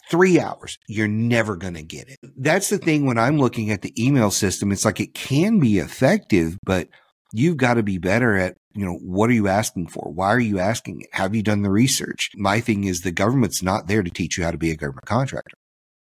three 0.09 0.39
hours. 0.39 0.77
You're 0.87 1.07
never 1.07 1.55
going 1.55 1.75
to 1.75 1.83
get 1.83 2.09
it. 2.09 2.17
That's 2.37 2.69
the 2.69 2.77
thing 2.77 3.05
when 3.05 3.17
I'm 3.17 3.37
looking 3.37 3.71
at 3.71 3.81
the 3.81 3.93
email 4.01 4.31
system. 4.31 4.71
It's 4.71 4.85
like 4.85 4.99
it 4.99 5.13
can 5.13 5.59
be 5.59 5.79
effective, 5.79 6.57
but 6.63 6.89
you've 7.33 7.57
got 7.57 7.75
to 7.75 7.83
be 7.83 7.97
better 7.97 8.35
at, 8.35 8.55
you 8.73 8.85
know, 8.85 8.95
what 8.95 9.29
are 9.29 9.33
you 9.33 9.47
asking 9.47 9.87
for? 9.87 10.11
Why 10.11 10.27
are 10.27 10.39
you 10.39 10.59
asking 10.59 11.01
it? 11.01 11.09
Have 11.13 11.35
you 11.35 11.43
done 11.43 11.61
the 11.61 11.69
research? 11.69 12.31
My 12.35 12.59
thing 12.59 12.83
is 12.83 13.01
the 13.01 13.11
government's 13.11 13.63
not 13.63 13.87
there 13.87 14.03
to 14.03 14.09
teach 14.09 14.37
you 14.37 14.43
how 14.43 14.51
to 14.51 14.57
be 14.57 14.71
a 14.71 14.75
government 14.75 15.05
contractor. 15.05 15.55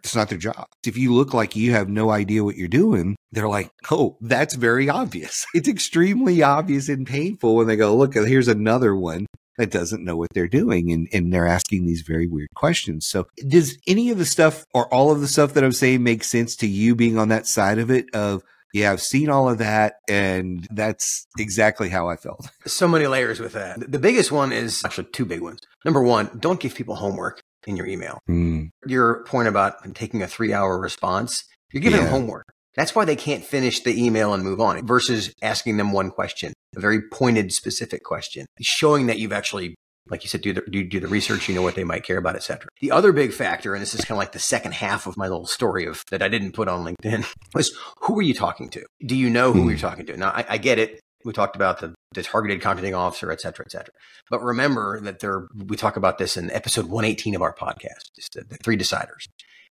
It's 0.03 0.15
not 0.15 0.29
their 0.29 0.39
job. 0.39 0.65
If 0.83 0.97
you 0.97 1.13
look 1.13 1.31
like 1.31 1.55
you 1.55 1.73
have 1.73 1.87
no 1.87 2.09
idea 2.09 2.43
what 2.43 2.55
you're 2.55 2.67
doing, 2.67 3.15
they're 3.31 3.47
like, 3.47 3.69
Oh, 3.91 4.17
that's 4.19 4.55
very 4.55 4.89
obvious. 4.89 5.45
It's 5.53 5.69
extremely 5.69 6.41
obvious 6.41 6.89
and 6.89 7.05
painful 7.05 7.55
when 7.55 7.67
they 7.67 7.75
go, 7.75 7.95
look, 7.95 8.15
here's 8.15 8.47
another 8.47 8.95
one 8.95 9.27
that 9.57 9.71
doesn't 9.71 10.03
know 10.03 10.15
what 10.15 10.29
they're 10.33 10.47
doing 10.47 10.91
and, 10.91 11.07
and 11.13 11.31
they're 11.33 11.47
asking 11.47 11.85
these 11.85 12.01
very 12.01 12.27
weird 12.27 12.49
questions. 12.55 13.05
So 13.07 13.27
does 13.47 13.77
any 13.87 14.09
of 14.09 14.17
the 14.17 14.25
stuff 14.25 14.65
or 14.73 14.91
all 14.93 15.11
of 15.11 15.21
the 15.21 15.27
stuff 15.27 15.53
that 15.53 15.63
I'm 15.63 15.71
saying 15.71 16.03
make 16.03 16.23
sense 16.23 16.55
to 16.57 16.67
you 16.67 16.95
being 16.95 17.17
on 17.17 17.29
that 17.29 17.47
side 17.47 17.77
of 17.79 17.91
it 17.91 18.05
of 18.15 18.43
Yeah, 18.73 18.91
I've 18.93 19.01
seen 19.01 19.29
all 19.29 19.49
of 19.49 19.57
that, 19.57 19.95
and 20.09 20.65
that's 20.71 21.27
exactly 21.37 21.89
how 21.89 22.07
I 22.07 22.15
felt. 22.15 22.47
So 22.65 22.87
many 22.87 23.05
layers 23.07 23.39
with 23.41 23.51
that. 23.53 23.91
The 23.91 23.99
biggest 23.99 24.31
one 24.31 24.53
is 24.53 24.83
actually 24.85 25.09
two 25.11 25.25
big 25.25 25.41
ones. 25.41 25.59
Number 25.83 26.01
one, 26.01 26.29
don't 26.39 26.59
give 26.59 26.73
people 26.73 26.95
homework 26.95 27.41
in 27.67 27.75
your 27.75 27.85
email. 27.85 28.19
Mm, 28.29 28.69
Your 28.87 29.23
point 29.25 29.47
about 29.49 29.73
taking 29.93 30.21
a 30.23 30.27
three 30.27 30.53
hour 30.53 30.79
response, 30.79 31.43
you're 31.73 31.81
giving 31.81 31.99
Yeah. 31.99 32.05
them 32.05 32.13
homework. 32.13 32.45
That's 32.77 32.95
why 32.95 33.03
they 33.03 33.17
can't 33.17 33.43
finish 33.43 33.81
the 33.83 34.01
email 34.01 34.33
and 34.33 34.41
move 34.43 34.61
on 34.61 34.87
versus 34.87 35.33
asking 35.41 35.75
them 35.77 35.91
one 35.91 36.09
question, 36.09 36.53
a 36.75 36.79
very 36.79 37.01
pointed, 37.01 37.51
specific 37.51 38.03
question, 38.03 38.45
showing 38.61 39.07
that 39.07 39.19
you've 39.19 39.33
actually, 39.33 39.75
like 40.09 40.23
you 40.23 40.29
said, 40.29 40.41
do 40.41 40.53
the, 40.53 40.61
do, 40.69 40.83
do 40.83 40.99
the 40.99 41.07
research, 41.07 41.47
you 41.49 41.55
know 41.55 41.61
what 41.61 41.75
they 41.75 41.83
might 41.83 42.03
care 42.03 42.17
about, 42.17 42.35
et 42.35 42.43
cetera. 42.43 42.67
The 42.81 42.91
other 42.91 43.11
big 43.11 43.33
factor, 43.33 43.73
and 43.73 43.81
this 43.81 43.93
is 43.93 44.01
kind 44.05 44.11
of 44.15 44.17
like 44.19 44.31
the 44.31 44.39
second 44.39 44.73
half 44.73 45.05
of 45.07 45.17
my 45.17 45.27
little 45.27 45.45
story 45.47 45.85
of 45.85 46.03
that 46.11 46.21
I 46.21 46.27
didn't 46.29 46.53
put 46.53 46.67
on 46.67 46.85
LinkedIn, 46.85 47.25
was 47.53 47.77
who 48.01 48.17
are 48.19 48.23
you 48.23 48.33
talking 48.33 48.69
to? 48.69 48.83
Do 49.05 49.15
you 49.15 49.29
know 49.29 49.51
who 49.53 49.63
Hmm. 49.63 49.69
you're 49.69 49.77
talking 49.77 50.05
to? 50.07 50.17
Now, 50.17 50.29
I, 50.29 50.45
I 50.49 50.57
get 50.57 50.79
it. 50.79 50.99
We 51.23 51.33
talked 51.33 51.55
about 51.55 51.81
the, 51.81 51.93
the 52.15 52.23
targeted 52.23 52.61
contracting 52.61 52.95
officer, 52.95 53.31
et 53.31 53.39
cetera, 53.41 53.63
et 53.67 53.71
cetera. 53.71 53.93
But 54.31 54.41
remember 54.41 54.99
that 55.01 55.19
there, 55.19 55.47
we 55.55 55.77
talk 55.77 55.95
about 55.95 56.17
this 56.17 56.35
in 56.35 56.49
episode 56.51 56.85
118 56.87 57.35
of 57.35 57.43
our 57.43 57.53
podcast, 57.53 58.09
the, 58.33 58.43
the 58.49 58.57
three 58.57 58.75
deciders. 58.75 59.25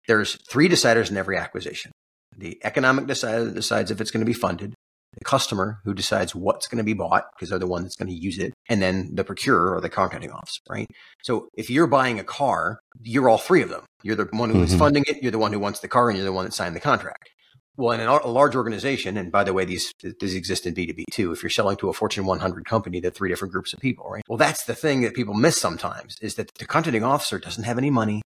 There's 0.08 0.38
three 0.50 0.70
deciders 0.70 1.12
in 1.12 1.18
every 1.18 1.38
acquisition. 1.38 1.92
The 2.38 2.60
economic 2.64 3.08
decider 3.08 3.44
that 3.46 3.56
decides 3.56 3.92
if 3.92 4.00
it's 4.00 4.10
going 4.10 4.26
to 4.26 4.30
be 4.30 4.34
funded, 4.34 4.74
the 5.18 5.26
customer 5.26 5.80
who 5.84 5.94
decides 5.94 6.36
what's 6.36 6.68
going 6.68 6.78
to 6.78 6.84
be 6.84 6.94
bought 6.94 7.26
because 7.36 7.50
they're 7.50 7.60
the 7.60 7.68
one 7.68 7.84
that's 7.84 7.96
going 7.96 8.10
to 8.10 8.16
use 8.16 8.40
it, 8.40 8.54
and 8.70 8.82
then 8.82 9.12
the 9.14 9.24
procurer 9.24 9.76
or 9.76 9.82
the 9.82 9.90
contracting 9.90 10.32
officer, 10.32 10.62
right? 10.70 10.88
So 11.22 11.48
if 11.56 11.70
you're 11.70 11.88
buying 11.88 12.20
a 12.20 12.24
car, 12.24 12.80
you're 13.02 13.30
all 13.30 13.38
three 13.38 13.62
of 13.62 13.70
them. 13.70 13.86
You're 14.02 14.16
the 14.16 14.28
one 14.32 14.50
who 14.50 14.62
is 14.62 14.74
Mhm. 14.74 14.80
funding 14.80 15.06
it, 15.08 15.22
you're 15.22 15.32
the 15.32 15.40
one 15.40 15.54
who 15.54 15.60
wants 15.60 15.80
the 15.80 15.88
car, 15.88 16.10
and 16.10 16.18
you're 16.18 16.26
the 16.26 16.34
one 16.34 16.46
that 16.46 16.54
signed 16.54 16.76
the 16.76 16.80
contract. 16.80 17.30
Well, 17.76 17.92
in 17.92 18.02
a 18.02 18.28
large 18.28 18.56
organization, 18.56 19.18
and 19.18 19.32
by 19.32 19.44
the 19.44 19.52
way, 19.54 19.66
these 19.66 19.92
these 20.20 20.36
exist 20.36 20.68
in 20.68 20.76
B2B 20.76 21.06
too. 21.12 21.32
If 21.32 21.42
you're 21.42 21.50
selling 21.50 21.76
to 21.78 21.90
a 21.90 21.94
Fortune 21.94 22.26
100 22.26 22.66
company, 22.66 23.00
they're 23.00 23.10
three 23.10 23.30
different 23.30 23.52
groups 23.52 23.74
of 23.74 23.80
people, 23.80 24.08
right? 24.08 24.22
Well, 24.28 24.38
that's 24.38 24.66
the 24.66 24.76
thing 24.76 25.02
that 25.02 25.16
people 25.16 25.34
miss 25.34 25.60
sometimes 25.60 26.18
is 26.22 26.36
that 26.36 26.52
the 26.60 26.66
contracting 26.66 27.04
officer 27.04 27.40
doesn't 27.40 27.64
have 27.64 27.80
any 27.80 27.90
money. 27.90 28.22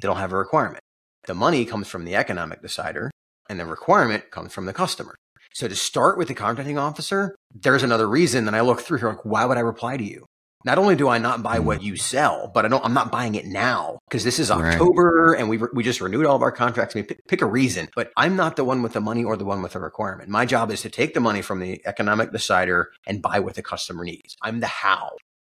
They 0.00 0.06
don't 0.06 0.18
have 0.18 0.32
a 0.32 0.38
requirement. 0.38 0.84
The 1.26 1.34
money 1.34 1.64
comes 1.64 1.88
from 1.88 2.04
the 2.04 2.14
economic 2.14 2.62
decider, 2.62 3.10
and 3.48 3.58
the 3.58 3.66
requirement 3.66 4.30
comes 4.30 4.52
from 4.52 4.66
the 4.66 4.72
customer. 4.72 5.16
So 5.54 5.68
to 5.68 5.76
start 5.76 6.18
with 6.18 6.28
the 6.28 6.34
contracting 6.34 6.78
officer, 6.78 7.34
there's 7.54 7.82
another 7.82 8.08
reason 8.08 8.44
that 8.46 8.54
I 8.54 8.60
look 8.60 8.80
through 8.80 8.98
here, 8.98 9.08
like, 9.08 9.24
why 9.24 9.44
would 9.44 9.58
I 9.58 9.60
reply 9.60 9.96
to 9.96 10.04
you? 10.04 10.26
Not 10.64 10.78
only 10.78 10.94
do 10.94 11.08
I 11.08 11.18
not 11.18 11.42
buy 11.42 11.58
hmm. 11.58 11.66
what 11.66 11.82
you 11.82 11.96
sell, 11.96 12.50
but 12.52 12.64
I 12.64 12.68
don't, 12.68 12.84
I'm 12.84 12.94
not 12.94 13.10
buying 13.10 13.34
it 13.34 13.46
now 13.46 13.98
because 14.08 14.24
this 14.24 14.38
is 14.38 14.50
Right. 14.50 14.74
October 14.74 15.34
and 15.34 15.48
we, 15.48 15.58
we 15.72 15.82
just 15.82 16.00
renewed 16.00 16.26
all 16.26 16.36
of 16.36 16.42
our 16.42 16.52
contracts. 16.52 16.94
I 16.94 17.00
mean, 17.00 17.06
pick, 17.06 17.26
pick 17.26 17.42
a 17.42 17.46
reason, 17.46 17.88
but 17.96 18.12
I'm 18.16 18.36
not 18.36 18.56
the 18.56 18.64
one 18.64 18.82
with 18.82 18.92
the 18.92 19.00
money 19.00 19.24
or 19.24 19.36
the 19.36 19.44
one 19.44 19.62
with 19.62 19.72
the 19.72 19.80
requirement. 19.80 20.28
My 20.28 20.44
job 20.46 20.70
is 20.70 20.82
to 20.82 20.90
take 20.90 21.14
the 21.14 21.20
money 21.20 21.42
from 21.42 21.60
the 21.60 21.80
economic 21.86 22.32
decider 22.32 22.92
and 23.06 23.22
buy 23.22 23.40
what 23.40 23.54
the 23.54 23.62
customer 23.62 24.04
needs. 24.04 24.36
I'm 24.42 24.60
the 24.60 24.66
how. 24.66 25.10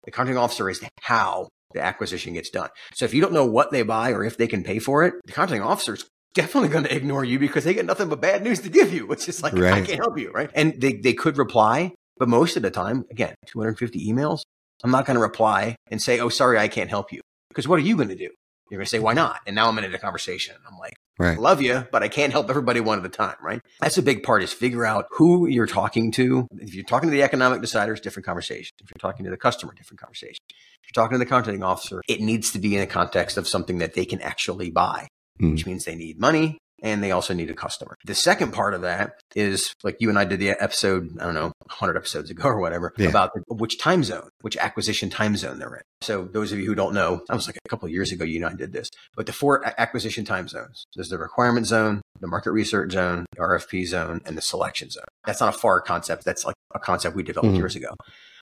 The 0.05 0.11
contracting 0.11 0.39
officer 0.39 0.71
is 0.71 0.81
the 0.81 0.89
how 1.01 1.49
the 1.73 1.83
acquisition 1.83 2.35
gets 2.35 2.51
done. 2.51 2.71
So 2.95 3.05
if 3.05 3.13
you 3.13 3.21
don't 3.21 3.33
know 3.33 3.47
what 3.47 3.71
they 3.73 3.83
buy 3.83 4.13
or 4.13 4.25
if 4.25 4.37
they 4.37 4.47
can 4.47 4.63
pay 4.63 4.79
for 4.79 5.05
it, 5.05 5.15
the 5.25 5.33
contracting 5.33 5.67
officer 5.67 5.95
is 5.95 6.09
definitely 6.35 6.69
going 6.69 6.85
to 6.85 6.95
ignore 6.95 7.25
you 7.25 7.39
because 7.39 7.65
they 7.65 7.75
get 7.75 7.87
nothing 7.87 8.09
but 8.09 8.21
bad 8.21 8.43
news 8.43 8.61
to 8.61 8.69
give 8.69 8.93
you. 8.93 9.11
It's 9.13 9.25
just 9.25 9.43
like, 9.43 9.55
I 9.55 9.81
can't 9.83 10.01
help 10.01 10.19
you, 10.19 10.31
right? 10.33 10.51
And 10.55 10.81
they, 10.81 10.95
they 10.95 11.15
could 11.15 11.39
reply, 11.39 11.93
but 12.19 12.29
most 12.29 12.57
of 12.57 12.63
the 12.63 12.71
time, 12.71 13.05
again, 13.11 13.35
250 13.47 14.07
emails, 14.11 14.43
I'm 14.83 14.91
not 14.91 15.07
going 15.07 15.17
to 15.17 15.23
reply 15.23 15.77
and 15.91 16.03
say, 16.03 16.21
oh, 16.21 16.29
sorry, 16.29 16.59
I 16.59 16.69
can't 16.69 16.91
help 16.91 17.13
you. 17.13 17.21
Because 17.49 17.67
what 17.67 17.79
are 17.79 17.83
you 17.83 17.97
going 17.97 18.09
to 18.09 18.17
do? 18.17 18.31
You're 18.71 18.79
going 18.79 18.87
to 18.87 18.91
say, 18.91 18.99
why 18.99 19.13
not? 19.13 19.41
And 19.47 19.55
now 19.55 19.69
I'm 19.69 19.79
in 19.79 19.95
a 19.95 19.99
conversation. 19.99 20.57
I'm 20.67 20.79
like, 20.79 20.95
right. 21.19 21.37
I 21.37 21.41
love 21.41 21.61
you, 21.61 21.87
but 21.93 22.03
I 22.03 22.09
can't 22.09 22.33
help 22.33 22.49
everybody 22.49 22.81
one 22.81 22.99
at 22.99 23.05
a 23.05 23.11
time, 23.11 23.37
right? 23.43 23.61
That's 23.81 23.99
a 23.99 24.03
big 24.03 24.23
part 24.23 24.43
is 24.43 24.53
figure 24.53 24.85
out 24.85 25.07
who 25.11 25.47
you're 25.47 25.67
talking 25.67 26.11
to. 26.13 26.49
If 26.59 26.75
you're 26.75 26.85
talking 26.85 27.09
to 27.09 27.15
the 27.15 27.23
economic 27.23 27.61
deciders, 27.61 28.01
different 28.01 28.27
conversation. 28.27 28.73
If 28.83 28.91
you're 28.91 29.11
talking 29.11 29.25
to 29.25 29.31
the 29.31 29.37
customer, 29.37 29.75
different 29.75 30.01
conversation. 30.01 30.41
If 30.49 30.89
you're 30.89 31.05
talking 31.05 31.15
to 31.15 31.19
the 31.19 31.29
contracting 31.29 31.63
officer, 31.63 32.01
it 32.09 32.21
needs 32.21 32.53
to 32.53 32.59
be 32.59 32.75
in 32.75 32.81
the 32.81 32.87
context 32.87 33.37
of 33.37 33.47
something 33.47 33.79
that 33.79 33.95
they 33.95 34.07
can 34.07 34.21
actually 34.23 34.71
buy, 34.71 35.09
Mm. 35.41 35.53
which 35.53 35.67
means 35.67 35.85
they 35.85 35.97
need 35.97 36.21
money 36.21 36.59
and 36.83 37.03
they 37.03 37.11
also 37.11 37.35
need 37.35 37.51
a 37.51 37.55
customer. 37.55 37.97
The 38.05 38.15
second 38.15 38.53
part 38.53 38.75
of 38.75 38.83
that 38.83 39.15
is 39.35 39.73
like 39.83 39.97
you 40.01 40.09
and 40.11 40.19
I 40.19 40.25
did 40.25 40.39
the 40.39 40.51
episode, 40.51 41.17
I 41.19 41.25
don't 41.25 41.35
know, 41.35 41.53
100 41.67 41.97
episodes 41.97 42.31
ago 42.31 42.45
or 42.45 42.61
whatever, 42.61 42.93
Yeah. 42.99 43.09
about 43.09 43.31
which 43.49 43.79
time 43.79 44.05
zone, 44.05 44.29
which 44.43 44.57
acquisition 44.59 45.09
time 45.11 45.37
zone 45.37 45.59
they're 45.59 45.75
in. 45.75 45.83
So 46.03 46.29
those 46.33 46.53
of 46.53 46.59
you 46.59 46.67
who 46.67 46.75
don't 46.75 46.93
know, 46.95 47.23
that 47.27 47.35
was 47.35 47.47
like 47.49 47.57
a 47.65 47.69
couple 47.69 47.87
of 47.87 47.93
years 47.93 48.13
ago, 48.13 48.25
you 48.25 48.37
and 48.37 48.55
I 48.55 48.57
did 48.57 48.73
this, 48.73 48.91
but 49.17 49.27
the 49.27 49.33
four 49.33 49.65
acquisition 49.79 50.25
time 50.25 50.47
zones, 50.47 50.85
there's 50.95 51.09
the 51.09 51.19
requirement 51.19 51.67
zone, 51.67 52.03
the 52.21 52.27
market 52.29 52.53
research 52.53 52.93
zone, 52.93 53.25
the 53.35 53.41
RFP 53.43 53.87
zone, 53.87 54.21
and 54.27 54.37
the 54.37 54.43
selection 54.43 54.91
zone. 54.91 55.05
That's 55.25 55.41
not 55.41 55.55
a 55.55 55.59
FAR 55.59 55.81
concept. 55.81 56.25
That's 56.25 56.45
like 56.45 56.55
a 56.75 56.79
concept 56.79 57.17
we 57.17 57.23
developed 57.23 57.55
Mhm. 57.55 57.59
years 57.59 57.75
ago. 57.77 57.95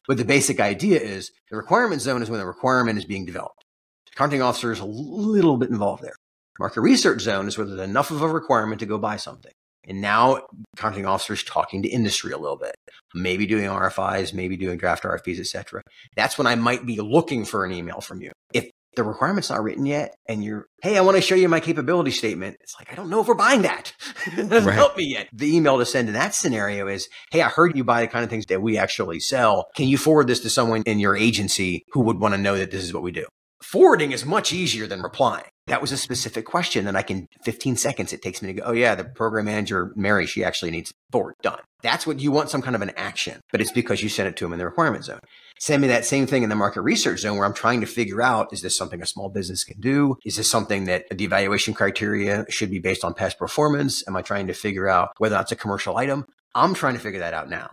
But 0.09 0.16
the 0.16 0.25
basic 0.25 0.59
idea 0.61 0.99
is 1.01 1.31
the 1.49 1.57
requirement 1.57 2.03
zone 2.03 2.23
is 2.23 2.29
when 2.29 2.40
the 2.40 2.47
requirement 2.47 2.99
is 2.99 3.05
being 3.05 3.25
developed. 3.25 3.62
The 4.07 4.16
contracting 4.16 4.43
officer 4.43 4.73
is 4.73 4.81
a 4.81 4.85
little 4.85 5.57
bit 5.57 5.71
involved 5.71 6.03
there. 6.03 6.16
Market 6.59 6.81
research 6.83 7.21
zone 7.23 7.49
is 7.49 7.57
where 7.57 7.67
there's 7.67 7.81
enough 7.81 8.11
of 8.11 8.23
a 8.23 8.29
requirement 8.29 8.81
to 8.81 8.87
go 8.87 8.99
buy 8.99 9.17
something. 9.17 9.53
And 9.88 10.01
now 10.01 10.43
contracting 10.77 11.07
officers 11.07 11.43
talking 11.43 11.83
to 11.83 11.88
industry 11.88 12.33
a 12.33 12.38
little 12.38 12.57
bit, 12.59 12.75
maybe 13.15 13.47
doing 13.47 13.65
RFIs, 13.65 14.33
maybe 14.33 14.57
doing 14.57 14.79
draft 14.79 15.03
RFPs, 15.03 15.41
et 15.41 15.47
cetera. 15.47 15.83
That's 16.15 16.38
when 16.38 16.47
I 16.47 16.55
might 16.55 16.87
be 16.87 17.01
looking 17.01 17.45
for 17.45 17.65
an 17.65 17.73
email 17.73 18.01
from 18.01 18.21
you. 18.23 18.31
If 18.53 18.71
the 18.95 19.03
requirement's 19.03 19.49
not 19.51 19.62
written 19.62 19.87
yet 19.87 20.15
and 20.29 20.45
you're, 20.45 20.67
hey, 20.83 20.99
I 20.99 21.01
want 21.01 21.17
to 21.17 21.23
show 21.23 21.35
you 21.35 21.49
my 21.49 21.59
capability 21.61 22.11
statement. 22.12 22.59
It's 22.61 22.75
like, 22.79 22.93
I 22.93 22.95
don't 22.95 23.09
know 23.11 23.23
if 23.23 23.27
we're 23.27 23.35
buying 23.35 23.62
that. 23.62 23.93
it 24.27 24.49
doesn't 24.49 24.67
Right. 24.69 24.75
help 24.75 24.97
me 24.97 25.05
yet. 25.05 25.29
The 25.33 25.57
email 25.57 25.79
to 25.79 25.87
send 25.87 26.07
in 26.09 26.15
that 26.15 26.35
scenario 26.35 26.87
is, 26.87 27.09
hey, 27.33 27.41
I 27.43 27.49
heard 27.49 27.75
you 27.77 27.83
buy 27.85 28.03
the 28.03 28.09
kind 28.09 28.23
of 28.23 28.31
things 28.31 28.47
that 28.47 28.61
we 28.62 28.77
actually 28.79 29.19
sell. 29.19 29.67
Can 29.75 29.88
you 29.88 29.97
forward 29.99 30.27
this 30.29 30.41
to 30.41 30.51
someone 30.51 30.83
in 30.85 31.01
your 31.01 31.17
agency 31.17 31.83
who 31.93 32.03
would 32.03 32.21
want 32.21 32.35
to 32.35 32.41
know 32.41 32.57
that 32.57 32.71
this 32.71 32.85
is 32.85 32.93
what 32.95 33.03
we 33.03 33.11
do? 33.11 33.25
Forwarding 33.62 34.12
is 34.12 34.25
much 34.27 34.53
easier 34.53 34.87
than 34.87 35.01
replying. 35.03 35.45
That 35.68 35.81
was 35.81 35.92
a 35.92 35.96
specific 35.96 36.44
question 36.44 36.88
and 36.88 36.96
I 36.96 37.03
can 37.03 37.29
15 37.44 37.77
seconds 37.77 38.12
it 38.12 38.20
takes 38.20 38.42
me 38.42 38.48
to 38.48 38.61
go, 38.61 38.64
oh 38.66 38.72
yeah, 38.72 38.94
the 38.94 39.05
program 39.05 39.44
manager, 39.44 39.92
Mary, 39.94 40.27
she 40.27 40.42
actually 40.42 40.72
needs 40.72 40.92
forward 41.12 41.35
done. 41.42 41.61
That's 41.83 42.07
what 42.07 42.20
you 42.20 42.33
want 42.33 42.51
some 42.51 42.62
kind 42.62 42.75
of 42.75 42.83
an 42.83 42.92
action, 42.96 43.40
but 43.51 43.61
it's 43.61 43.70
because 43.70 44.03
you 44.03 44.09
sent 44.09 44.29
it 44.29 44.37
to 44.37 44.44
them 44.44 44.53
in 44.53 44.59
the 44.59 44.64
requirement 44.64 45.05
zone. 45.05 45.20
Send 45.61 45.83
me 45.83 45.88
that 45.88 46.05
same 46.05 46.27
thing 46.27 46.42
in 46.42 46.48
the 46.48 46.57
market 46.57 46.83
research 46.83 47.20
zone 47.20 47.37
where 47.37 47.46
I'm 47.46 47.55
trying 47.55 47.81
to 47.81 47.87
figure 47.87 48.20
out, 48.20 48.53
is 48.53 48.62
this 48.62 48.77
something 48.77 49.01
a 49.01 49.07
small 49.07 49.29
business 49.29 49.62
can 49.62 49.81
do? 49.81 50.16
Is 50.25 50.37
this 50.37 50.51
something 50.51 50.85
that 50.87 51.05
the 51.11 51.25
evaluation 51.25 51.75
criteria 51.75 52.44
should 52.48 52.70
be 52.70 52.81
based 52.81 53.05
on 53.05 53.14
past 53.14 53.38
performance? 53.38 54.03
Am 54.09 54.16
I 54.16 54.22
trying 54.22 54.48
to 54.48 54.55
figure 54.55 54.88
out 54.88 55.11
whether 55.18 55.37
that's 55.37 55.53
a 55.53 55.57
commercial 55.57 55.96
item? 55.96 56.25
I'm 56.55 56.75
trying 56.75 56.94
to 56.94 57.01
figure 57.01 57.20
that 57.20 57.35
out 57.35 57.48
now. 57.48 57.70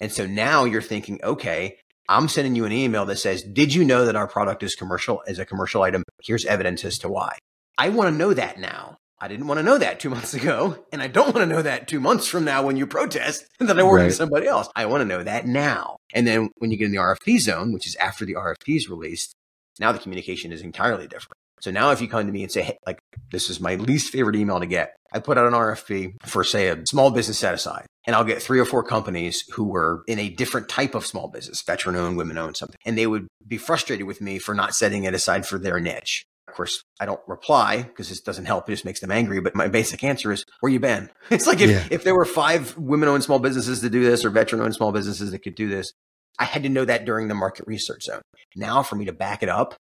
And 0.00 0.12
so 0.12 0.26
now 0.26 0.64
you're 0.64 0.82
thinking, 0.82 1.20
okay, 1.24 1.78
I'm 2.08 2.28
sending 2.28 2.54
you 2.54 2.64
an 2.64 2.72
email 2.72 3.04
that 3.06 3.16
says, 3.18 3.42
did 3.42 3.74
you 3.74 3.84
know 3.84 4.04
that 4.06 4.16
our 4.16 4.26
product 4.28 4.62
is 4.62 4.74
commercial 4.74 5.22
as 5.26 5.38
a 5.38 5.44
commercial 5.44 5.82
item? 5.82 6.02
Here's 6.22 6.44
evidence 6.44 6.84
as 6.84 6.98
to 6.98 7.08
why. 7.08 7.38
I 7.78 7.88
want 7.90 8.12
to 8.12 8.16
know 8.16 8.32
that 8.34 8.58
now. 8.58 8.96
I 9.18 9.28
didn't 9.28 9.46
want 9.46 9.58
to 9.58 9.64
know 9.64 9.78
that 9.78 9.98
two 9.98 10.10
months 10.16 10.34
ago. 10.34 10.84
And 10.92 11.02
I 11.02 11.08
don't 11.08 11.34
want 11.34 11.48
to 11.48 11.54
know 11.54 11.62
that 11.62 11.88
two 11.88 12.00
months 12.00 12.28
from 12.28 12.44
now 12.44 12.62
when 12.64 12.76
you 12.76 12.86
protest 12.86 13.46
that 13.60 13.78
I 13.78 13.82
work 13.82 13.98
Right. 13.98 14.06
with 14.06 14.14
somebody 14.14 14.46
else. 14.46 14.68
I 14.76 14.86
want 14.86 15.00
to 15.02 15.04
know 15.06 15.22
that 15.22 15.46
now. 15.46 15.96
And 16.14 16.26
then 16.26 16.50
when 16.58 16.70
you 16.70 16.76
get 16.76 16.86
in 16.86 16.92
the 16.92 16.98
RFP 16.98 17.40
zone, 17.40 17.72
which 17.72 17.86
is 17.86 17.96
after 17.96 18.24
the 18.24 18.34
RFP 18.34 18.76
is 18.76 18.88
released, 18.88 19.32
now 19.80 19.92
the 19.92 19.98
communication 19.98 20.52
is 20.52 20.62
entirely 20.62 21.06
different. 21.06 21.32
So 21.60 21.70
now 21.70 21.90
if 21.90 22.02
you 22.02 22.08
come 22.08 22.26
to 22.26 22.32
me 22.32 22.42
and 22.42 22.52
say, 22.52 22.62
hey, 22.62 22.76
like, 22.86 22.98
this 23.30 23.48
is 23.48 23.60
my 23.60 23.76
least 23.76 24.12
favorite 24.12 24.36
email 24.36 24.60
to 24.60 24.66
get, 24.66 24.94
I 25.12 25.20
put 25.20 25.38
out 25.38 25.46
an 25.46 25.54
RFP 25.54 26.16
for, 26.26 26.44
say, 26.44 26.68
a 26.68 26.84
small 26.86 27.10
business 27.10 27.38
set 27.38 27.54
aside, 27.54 27.86
and 28.06 28.14
I'll 28.14 28.24
get 28.24 28.40
three 28.42 28.58
or 28.60 28.64
four 28.64 28.82
companies 28.84 29.42
who 29.54 29.64
were 29.64 30.02
in 30.06 30.18
a 30.18 30.28
different 30.28 30.68
type 30.68 30.94
of 30.94 31.04
small 31.06 31.28
business, 31.28 31.62
veteran 31.62 31.96
owned, 31.96 32.16
women 32.16 32.38
owned, 32.38 32.56
something. 32.56 32.76
And 32.84 32.96
they 32.96 33.06
would 33.06 33.26
be 33.46 33.58
frustrated 33.58 34.06
with 34.06 34.20
me 34.20 34.38
for 34.38 34.54
not 34.54 34.74
setting 34.74 35.04
it 35.04 35.14
aside 35.14 35.46
for 35.46 35.58
their 35.58 35.80
niche. 35.80 36.24
Of 36.48 36.54
course, 36.54 36.80
I 37.00 37.06
don't 37.06 37.20
reply 37.26 37.82
because 37.82 38.08
this 38.08 38.20
doesn't 38.20 38.44
help. 38.46 38.68
It 38.68 38.72
just 38.72 38.84
makes 38.84 39.00
them 39.00 39.10
angry. 39.10 39.40
But 39.40 39.54
my 39.56 39.68
basic 39.68 40.04
answer 40.04 40.32
is, 40.32 40.44
where 40.60 40.72
you 40.72 40.78
been? 40.80 41.10
It's 41.30 41.46
like 41.46 41.60
if, 41.60 41.70
Yeah. 41.70 41.84
if 41.90 42.04
there 42.04 42.14
were 42.14 42.24
five 42.24 42.76
women 42.78 43.08
owned 43.08 43.24
small 43.24 43.40
businesses 43.40 43.80
to 43.80 43.90
do 43.90 44.04
this 44.04 44.24
or 44.24 44.30
veteran 44.30 44.62
owned 44.62 44.74
small 44.74 44.92
businesses 44.92 45.32
that 45.32 45.40
could 45.40 45.56
do 45.56 45.68
this, 45.68 45.92
I 46.38 46.44
had 46.44 46.62
to 46.62 46.68
know 46.68 46.84
that 46.84 47.04
during 47.04 47.28
the 47.28 47.34
market 47.34 47.66
research 47.66 48.04
zone. 48.04 48.22
Now 48.54 48.82
for 48.82 48.94
me 48.96 49.06
to 49.06 49.12
back 49.12 49.42
it 49.42 49.48
up 49.48 49.74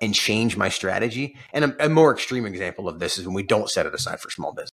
and 0.00 0.14
change 0.14 0.56
my 0.56 0.68
strategy. 0.68 1.36
And 1.52 1.64
a, 1.64 1.86
a 1.86 1.88
more 1.88 2.12
extreme 2.12 2.46
example 2.46 2.88
of 2.88 2.98
this 2.98 3.18
is 3.18 3.26
when 3.26 3.34
we 3.34 3.42
don't 3.42 3.68
set 3.70 3.86
it 3.86 3.94
aside 3.94 4.20
for 4.20 4.30
small 4.30 4.52
business. 4.52 4.70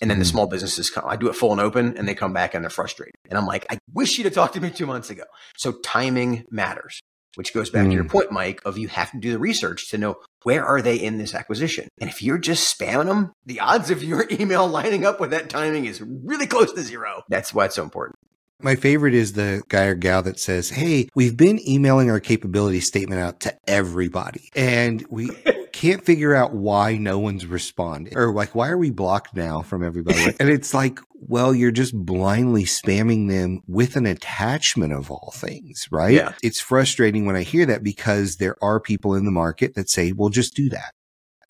And 0.00 0.10
then 0.10 0.18
the 0.18 0.24
Mhm. 0.24 0.30
small 0.30 0.46
businesses 0.46 0.90
come, 0.90 1.04
I 1.06 1.16
do 1.16 1.28
it 1.28 1.34
full 1.34 1.52
and 1.52 1.60
open 1.60 1.96
and 1.98 2.06
they 2.06 2.14
come 2.14 2.32
back 2.32 2.54
and 2.54 2.62
they're 2.64 2.70
frustrated. 2.70 3.14
And 3.28 3.38
I'm 3.38 3.46
like, 3.46 3.66
I 3.70 3.78
wish 3.92 4.16
you'd 4.18 4.24
have 4.24 4.34
talked 4.34 4.54
to 4.54 4.60
me 4.60 4.70
two 4.70 4.86
months 4.86 5.10
ago. 5.10 5.24
So 5.56 5.72
timing 5.84 6.44
matters, 6.50 7.00
which 7.34 7.52
goes 7.52 7.68
back 7.70 7.86
to 7.86 7.92
your 7.92 8.04
point, 8.04 8.30
Mike, 8.30 8.60
of 8.64 8.78
you 8.78 8.88
have 8.88 9.10
to 9.10 9.18
do 9.18 9.32
the 9.32 9.38
research 9.38 9.90
to 9.90 9.98
know 9.98 10.16
where 10.44 10.64
are 10.64 10.80
they 10.80 10.96
in 10.96 11.18
this 11.18 11.34
acquisition. 11.34 11.88
And 12.00 12.08
if 12.08 12.22
you're 12.22 12.38
just 12.38 12.78
spamming 12.78 13.06
them, 13.06 13.32
the 13.44 13.58
odds 13.60 13.90
of 13.90 14.02
your 14.04 14.26
email 14.30 14.68
lining 14.68 15.04
up 15.04 15.18
with 15.20 15.30
that 15.30 15.48
timing 15.50 15.86
is 15.86 16.00
really 16.00 16.46
close 16.46 16.72
to 16.72 16.82
zero. 16.82 17.22
That's 17.28 17.52
why 17.52 17.64
it's 17.66 17.74
so 17.74 17.82
important. 17.82 18.14
My 18.60 18.74
favorite 18.74 19.14
is 19.14 19.34
the 19.34 19.62
guy 19.68 19.84
or 19.84 19.94
gal 19.94 20.22
that 20.24 20.40
says, 20.40 20.70
Hey, 20.70 21.08
we've 21.14 21.36
been 21.36 21.60
emailing 21.68 22.10
our 22.10 22.18
capability 22.18 22.80
statement 22.80 23.20
out 23.20 23.38
to 23.40 23.54
everybody 23.68 24.48
and 24.56 25.04
we 25.10 25.30
can't 25.78 26.04
figure 26.04 26.34
out 26.34 26.52
why 26.52 26.96
no 26.96 27.20
one's 27.20 27.46
responding 27.46 28.16
or 28.16 28.32
like, 28.32 28.52
why 28.52 28.68
are 28.68 28.76
we 28.76 28.90
blocked 28.90 29.36
now 29.36 29.62
from 29.62 29.84
everybody? 29.84 30.34
and 30.40 30.48
it's 30.48 30.74
like, 30.74 30.98
Well, 31.14 31.54
you're 31.54 31.70
just 31.70 31.94
blindly 31.94 32.64
spamming 32.64 33.28
them 33.28 33.60
with 33.68 33.94
an 33.94 34.04
attachment 34.04 34.92
of 34.92 35.08
all 35.08 35.32
things, 35.36 35.86
right? 35.92 36.14
Yeah. 36.14 36.32
It's 36.42 36.60
frustrating 36.60 37.26
when 37.26 37.36
I 37.36 37.42
hear 37.42 37.64
that 37.66 37.84
because 37.84 38.36
there 38.36 38.56
are 38.60 38.80
people 38.80 39.14
in 39.14 39.24
the 39.24 39.30
market 39.30 39.76
that 39.76 39.88
say, 39.88 40.10
well, 40.10 40.30
just 40.30 40.56
do 40.56 40.68
that. 40.70 40.94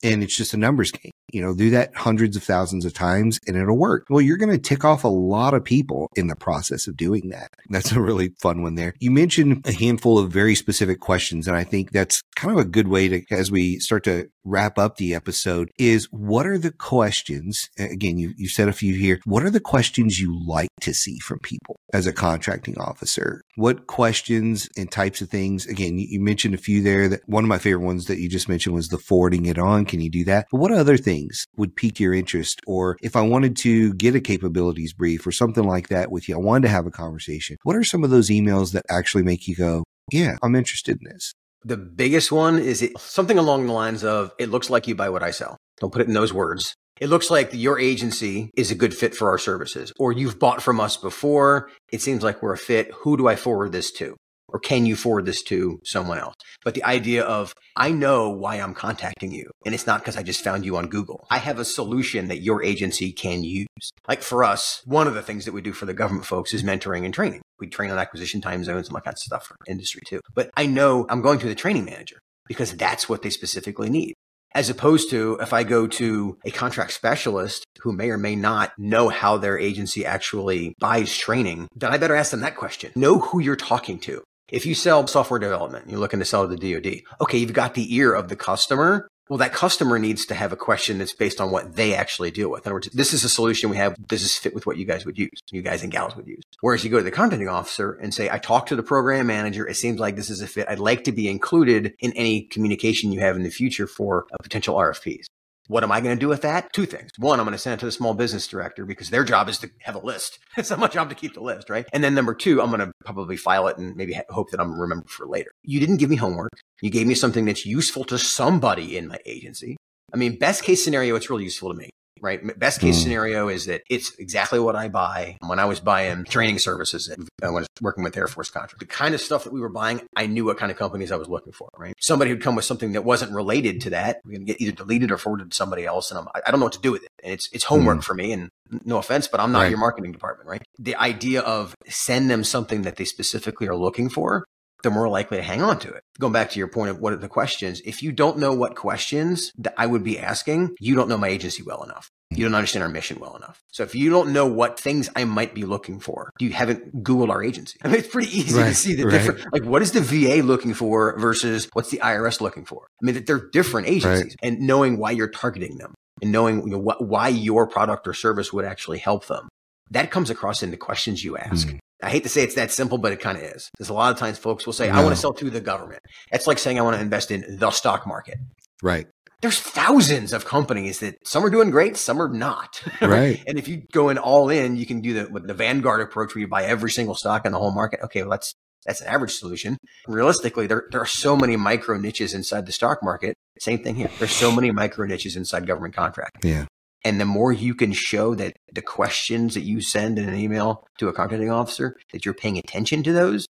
And 0.03 0.23
it's 0.23 0.37
just 0.37 0.55
a 0.55 0.57
numbers 0.57 0.93
game. 0.93 1.13
You 1.31 1.43
know, 1.43 1.55
do 1.55 1.71
that 1.71 1.95
hundreds 1.95 2.37
of 2.37 2.43
thousands 2.43 2.87
of 2.87 2.95
times 2.95 3.39
and 3.47 3.57
it'll 3.57 3.77
work. 3.77 4.07
Well, 4.09 4.23
you're 4.23 4.39
going 4.39 4.51
to 4.51 4.59
tick 4.59 4.85
off 4.85 5.05
a 5.05 5.09
lot 5.09 5.53
of 5.53 5.63
people 5.63 6.09
in 6.17 6.29
the 6.29 6.37
process 6.37 6.87
of 6.87 6.97
doing 6.97 7.29
that. 7.29 7.51
That's 7.69 7.93
a 7.93 8.01
really 8.01 8.31
fun 8.41 8.63
one 8.63 8.77
there. 8.77 8.95
You 8.99 9.11
mentioned 9.11 9.67
a 9.67 9.73
handful 9.73 10.19
of 10.19 10.33
very 10.33 10.55
specific 10.55 11.01
questions. 11.01 11.47
And 11.47 11.57
I 11.57 11.65
think 11.65 11.91
that's 11.91 12.23
kind 12.35 12.53
of 12.53 12.59
a 12.59 12.69
good 12.69 12.89
way 12.89 13.09
to, 13.09 13.23
as 13.31 13.51
we 13.51 13.79
start 13.79 14.05
to 14.05 14.29
wrap 14.49 14.79
up 14.79 14.97
the 14.97 15.15
episode 15.15 15.71
is 15.79 16.09
what 16.11 16.47
are 16.47 16.59
the 16.59 16.73
questions? 16.73 17.69
Again, 17.79 18.19
you, 18.19 18.33
you 18.37 18.49
said 18.49 18.69
a 18.69 18.73
few 18.73 18.95
here. 18.95 19.21
What 19.25 19.43
are 19.43 19.51
the 19.51 19.61
questions 19.61 20.19
you 20.19 20.39
like 20.47 20.71
to 20.81 20.95
see 20.95 21.19
from 21.19 21.39
people 21.41 21.77
as 21.93 22.07
a 22.07 22.13
contracting 22.13 22.79
officer? 22.79 23.43
What 23.57 23.87
questions 23.87 24.69
and 24.77 24.91
types 24.91 25.21
of 25.21 25.29
things? 25.29 25.67
Again, 25.67 25.99
you, 25.99 26.07
you 26.09 26.21
mentioned 26.21 26.55
a 26.55 26.59
few 26.59 26.83
there 26.83 27.09
that 27.09 27.21
one 27.27 27.45
of 27.45 27.49
my 27.49 27.59
favorite 27.59 27.85
ones 27.85 28.07
that 28.07 28.19
you 28.19 28.29
just 28.29 28.49
mentioned 28.49 28.75
was 28.75 28.89
the 28.89 28.99
forwarding 28.99 29.47
it 29.47 29.59
on. 29.59 29.85
Can 29.89 30.01
you 30.01 30.11
do 30.11 30.25
that? 30.25 30.47
But 30.51 30.59
what 30.59 30.73
other 30.73 30.97
things 30.97 31.47
would 31.57 31.75
pique 31.75 31.99
your 31.99 32.15
interest? 32.15 32.61
Or 32.67 32.97
if 33.03 33.17
I 33.17 33.23
wanted 33.23 33.57
to 33.59 33.95
get 33.95 34.15
a 34.15 34.21
capabilities 34.21 34.93
brief 34.93 35.27
or 35.27 35.33
something 35.33 35.65
like 35.65 35.89
that 35.89 36.11
with 36.11 36.29
you, 36.29 36.37
I 36.37 36.39
wanted 36.39 36.63
to 36.63 36.69
have 36.69 36.87
a 36.87 36.91
conversation. 36.91 37.57
What 37.63 37.77
are 37.77 37.85
some 37.85 38.05
of 38.05 38.11
those 38.11 38.31
emails 38.31 38.73
that 38.73 38.87
actually 38.89 39.25
make 39.25 39.49
you 39.49 39.57
go, 39.57 39.85
yeah, 40.13 40.37
I'm 40.43 40.55
interested 40.55 40.99
in 41.01 41.11
this? 41.11 41.33
The 41.65 41.77
biggest 41.77 42.31
one 42.31 42.59
is 42.59 42.83
it, 42.83 42.99
something 42.99 43.39
along 43.39 43.67
the 43.67 43.73
lines 43.73 44.05
of, 44.05 44.33
it 44.39 44.49
looks 44.49 44.71
like 44.71 44.87
you 44.87 44.95
buy 44.95 45.09
what 45.09 45.23
I 45.23 45.33
sell. 45.33 45.57
Don't 45.81 45.93
put 45.93 46.03
it 46.03 46.09
in 46.09 46.15
those 46.15 46.33
words. 46.33 46.75
It 47.01 47.09
looks 47.09 47.31
like 47.31 47.51
your 47.53 47.79
agency 47.79 48.51
is 48.57 48.71
a 48.71 48.75
good 48.75 48.95
fit 48.95 49.15
for 49.15 49.29
our 49.31 49.39
services, 49.39 49.93
or 49.99 50.13
you've 50.13 50.39
bought 50.39 50.63
from 50.63 50.81
us 50.81 50.97
before. 50.97 51.71
It 51.93 52.01
seems 52.03 52.25
like 52.25 52.43
we're 52.43 52.53
a 52.53 52.59
fit. 52.59 52.91
Who 53.03 53.17
do 53.17 53.29
I 53.29 53.37
forward 53.37 53.73
this 53.73 53.93
to? 53.93 54.17
Or 54.49 54.59
can 54.59 54.87
you 54.87 54.97
forward 54.97 55.27
this 55.27 55.43
to 55.45 55.81
someone 55.85 56.19
else? 56.19 56.35
But 56.65 56.75
the 56.75 56.85
idea 56.85 57.23
of, 57.23 57.55
I 57.77 57.91
know 57.91 58.31
why 58.31 58.57
I'm 58.57 58.75
contacting 58.75 59.33
you. 59.33 59.51
And 59.65 59.75
it's 59.75 59.87
not 59.87 60.01
because 60.01 60.17
I 60.17 60.23
just 60.23 60.43
found 60.43 60.65
you 60.65 60.77
on 60.77 60.89
Google. 60.89 61.27
I 61.31 61.39
have 61.39 61.59
a 61.59 61.65
solution 61.65 62.29
that 62.29 62.43
your 62.43 62.63
agency 62.63 63.13
can 63.13 63.45
use. 63.45 63.67
Like 64.07 64.23
for 64.23 64.45
us, 64.45 64.83
one 64.85 65.07
of 65.07 65.15
the 65.15 65.23
things 65.23 65.45
that 65.45 65.53
we 65.53 65.61
do 65.61 65.73
for 65.73 65.87
the 65.87 65.95
government 65.95 66.27
folks 66.27 66.55
is 66.55 66.63
mentoring 66.63 67.05
and 67.05 67.15
training. 67.15 67.43
We 67.61 67.69
train 67.69 67.91
on 67.91 67.99
acquisition 67.99 68.41
time 68.41 68.65
zones 68.65 68.89
and 68.89 68.97
all 68.97 69.03
that 69.05 69.19
stuff 69.19 69.47
for 69.47 69.57
industry 69.67 70.03
too. 70.07 70.21
But 70.35 70.51
I 70.57 70.67
know 70.67 71.07
I'm 71.09 71.23
going 71.23 71.39
to 71.41 71.49
the 71.49 71.55
training 71.55 71.85
manager 71.85 72.19
because 72.47 72.77
that's 72.77 73.09
what 73.09 73.23
they 73.23 73.31
specifically 73.31 73.91
need. 73.91 74.15
As 74.55 74.71
opposed 74.71 75.11
to 75.11 75.39
if 75.41 75.53
I 75.53 75.63
go 75.63 75.87
to 75.87 76.39
a 76.45 76.51
contract 76.51 76.93
specialist 76.93 77.65
who 77.81 77.93
may 77.93 78.11
or 78.11 78.17
may 78.17 78.35
not 78.35 78.73
know 78.79 79.09
how 79.09 79.37
their 79.37 79.59
agency 79.59 80.07
actually 80.07 80.75
buys 80.81 81.15
training, 81.17 81.69
then 81.77 81.93
I 81.93 81.99
better 81.99 82.17
ask 82.17 82.31
them 82.31 82.41
that 82.41 82.57
question. 82.57 82.93
Know 82.97 83.19
who 83.19 83.41
you're 83.41 83.57
talking 83.57 83.99
to. 84.01 84.23
If 84.51 84.65
you 84.65 84.75
sell 84.75 85.07
software 85.07 85.39
development, 85.39 85.91
you're 85.91 86.01
looking 86.01 86.21
to 86.21 86.25
sell 86.25 86.49
to 86.49 86.57
the 86.57 86.75
DoD. 86.75 87.03
Okay, 87.21 87.37
you've 87.37 87.53
got 87.53 87.75
the 87.75 87.95
ear 87.95 88.15
of 88.15 88.29
the 88.29 88.37
customer. 88.37 89.09
Well, 89.29 89.37
that 89.39 89.53
customer 89.53 89.99
needs 89.99 90.25
to 90.25 90.35
have 90.35 90.55
a 90.55 90.57
question 90.57 90.97
that's 90.97 91.13
based 91.13 91.39
on 91.39 91.51
what 91.51 91.77
they 91.77 91.95
actually 91.95 92.31
deal 92.31 92.51
with. 92.51 92.65
In 92.65 92.69
other 92.69 92.77
words, 92.77 92.89
this 92.95 93.13
is 93.13 93.25
a 93.25 93.29
solution 93.29 93.69
we 93.69 93.77
have. 93.77 93.95
This 94.09 94.39
fit 94.39 94.55
with 94.55 94.65
what 94.65 94.79
you 94.79 94.87
guys 94.87 95.05
would 95.05 95.19
use? 95.19 95.39
You 95.51 95.61
guys 95.61 95.83
and 95.83 95.93
gals 95.93 96.17
would 96.17 96.27
use. 96.27 96.43
Whereas 96.63 96.83
you 96.83 96.89
go 96.89 96.97
to 96.97 97.05
the 97.05 97.11
contracting 97.11 97.47
officer 97.47 97.93
and 97.93 98.15
say, 98.15 98.31
I 98.31 98.39
talked 98.39 98.71
to 98.71 98.77
the 98.77 98.83
program 98.83 99.27
manager. 99.27 99.69
It 99.69 99.75
seems 99.75 100.01
like 100.01 100.17
this 100.17 100.31
is 100.31 100.41
a 100.41 100.47
fit. 100.47 100.67
I'd 100.67 100.79
like 100.79 101.05
to 101.05 101.13
be 101.13 101.29
included 101.29 101.93
in 101.99 102.13
any 102.13 102.45
communication 102.45 103.13
you 103.13 103.21
have 103.21 103.37
in 103.37 103.43
the 103.43 103.51
future 103.51 103.87
for 103.87 104.27
a 104.33 104.43
potential 104.43 104.77
RFPs. 104.77 105.27
What 105.69 105.85
am 105.85 105.93
I 105.93 106.01
going 106.01 106.17
to 106.17 106.21
do 106.21 106.29
with 106.29 106.43
that? 106.43 106.73
Two 106.73 106.87
things. 106.87 107.11
One, 107.19 107.39
I'm 107.39 107.45
going 107.45 107.53
to 107.53 107.59
send 107.59 107.75
it 107.75 107.81
to 107.81 107.87
the 107.87 107.93
small 107.93 108.15
business 108.15 108.47
director 108.47 108.87
because 108.87 109.11
their 109.11 109.23
job 109.23 109.49
is 109.51 109.59
to 109.59 109.71
have 109.81 109.95
a 109.95 110.05
list. 110.05 110.39
It's 110.57 110.71
not 110.71 110.81
my 110.81 110.89
job 110.89 111.09
to 111.11 111.15
keep 111.15 111.35
the 111.35 111.41
list, 111.41 111.71
right? 111.71 111.87
And 111.93 112.03
then 112.03 112.15
number 112.15 112.35
two, 112.35 112.61
I'm 112.61 112.71
going 112.71 112.81
to 112.81 112.91
probably 113.05 113.37
file 113.37 113.69
it 113.69 113.79
and 113.79 113.95
maybe 113.95 114.19
hope 114.29 114.51
that 114.51 114.61
I'm 114.61 114.79
remembered 114.79 115.11
for 115.11 115.27
later. 115.27 115.53
You 115.63 115.79
didn't 115.79 115.99
give 115.99 116.11
me 116.11 116.17
homework. 116.17 116.51
You 116.83 116.91
gave 116.91 117.07
me 117.07 117.15
something 117.15 117.45
that's 117.45 117.65
useful 117.65 118.03
to 118.05 118.19
somebody 118.19 118.97
in 118.97 119.07
my 119.07 119.19
agency. 119.25 119.77
I 120.13 120.17
mean, 120.17 120.39
best 120.39 120.65
case 120.65 120.83
scenario, 120.83 121.15
it's 121.15 121.31
really 121.31 121.45
useful 121.45 121.71
to 121.71 121.77
me 121.77 121.91
right? 122.21 122.59
Best 122.59 122.81
case 122.81 122.99
mm. 122.99 123.03
scenario 123.03 123.49
is 123.49 123.67
that 123.67 123.83
it's 123.89 124.15
exactly 124.19 124.59
what 124.59 124.77
I 124.77 124.89
buy 124.89 125.37
when 125.47 125.59
I 125.59 125.65
was 125.65 125.81
buying 125.81 126.25
training 126.25 126.59
services 126.59 127.11
uh, 127.11 127.15
when 127.41 127.49
I 127.49 127.51
was 127.51 127.69
working 127.81 128.05
with 128.05 128.17
Air 128.17 128.27
Force 128.27 128.51
contract. 128.51 128.81
The 128.81 128.87
kind 128.87 129.15
of 129.15 129.21
stuff 129.21 129.45
that 129.45 129.53
we 129.53 129.61
were 129.61 129.69
buying, 129.69 130.01
I 130.17 130.27
knew 130.27 130.45
what 130.45 130.59
kind 130.59 130.71
of 130.71 130.79
companies 130.79 131.13
I 131.13 131.17
was 131.17 131.29
looking 131.29 131.53
for, 131.53 131.69
right? 131.77 131.95
Somebody 132.01 132.31
who'd 132.31 132.43
come 132.43 132.57
with 132.57 132.65
something 132.65 132.93
that 132.93 133.05
wasn't 133.05 133.33
related 133.33 133.81
to 133.83 133.91
that, 133.91 134.21
we're 134.25 134.33
going 134.33 134.47
to 134.47 134.53
get 134.53 134.61
either 134.61 134.73
deleted 134.73 135.11
or 135.11 135.19
forwarded 135.19 135.51
to 135.51 135.57
somebody 135.57 135.85
else. 135.85 136.11
And 136.11 136.19
I'm, 136.19 136.29
I 136.35 136.51
don't 136.51 136.61
know 136.61 136.67
what 136.67 136.73
to 136.75 136.81
do 136.81 136.93
with 136.93 137.05
it. 137.05 137.11
And 137.23 137.33
it's, 137.33 137.49
it's 137.53 137.65
homework 137.65 137.99
mm. 137.99 138.05
for 138.05 138.15
me. 138.15 138.33
And 138.33 138.51
no 138.85 138.99
offense, 138.99 139.29
but 139.29 139.41
I'm 139.41 139.53
not 139.53 139.61
right. 139.61 139.71
your 139.71 139.79
marketing 139.79 140.13
department, 140.13 140.49
right? 140.49 140.63
The 140.79 140.97
idea 140.97 141.41
of 141.41 141.75
send 141.89 142.31
them 142.31 142.45
something 142.45 142.83
that 142.83 142.97
they 142.97 143.05
specifically 143.05 143.67
are 143.69 143.77
looking 143.77 144.09
for 144.09 144.45
they're 144.83 144.93
more 144.93 145.09
likely 145.09 145.39
to 145.39 145.43
hang 145.43 145.63
on 145.63 145.79
to 145.81 145.89
it. 145.89 146.03
Going 146.21 146.33
back 146.33 146.51
to 146.51 146.59
your 146.59 146.69
point 146.69 146.91
of 146.91 147.01
what 147.01 147.13
are 147.13 147.17
the 147.17 147.29
questions, 147.29 147.81
if 147.85 148.03
you 148.03 148.13
don't 148.13 148.39
know 148.39 148.53
what 148.53 148.77
questions 148.77 149.53
that 149.59 149.75
I 149.77 149.87
would 149.87 150.05
be 150.05 150.19
asking, 150.19 150.77
you 150.81 150.95
don't 150.95 151.09
know 151.09 151.19
my 151.19 151.29
agency 151.29 151.63
well 151.63 151.83
enough. 151.83 152.11
You 152.31 152.45
don't 152.45 152.55
understand 152.55 152.83
our 152.83 152.91
mission 152.91 153.19
well 153.21 153.37
enough. 153.37 153.63
So 153.73 153.85
if 153.85 153.95
you 153.95 154.11
don't 154.11 154.35
know 154.35 154.47
what 154.47 154.79
things 154.79 155.09
I 155.17 155.25
might 155.25 155.55
be 155.55 155.65
looking 155.65 155.99
for, 155.99 156.31
you 156.39 156.51
haven't 156.51 157.03
Googled 157.03 157.31
our 157.31 157.43
agency. 157.43 157.79
I 157.83 157.89
mean, 157.89 157.97
it's 157.97 158.09
pretty 158.09 158.37
easy 158.37 158.59
right, 158.59 158.69
to 158.69 158.75
see 158.75 158.95
the 158.95 159.05
right. 159.05 159.13
different, 159.13 159.53
like 159.53 159.65
what 159.65 159.81
is 159.81 159.93
the 159.93 160.03
VA 160.03 160.43
looking 160.43 160.75
for 160.75 161.19
versus 161.19 161.69
what's 161.73 161.91
the 161.91 161.99
IRS 161.99 162.43
looking 162.43 162.67
for? 162.67 162.87
I 163.03 163.07
mean, 163.07 163.25
they're 163.25 163.49
different 163.51 163.89
agencies 163.89 164.37
right. 164.43 164.49
and 164.49 164.61
knowing 164.61 164.99
why 164.99 165.13
you're 165.13 165.31
targeting 165.31 165.79
them 165.79 165.95
and 166.21 166.31
knowing 166.31 166.65
you 166.65 166.73
know, 166.73 166.79
what, 166.79 167.03
why 167.03 167.29
your 167.29 167.67
product 167.67 168.07
or 168.07 168.13
service 168.13 168.53
would 168.53 168.67
actually 168.67 168.99
help 168.99 169.27
them. 169.27 169.49
That 169.91 170.11
comes 170.11 170.29
across 170.29 170.63
in 170.63 170.71
the 170.71 170.77
questions 170.77 171.25
you 171.25 171.39
ask. 171.39 171.69
Mm. 171.69 171.79
I 172.03 172.11
hate 172.11 172.23
to 172.23 172.29
say 172.29 172.43
it's 172.43 172.55
that 172.55 172.71
simple, 172.71 172.99
but 172.99 173.13
it 173.13 173.21
kind 173.21 173.37
of 173.39 173.45
is. 173.45 173.71
There's 173.79 173.89
a 173.89 173.95
lot 173.95 174.13
of 174.13 174.19
times 174.19 174.39
folks 174.39 174.67
will 174.67 174.73
say, 174.73 174.89
no. 174.89 174.95
I 174.95 175.03
want 175.03 175.15
to 175.15 175.21
sell 175.21 175.33
to 175.35 175.51
the 175.51 175.61
government. 175.61 176.01
That's 176.31 176.47
like 176.47 176.59
saying 176.59 176.79
I 176.79 176.83
want 176.83 176.97
to 176.97 177.03
invest 177.03 177.31
in 177.31 177.59
the 177.59 177.71
stock 177.71 178.07
market. 178.07 178.39
Right. 178.83 179.07
There's 179.41 179.61
thousands 179.61 180.33
of 180.33 180.45
companies 180.45 180.99
that 180.99 181.17
some 181.27 181.45
are 181.45 181.51
doing 181.51 181.71
great, 181.71 181.97
some 181.97 182.21
are 182.21 182.29
not. 182.29 182.83
Right. 183.01 183.43
and 183.47 183.59
if 183.59 183.69
you 183.69 183.83
go 183.93 184.09
in 184.09 184.19
all 184.19 184.49
in, 184.49 184.77
you 184.77 184.85
can 184.87 185.01
do 185.01 185.15
the 185.15 185.41
the 185.41 185.55
Vanguard 185.55 186.01
approach 186.01 186.35
where 186.35 186.41
you 186.41 186.49
buy 186.49 186.65
every 186.65 186.91
single 186.91 187.15
stock 187.15 187.47
in 187.47 187.53
the 187.53 187.59
whole 187.59 187.73
market. 187.73 188.01
Okay, 188.03 188.23
well 188.23 188.31
that's 188.31 188.53
that's 188.85 189.01
an 189.01 189.07
average 189.09 189.33
solution. 189.33 189.77
Realistically, 190.07 190.67
there, 190.67 190.85
there 190.91 191.01
are 191.01 191.07
so 191.07 191.37
many 191.37 191.57
micro 191.57 191.99
niches 191.99 192.35
inside 192.35 192.67
the 192.67 192.73
stock 192.73 193.03
market. 193.03 193.37
Same 193.61 193.83
thing 193.83 193.95
here. 193.97 194.11
There's 194.19 194.33
so 194.33 194.51
many 194.51 194.71
micro 194.71 195.07
niches 195.07 195.37
inside 195.37 195.67
government 195.67 195.95
contract. 195.95 196.45
Yeah. 196.45 196.67
And 197.05 197.21
the 197.21 197.25
more 197.25 197.53
you 197.53 197.75
can 197.75 197.93
show 197.93 198.35
that 198.35 198.57
the 198.73 198.83
questions 198.83 199.55
that 199.55 199.63
you 199.63 199.81
send 199.81 200.19
in 200.19 200.29
an 200.29 200.35
email 200.35 200.87
to 200.99 201.09
a 201.09 201.13
contracting 201.13 201.51
officer, 201.51 201.97
that 202.13 202.25
you're 202.25 202.35
paying 202.35 202.59
attention 202.59 203.03
to 203.05 203.13
those, 203.13 203.47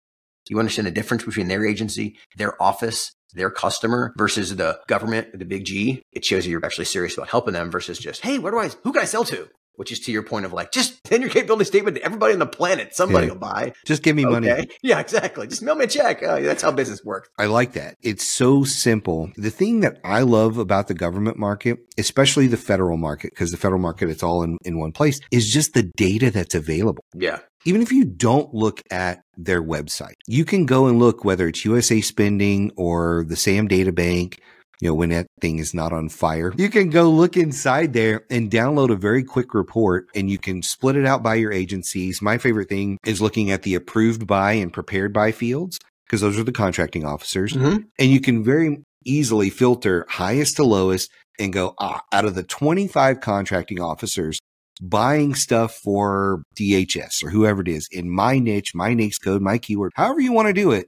you 0.49 0.59
understand 0.59 0.87
the 0.87 0.91
difference 0.91 1.23
between 1.23 1.47
their 1.47 1.65
agency, 1.65 2.17
their 2.37 2.61
office, 2.61 3.13
their 3.33 3.49
customer 3.49 4.13
versus 4.17 4.55
the 4.55 4.79
government, 4.87 5.37
the 5.37 5.45
big 5.45 5.65
G. 5.65 6.01
It 6.11 6.25
shows 6.25 6.45
you 6.45 6.51
you're 6.51 6.65
actually 6.65 6.85
serious 6.85 7.17
about 7.17 7.29
helping 7.29 7.53
them 7.53 7.69
versus 7.69 7.99
just, 7.99 8.21
hey, 8.21 8.39
where 8.39 8.51
do 8.51 8.59
I, 8.59 8.69
who 8.83 8.93
can 8.93 9.01
I 9.01 9.05
sell 9.05 9.25
to? 9.25 9.49
Which 9.77 9.91
is 9.91 9.99
to 10.01 10.11
your 10.11 10.23
point 10.23 10.45
of 10.45 10.51
like, 10.51 10.71
just 10.71 11.07
send 11.07 11.23
your 11.23 11.31
capability 11.31 11.65
statement 11.65 11.95
to 11.95 12.03
everybody 12.03 12.33
on 12.33 12.39
the 12.39 12.45
planet. 12.45 12.93
Somebody 12.93 13.27
yeah. 13.27 13.33
will 13.33 13.39
buy. 13.39 13.73
Just 13.85 14.03
give 14.03 14.15
me 14.15 14.25
okay. 14.25 14.33
money. 14.33 14.67
Yeah, 14.81 14.99
exactly. 14.99 15.47
Just 15.47 15.61
mail 15.61 15.75
me 15.75 15.85
a 15.85 15.87
check. 15.87 16.21
Uh, 16.21 16.39
that's 16.39 16.61
how 16.61 16.71
business 16.71 17.03
works. 17.03 17.29
I 17.37 17.45
like 17.45 17.73
that. 17.73 17.95
It's 18.01 18.25
so 18.25 18.63
simple. 18.63 19.31
The 19.35 19.49
thing 19.49 19.81
that 19.81 19.99
I 20.03 20.21
love 20.21 20.57
about 20.57 20.87
the 20.87 20.93
government 20.93 21.37
market, 21.37 21.79
especially 21.97 22.47
the 22.47 22.57
federal 22.57 22.97
market, 22.97 23.31
because 23.31 23.51
the 23.51 23.57
federal 23.57 23.81
market, 23.81 24.09
it's 24.09 24.23
all 24.23 24.43
in, 24.43 24.57
in 24.63 24.79
one 24.79 24.91
place, 24.91 25.19
is 25.31 25.51
just 25.51 25.73
the 25.73 25.91
data 25.97 26.31
that's 26.31 26.55
available. 26.55 27.03
Yeah. 27.13 27.39
Even 27.65 27.81
if 27.81 27.91
you 27.91 28.05
don't 28.05 28.53
look 28.53 28.81
at 28.91 29.23
their 29.35 29.61
website, 29.61 30.13
you 30.27 30.45
can 30.45 30.65
go 30.65 30.87
and 30.87 30.99
look 30.99 31.25
whether 31.25 31.47
it's 31.47 31.65
USA 31.65 32.01
Spending 32.01 32.71
or 32.77 33.25
the 33.27 33.35
SAM 33.35 33.67
Data 33.67 33.91
Bank 33.91 34.39
you 34.79 34.89
know, 34.89 34.93
when 34.93 35.09
that 35.09 35.27
thing 35.41 35.59
is 35.59 35.73
not 35.73 35.93
on 35.93 36.09
fire. 36.09 36.53
You 36.55 36.69
can 36.69 36.89
go 36.89 37.09
look 37.09 37.35
inside 37.35 37.93
there 37.93 38.25
and 38.29 38.51
download 38.51 38.91
a 38.91 38.95
very 38.95 39.23
quick 39.23 39.53
report 39.53 40.07
and 40.15 40.29
you 40.29 40.37
can 40.37 40.61
split 40.61 40.95
it 40.95 41.05
out 41.05 41.23
by 41.23 41.35
your 41.35 41.51
agencies. 41.51 42.21
My 42.21 42.37
favorite 42.37 42.69
thing 42.69 42.97
is 43.05 43.21
looking 43.21 43.51
at 43.51 43.63
the 43.63 43.75
approved 43.75 44.27
by 44.27 44.53
and 44.53 44.71
prepared 44.71 45.13
by 45.13 45.31
fields 45.31 45.79
because 46.05 46.21
those 46.21 46.37
are 46.37 46.43
the 46.43 46.51
contracting 46.51 47.05
officers. 47.05 47.53
Mm-hmm. 47.53 47.77
And 47.99 48.11
you 48.11 48.21
can 48.21 48.43
very 48.43 48.83
easily 49.05 49.49
filter 49.49 50.05
highest 50.09 50.57
to 50.57 50.63
lowest 50.63 51.09
and 51.39 51.53
go, 51.53 51.73
ah, 51.79 52.01
out 52.11 52.25
of 52.25 52.35
the 52.35 52.43
25 52.43 53.19
contracting 53.21 53.79
officers 53.79 54.39
buying 54.81 55.33
stuff 55.33 55.73
for 55.73 56.43
DHS 56.55 57.23
or 57.23 57.29
whoever 57.29 57.61
it 57.61 57.67
is 57.67 57.87
in 57.91 58.09
my 58.09 58.37
niche, 58.39 58.75
my 58.75 58.93
NAICS 58.93 59.21
code, 59.23 59.41
my 59.41 59.57
keyword, 59.57 59.91
however 59.95 60.19
you 60.19 60.31
want 60.31 60.47
to 60.47 60.53
do 60.53 60.71
it, 60.71 60.87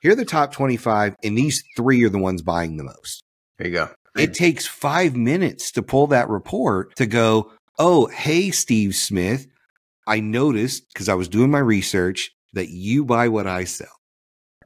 here 0.00 0.12
are 0.12 0.16
the 0.16 0.24
top 0.24 0.52
25, 0.52 1.16
and 1.22 1.36
these 1.36 1.62
three 1.76 2.04
are 2.04 2.08
the 2.08 2.18
ones 2.18 2.42
buying 2.42 2.76
the 2.76 2.84
most. 2.84 3.22
There 3.58 3.66
you 3.66 3.72
go. 3.72 3.90
It 4.16 4.34
takes 4.34 4.66
five 4.66 5.14
minutes 5.14 5.70
to 5.72 5.82
pull 5.82 6.08
that 6.08 6.28
report 6.28 6.96
to 6.96 7.06
go, 7.06 7.52
oh, 7.78 8.06
hey, 8.06 8.50
Steve 8.50 8.94
Smith, 8.94 9.46
I 10.06 10.20
noticed 10.20 10.84
because 10.92 11.08
I 11.08 11.14
was 11.14 11.28
doing 11.28 11.50
my 11.50 11.58
research 11.58 12.30
that 12.54 12.68
you 12.68 13.04
buy 13.04 13.28
what 13.28 13.46
I 13.46 13.64
sell. 13.64 13.88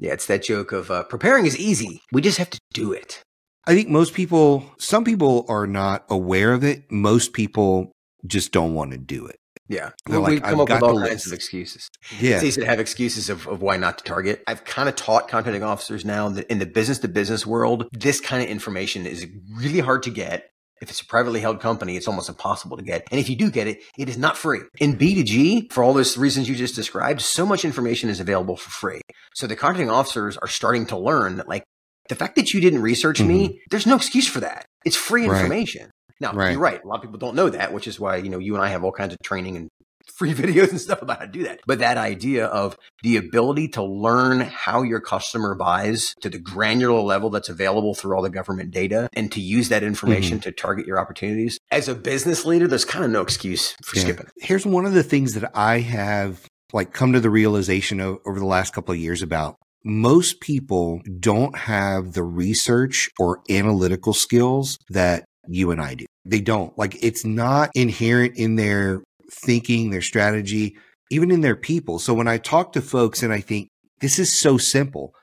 Yeah, 0.00 0.12
it's 0.12 0.26
that 0.26 0.42
joke 0.42 0.72
of 0.72 0.90
uh, 0.90 1.04
preparing 1.04 1.46
is 1.46 1.58
easy. 1.58 2.02
We 2.12 2.22
just 2.22 2.38
have 2.38 2.50
to 2.50 2.60
do 2.72 2.92
it. 2.92 3.22
I 3.66 3.74
think 3.74 3.88
most 3.88 4.14
people, 4.14 4.64
some 4.78 5.04
people 5.04 5.44
are 5.48 5.66
not 5.66 6.04
aware 6.08 6.52
of 6.52 6.64
it. 6.64 6.90
Most 6.90 7.32
people 7.32 7.92
just 8.26 8.52
don't 8.52 8.74
want 8.74 8.92
to 8.92 8.98
do 8.98 9.26
it. 9.26 9.36
Yeah. 9.72 9.90
They're 10.06 10.20
We've 10.20 10.34
like, 10.34 10.42
come 10.42 10.60
"I've 10.60 10.70
up 10.70 10.82
with 10.82 10.82
all 10.82 10.98
kinds 10.98 11.10
list." 11.10 11.26
of 11.28 11.32
excuses. 11.32 11.88
Yeah. 12.20 12.34
It's 12.34 12.44
easy 12.44 12.60
to 12.60 12.66
have 12.66 12.78
excuses 12.78 13.30
of, 13.30 13.46
of 13.48 13.62
why 13.62 13.78
not 13.78 13.98
to 13.98 14.04
target. 14.04 14.42
I've 14.46 14.64
kind 14.64 14.88
of 14.88 14.96
taught 14.96 15.28
contracting 15.28 15.62
officers 15.62 16.04
now 16.04 16.28
that 16.28 16.46
in 16.48 16.58
the 16.58 16.66
business 16.66 16.98
to 16.98 17.08
business 17.08 17.46
world, 17.46 17.88
this 17.90 18.20
kind 18.20 18.42
of 18.42 18.50
information 18.50 19.06
is 19.06 19.26
really 19.56 19.80
hard 19.80 20.02
to 20.02 20.10
get. 20.10 20.50
If 20.82 20.90
it's 20.90 21.00
a 21.00 21.06
privately 21.06 21.40
held 21.40 21.60
company, 21.60 21.96
it's 21.96 22.08
almost 22.08 22.28
impossible 22.28 22.76
to 22.76 22.82
get. 22.82 23.06
And 23.10 23.20
if 23.20 23.30
you 23.30 23.36
do 23.36 23.50
get 23.50 23.68
it, 23.68 23.78
it 23.96 24.08
is 24.08 24.18
not 24.18 24.36
free. 24.36 24.60
In 24.80 24.98
B2G, 24.98 25.72
for 25.72 25.84
all 25.84 25.94
those 25.94 26.18
reasons 26.18 26.48
you 26.48 26.56
just 26.56 26.74
described, 26.74 27.20
so 27.20 27.46
much 27.46 27.64
information 27.64 28.10
is 28.10 28.18
available 28.18 28.56
for 28.56 28.70
free. 28.70 29.00
So 29.32 29.46
the 29.46 29.54
contracting 29.54 29.90
officers 29.90 30.36
are 30.36 30.48
starting 30.48 30.86
to 30.86 30.98
learn 30.98 31.36
that 31.36 31.48
like 31.48 31.62
the 32.08 32.16
fact 32.16 32.34
that 32.36 32.52
you 32.52 32.60
didn't 32.60 32.82
research 32.82 33.20
me, 33.22 33.48
mm-hmm. 33.48 33.56
there's 33.70 33.86
no 33.86 33.94
excuse 33.96 34.26
for 34.26 34.40
that. 34.40 34.66
It's 34.84 34.96
free 34.96 35.28
Right. 35.28 35.82
Now, 36.22 36.32
Right. 36.32 36.52
you're 36.52 36.60
right. 36.60 36.82
A 36.82 36.86
lot 36.86 36.96
of 36.96 37.02
people 37.02 37.18
don't 37.18 37.34
know 37.36 37.50
that, 37.50 37.72
which 37.74 37.86
is 37.86 38.00
why, 38.00 38.16
you 38.16 38.30
know, 38.30 38.38
you 38.38 38.54
and 38.54 38.64
I 38.64 38.68
have 38.68 38.82
all 38.84 38.92
kinds 38.92 39.12
of 39.12 39.18
training 39.22 39.56
and 39.56 39.68
free 40.16 40.32
videos 40.34 40.70
and 40.70 40.80
stuff 40.80 41.00
about 41.02 41.18
how 41.20 41.26
to 41.26 41.30
do 41.30 41.42
that. 41.44 41.60
But 41.66 41.78
that 41.80 41.96
idea 41.98 42.46
of 42.46 42.76
the 43.02 43.16
ability 43.16 43.68
to 43.68 43.82
learn 43.82 44.40
how 44.40 44.82
your 44.82 45.00
customer 45.00 45.54
buys 45.54 46.14
to 46.22 46.28
the 46.28 46.38
granular 46.38 47.00
level 47.00 47.30
that's 47.30 47.48
available 47.48 47.94
through 47.94 48.14
all 48.16 48.22
the 48.22 48.30
government 48.30 48.70
data 48.72 49.08
and 49.14 49.30
to 49.32 49.40
use 49.40 49.68
that 49.68 49.82
information 49.82 50.38
Mm-hmm. 50.38 50.42
to 50.50 50.52
target 50.52 50.86
your 50.86 50.98
opportunities. 51.00 51.58
As 51.70 51.88
a 51.88 51.94
business 51.94 52.44
leader, 52.44 52.66
there's 52.68 52.84
kind 52.84 53.04
of 53.04 53.10
no 53.10 53.20
excuse 53.20 53.74
for 53.84 53.96
Yeah. 53.96 54.02
skipping. 54.04 54.26
it. 54.26 54.32
Here's 54.44 54.64
one 54.66 54.86
of 54.86 54.92
the 54.94 55.02
things 55.02 55.34
that 55.34 55.50
I 55.54 55.80
have 55.80 56.46
like 56.72 56.92
come 56.92 57.12
to 57.12 57.20
the 57.20 57.30
realization 57.30 58.00
of 58.00 58.18
over 58.26 58.38
the 58.38 58.46
last 58.46 58.72
couple 58.74 58.92
of 58.94 58.98
years 59.00 59.22
about 59.22 59.56
most 59.84 60.40
people 60.40 61.00
don't 61.20 61.56
have 61.56 62.12
the 62.12 62.22
research 62.22 63.10
or 63.18 63.40
analytical 63.50 64.12
skills 64.14 64.78
that 64.90 65.24
you 65.48 65.70
and 65.70 65.80
I 65.80 65.94
do. 65.94 66.06
They 66.24 66.40
don't. 66.40 66.76
Like 66.78 67.02
it's 67.02 67.24
not 67.24 67.70
inherent 67.74 68.36
in 68.36 68.56
their 68.56 69.02
thinking, 69.30 69.90
their 69.90 70.02
strategy, 70.02 70.76
even 71.10 71.30
in 71.30 71.40
their 71.40 71.56
people. 71.56 71.98
So 71.98 72.14
when 72.14 72.28
I 72.28 72.38
talk 72.38 72.72
to 72.72 72.80
folks 72.80 73.22
and 73.22 73.32
I 73.32 73.40
think 73.40 73.68
this 74.00 74.18
is 74.18 74.38
so 74.38 74.58
simple, 74.58 75.14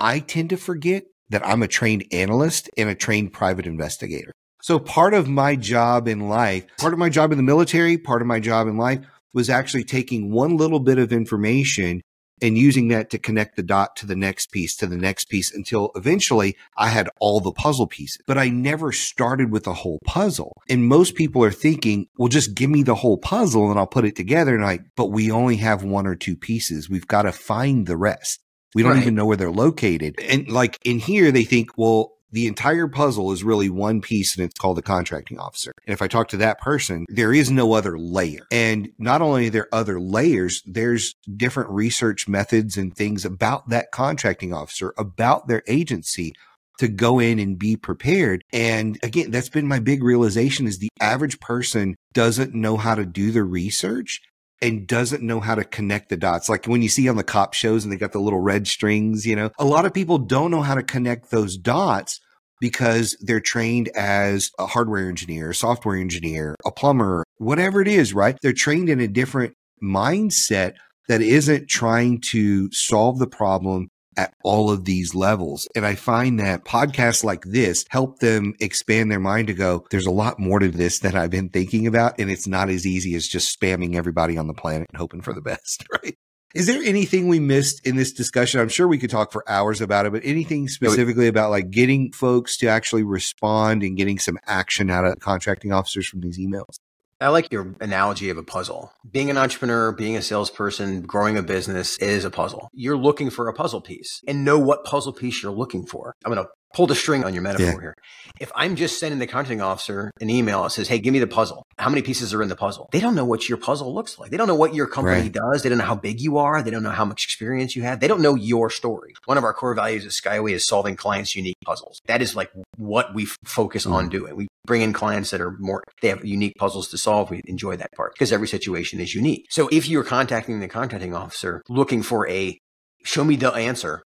I 0.00 0.20
tend 0.20 0.50
to 0.50 0.56
forget 0.56 1.04
that 1.30 1.46
I'm 1.46 1.62
a 1.62 1.68
trained 1.68 2.04
analyst 2.12 2.70
and 2.76 2.88
a 2.88 2.94
trained 2.94 3.32
private 3.32 3.66
investigator. 3.66 4.32
So 4.62 4.78
part 4.78 5.14
of 5.14 5.28
my 5.28 5.56
job 5.56 6.08
in 6.08 6.28
life, 6.28 6.64
part 6.78 6.92
of 6.92 6.98
my 6.98 7.08
job 7.08 7.32
in 7.32 7.38
the 7.38 7.44
military, 7.44 7.98
part 7.98 8.22
of 8.22 8.28
my 8.28 8.40
job 8.40 8.68
in 8.68 8.76
life 8.76 9.00
was 9.32 9.50
actually 9.50 9.84
taking 9.84 10.32
one 10.32 10.56
little 10.56 10.80
bit 10.80 10.98
of 10.98 11.12
information 11.12 12.00
and 12.42 12.58
using 12.58 12.88
that 12.88 13.10
to 13.10 13.18
connect 13.18 13.56
the 13.56 13.62
dot 13.62 13.96
to 13.96 14.06
the 14.06 14.16
next 14.16 14.50
piece, 14.50 14.76
to 14.76 14.86
the 14.86 14.96
next 14.96 15.26
piece 15.28 15.54
until 15.54 15.90
eventually 15.94 16.56
I 16.76 16.88
had 16.88 17.08
all 17.18 17.40
the 17.40 17.52
puzzle 17.52 17.86
pieces. 17.86 18.18
But 18.26 18.38
I 18.38 18.48
never 18.48 18.92
started 18.92 19.50
with 19.50 19.64
the 19.64 19.74
whole 19.74 19.98
puzzle. 20.04 20.60
And 20.68 20.86
most 20.86 21.14
people 21.14 21.42
are 21.44 21.50
thinking, 21.52 22.08
well, 22.18 22.28
just 22.28 22.54
give 22.54 22.70
me 22.70 22.82
the 22.82 22.94
whole 22.96 23.18
puzzle 23.18 23.70
and 23.70 23.78
I'll 23.78 23.86
put 23.86 24.04
it 24.04 24.16
together. 24.16 24.54
And 24.54 24.64
I, 24.64 24.80
but 24.96 25.06
we 25.06 25.30
only 25.30 25.56
have 25.56 25.82
one 25.82 26.06
or 26.06 26.14
two 26.14 26.36
pieces. 26.36 26.90
We've 26.90 27.06
got 27.06 27.22
to 27.22 27.32
find 27.32 27.86
the 27.86 27.96
rest. 27.96 28.40
We 28.74 28.82
don't 28.82 28.92
Right. 28.92 29.02
even 29.02 29.14
know 29.14 29.24
where 29.24 29.38
they're 29.38 29.50
located. 29.50 30.16
And 30.20 30.48
like 30.50 30.78
in 30.84 30.98
here, 30.98 31.32
they 31.32 31.44
think, 31.44 31.78
well, 31.78 32.12
the 32.30 32.46
entire 32.46 32.88
puzzle 32.88 33.32
is 33.32 33.44
really 33.44 33.70
one 33.70 34.00
piece 34.00 34.36
and 34.36 34.44
it's 34.44 34.58
called 34.58 34.76
the 34.76 34.82
contracting 34.82 35.38
officer. 35.38 35.72
And 35.86 35.92
if 35.92 36.02
I 36.02 36.08
talk 36.08 36.28
to 36.28 36.36
that 36.38 36.60
person, 36.60 37.06
there 37.08 37.32
is 37.32 37.50
no 37.50 37.72
other 37.72 37.98
layer. 37.98 38.46
And 38.50 38.90
not 38.98 39.22
only 39.22 39.46
are 39.46 39.50
there 39.50 39.68
other 39.72 40.00
layers, 40.00 40.62
there's 40.66 41.14
different 41.36 41.70
research 41.70 42.28
methods 42.28 42.76
and 42.76 42.94
things 42.94 43.24
about 43.24 43.68
that 43.68 43.90
contracting 43.92 44.52
officer, 44.52 44.92
about 44.98 45.48
their 45.48 45.62
agency 45.66 46.34
to 46.78 46.88
go 46.88 47.18
in 47.18 47.38
and 47.38 47.58
be 47.58 47.76
prepared. 47.76 48.42
And 48.52 48.98
again, 49.02 49.30
that's 49.30 49.48
been 49.48 49.66
my 49.66 49.78
big 49.78 50.02
realization 50.02 50.66
is 50.66 50.78
the 50.78 50.90
average 51.00 51.40
person 51.40 51.96
doesn't 52.12 52.54
know 52.54 52.76
how 52.76 52.94
to 52.94 53.06
do 53.06 53.30
the 53.30 53.44
research 53.44 54.20
and 54.62 54.86
doesn't 54.86 55.22
know 55.22 55.40
how 55.40 55.54
to 55.54 55.64
connect 55.64 56.08
the 56.08 56.16
dots. 56.16 56.48
Like 56.48 56.66
when 56.66 56.82
you 56.82 56.88
see 56.88 57.08
on 57.08 57.16
the 57.16 57.24
cop 57.24 57.54
shows 57.54 57.84
and 57.84 57.92
they 57.92 57.96
got 57.96 58.12
the 58.12 58.20
little 58.20 58.40
red 58.40 58.66
strings, 58.66 59.26
you 59.26 59.36
know, 59.36 59.50
a 59.58 59.64
lot 59.64 59.84
of 59.84 59.94
people 59.94 60.18
don't 60.18 60.50
know 60.50 60.62
how 60.62 60.74
to 60.74 60.82
connect 60.82 61.30
those 61.30 61.56
dots 61.56 62.20
because 62.60 63.16
they're 63.20 63.40
trained 63.40 63.88
as 63.96 64.50
a 64.58 64.66
hardware 64.66 65.08
engineer, 65.08 65.52
software 65.52 65.96
engineer, 65.96 66.54
a 66.64 66.72
plumber, 66.72 67.24
whatever 67.36 67.82
it 67.82 67.88
is, 67.88 68.14
right? 68.14 68.38
They're 68.42 68.52
trained 68.52 68.88
in 68.88 69.00
a 69.00 69.08
different 69.08 69.54
mindset 69.82 70.74
that 71.08 71.20
isn't 71.20 71.68
trying 71.68 72.20
to 72.20 72.70
solve 72.72 73.18
the 73.18 73.26
problem 73.26 73.88
at 74.16 74.34
all 74.42 74.70
of 74.70 74.84
these 74.84 75.14
levels. 75.14 75.68
And 75.74 75.86
I 75.86 75.94
find 75.94 76.40
that 76.40 76.64
podcasts 76.64 77.24
like 77.24 77.44
this 77.44 77.84
help 77.90 78.18
them 78.18 78.54
expand 78.60 79.10
their 79.10 79.20
mind 79.20 79.48
to 79.48 79.54
go, 79.54 79.86
there's 79.90 80.06
a 80.06 80.10
lot 80.10 80.38
more 80.38 80.58
to 80.58 80.68
this 80.68 81.00
than 81.00 81.16
I've 81.16 81.30
been 81.30 81.48
thinking 81.48 81.86
about. 81.86 82.18
And 82.18 82.30
it's 82.30 82.46
not 82.46 82.68
as 82.68 82.86
easy 82.86 83.14
as 83.14 83.28
just 83.28 83.58
spamming 83.58 83.94
everybody 83.94 84.36
on 84.38 84.46
the 84.46 84.54
planet 84.54 84.88
and 84.90 84.98
hoping 84.98 85.20
for 85.20 85.32
the 85.32 85.40
best, 85.42 85.84
right? 86.02 86.16
Is 86.54 86.66
there 86.66 86.82
anything 86.82 87.28
we 87.28 87.38
missed 87.38 87.86
in 87.86 87.96
this 87.96 88.12
discussion? 88.14 88.60
I'm 88.60 88.70
sure 88.70 88.88
we 88.88 88.96
could 88.96 89.10
talk 89.10 89.30
for 89.30 89.44
hours 89.46 89.82
about 89.82 90.06
it, 90.06 90.12
but 90.12 90.22
anything 90.24 90.68
specifically 90.68 91.26
about 91.26 91.50
like 91.50 91.70
getting 91.70 92.12
folks 92.12 92.56
to 92.58 92.66
actually 92.66 93.02
respond 93.02 93.82
and 93.82 93.94
getting 93.94 94.18
some 94.18 94.38
action 94.46 94.88
out 94.88 95.04
of 95.04 95.18
contracting 95.20 95.72
officers 95.72 96.08
from 96.08 96.20
these 96.20 96.38
emails? 96.38 96.78
I 97.18 97.28
like 97.28 97.50
your 97.50 97.74
analogy 97.80 98.28
of 98.28 98.36
a 98.36 98.42
puzzle. 98.42 98.92
Being 99.10 99.30
an 99.30 99.38
entrepreneur, 99.38 99.90
being 99.90 100.18
a 100.18 100.22
salesperson, 100.22 101.00
growing 101.00 101.38
a 101.38 101.42
business 101.42 101.96
is 101.96 102.26
a 102.26 102.30
puzzle. 102.30 102.68
You're 102.74 102.98
looking 102.98 103.30
for 103.30 103.48
a 103.48 103.54
puzzle 103.54 103.80
piece 103.80 104.22
and 104.28 104.44
know 104.44 104.58
what 104.58 104.84
puzzle 104.84 105.14
piece 105.14 105.42
you're 105.42 105.50
looking 105.50 105.86
for. 105.86 106.14
I'm 106.26 106.32
going 106.32 106.44
to 106.44 106.50
pull 106.76 106.86
the 106.86 106.94
string 106.94 107.24
on 107.24 107.32
your 107.32 107.42
metaphor 107.42 107.66
Yeah. 107.66 107.80
here. 107.80 107.94
If 108.38 108.52
I'm 108.54 108.76
just 108.76 109.00
sending 109.00 109.18
the 109.18 109.26
contracting 109.26 109.62
officer 109.62 110.10
an 110.20 110.28
email 110.28 110.62
that 110.64 110.72
says, 110.72 110.88
Hey, 110.88 110.98
give 110.98 111.14
me 111.14 111.18
the 111.18 111.26
puzzle. 111.26 111.62
How 111.78 111.88
many 111.88 112.02
pieces 112.02 112.34
are 112.34 112.42
in 112.42 112.50
the 112.50 112.56
puzzle? 112.56 112.90
They 112.92 113.00
don't 113.00 113.14
know 113.14 113.24
what 113.24 113.48
your 113.48 113.56
puzzle 113.56 113.94
looks 113.94 114.18
like. 114.18 114.30
They 114.30 114.36
don't 114.36 114.46
know 114.46 114.54
what 114.54 114.74
your 114.74 114.86
company 114.86 115.22
Right. 115.22 115.32
does. 115.32 115.62
They 115.62 115.70
don't 115.70 115.78
know 115.78 115.84
how 115.84 115.94
big 115.96 116.20
you 116.20 116.36
are. 116.36 116.62
They 116.62 116.70
don't 116.70 116.82
know 116.82 116.90
how 116.90 117.06
much 117.06 117.24
experience 117.24 117.74
you 117.74 117.82
have. 117.84 118.00
They 118.00 118.08
don't 118.08 118.20
know 118.20 118.34
your 118.34 118.68
story. 118.68 119.14
One 119.24 119.38
of 119.38 119.44
our 119.44 119.54
core 119.54 119.74
values 119.74 120.04
at 120.04 120.12
Skyway 120.12 120.52
is 120.52 120.66
solving 120.66 120.96
clients' 120.96 121.34
unique 121.34 121.56
puzzles. 121.64 122.02
That 122.08 122.20
is 122.20 122.36
like 122.36 122.50
what 122.76 123.14
we 123.14 123.22
f- 123.22 123.38
focus 123.46 123.86
on 123.86 124.08
mm. 124.08 124.10
doing. 124.10 124.36
We 124.36 124.48
bring 124.66 124.82
in 124.82 124.92
clients 124.92 125.30
that 125.30 125.40
are 125.40 125.52
more, 125.58 125.82
they 126.02 126.08
have 126.08 126.22
unique 126.26 126.56
puzzles 126.58 126.88
to 126.88 126.98
solve. 126.98 127.30
We 127.30 127.40
enjoy 127.46 127.76
that 127.76 127.92
part 127.92 128.12
because 128.12 128.32
every 128.32 128.48
situation 128.48 129.00
is 129.00 129.14
unique. 129.14 129.46
So 129.48 129.68
if 129.72 129.88
you're 129.88 130.04
contacting 130.04 130.60
the 130.60 130.68
contracting 130.68 131.14
officer 131.14 131.62
looking 131.70 132.02
for 132.02 132.28
a 132.28 132.58
show 133.02 133.24
me 133.24 133.36
the 133.36 133.52
answer, 133.52 134.02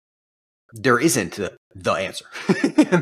there 0.73 0.99
isn't 0.99 1.35
the, 1.35 1.57
the 1.75 1.93
answer. 1.93 2.25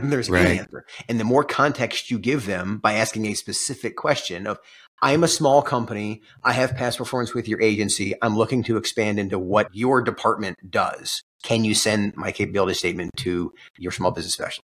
There's 0.02 0.30
Right. 0.30 0.46
an 0.46 0.58
answer. 0.58 0.84
And 1.08 1.18
the 1.18 1.24
more 1.24 1.44
context 1.44 2.10
you 2.10 2.18
give 2.18 2.46
them 2.46 2.78
by 2.78 2.94
asking 2.94 3.26
a 3.26 3.34
specific 3.34 3.96
question 3.96 4.46
of, 4.46 4.58
I'm 5.02 5.24
a 5.24 5.28
small 5.28 5.60
company. 5.62 6.22
I 6.44 6.52
have 6.52 6.76
past 6.76 6.98
performance 6.98 7.34
with 7.34 7.48
your 7.48 7.60
agency. 7.60 8.14
I'm 8.22 8.36
looking 8.36 8.62
to 8.64 8.76
expand 8.76 9.18
into 9.18 9.38
what 9.38 9.68
your 9.72 10.02
department 10.02 10.56
does. 10.70 11.22
Can 11.42 11.64
you 11.64 11.74
send 11.74 12.16
my 12.16 12.32
capability 12.32 12.74
statement 12.74 13.10
to 13.18 13.52
your 13.78 13.92
small 13.92 14.12
business 14.12 14.34
specialist? 14.34 14.60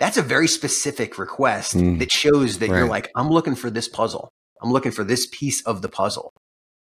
That's 0.00 0.16
a 0.16 0.22
very 0.22 0.48
specific 0.48 1.18
request 1.18 1.76
Mm. 1.76 1.98
that 1.98 2.10
shows 2.10 2.58
that 2.58 2.68
you're 2.68 2.88
like, 2.88 3.10
I'm 3.14 3.28
looking 3.28 3.54
for 3.54 3.70
this 3.70 3.86
puzzle. 3.86 4.30
I'm 4.62 4.72
looking 4.72 4.92
for 4.92 5.04
this 5.04 5.26
piece 5.30 5.62
of 5.62 5.82
the 5.82 5.88
puzzle. 5.88 6.32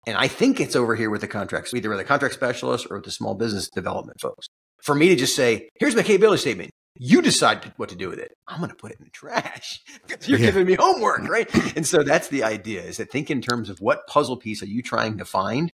And 0.06 0.18
I 0.18 0.28
think 0.28 0.60
it's 0.60 0.76
over 0.76 0.96
here 0.96 1.10
with 1.10 1.22
the 1.22 1.28
contracts, 1.28 1.74
either 1.74 1.90
with 1.90 1.98
the 1.98 2.04
contract 2.04 2.36
specialist 2.36 2.88
or 2.90 2.98
with 2.98 3.06
the 3.06 3.12
small 3.12 3.34
business 3.34 3.70
development 3.70 4.20
folks. 4.22 4.48
For 4.86 4.94
me 4.94 5.10
to 5.10 5.16
just 5.16 5.36
say, 5.36 5.70
here's 5.80 5.96
my 5.96 6.04
capability 6.04 6.40
statement. 6.42 6.70
You 6.98 7.24
decide 7.24 7.74
what 7.78 7.90
to 7.90 7.96
do 7.96 8.08
with 8.08 8.20
it. 8.20 8.32
I'm 8.48 8.60
going 8.60 8.70
to 8.70 8.76
put 8.76 8.92
it 8.92 9.00
in 9.00 9.06
the 9.06 9.10
trash 9.10 9.82
because 10.08 10.30
you're 10.30 10.38
Yeah. 10.40 10.46
giving 10.46 10.68
me 10.68 10.76
homework, 10.76 11.22
mm. 11.22 11.28
right? 11.28 11.50
and 11.76 11.86
so 11.88 12.04
that's 12.04 12.28
the 12.28 12.44
idea 12.44 12.84
is 12.84 12.98
that 12.98 13.12
think 13.12 13.32
in 13.32 13.42
terms 13.42 13.70
of 13.72 13.82
what 13.82 14.06
puzzle 14.08 14.38
piece 14.38 14.62
are 14.62 14.68
you 14.68 14.84
trying 14.84 15.18
to 15.18 15.26
find 15.26 15.72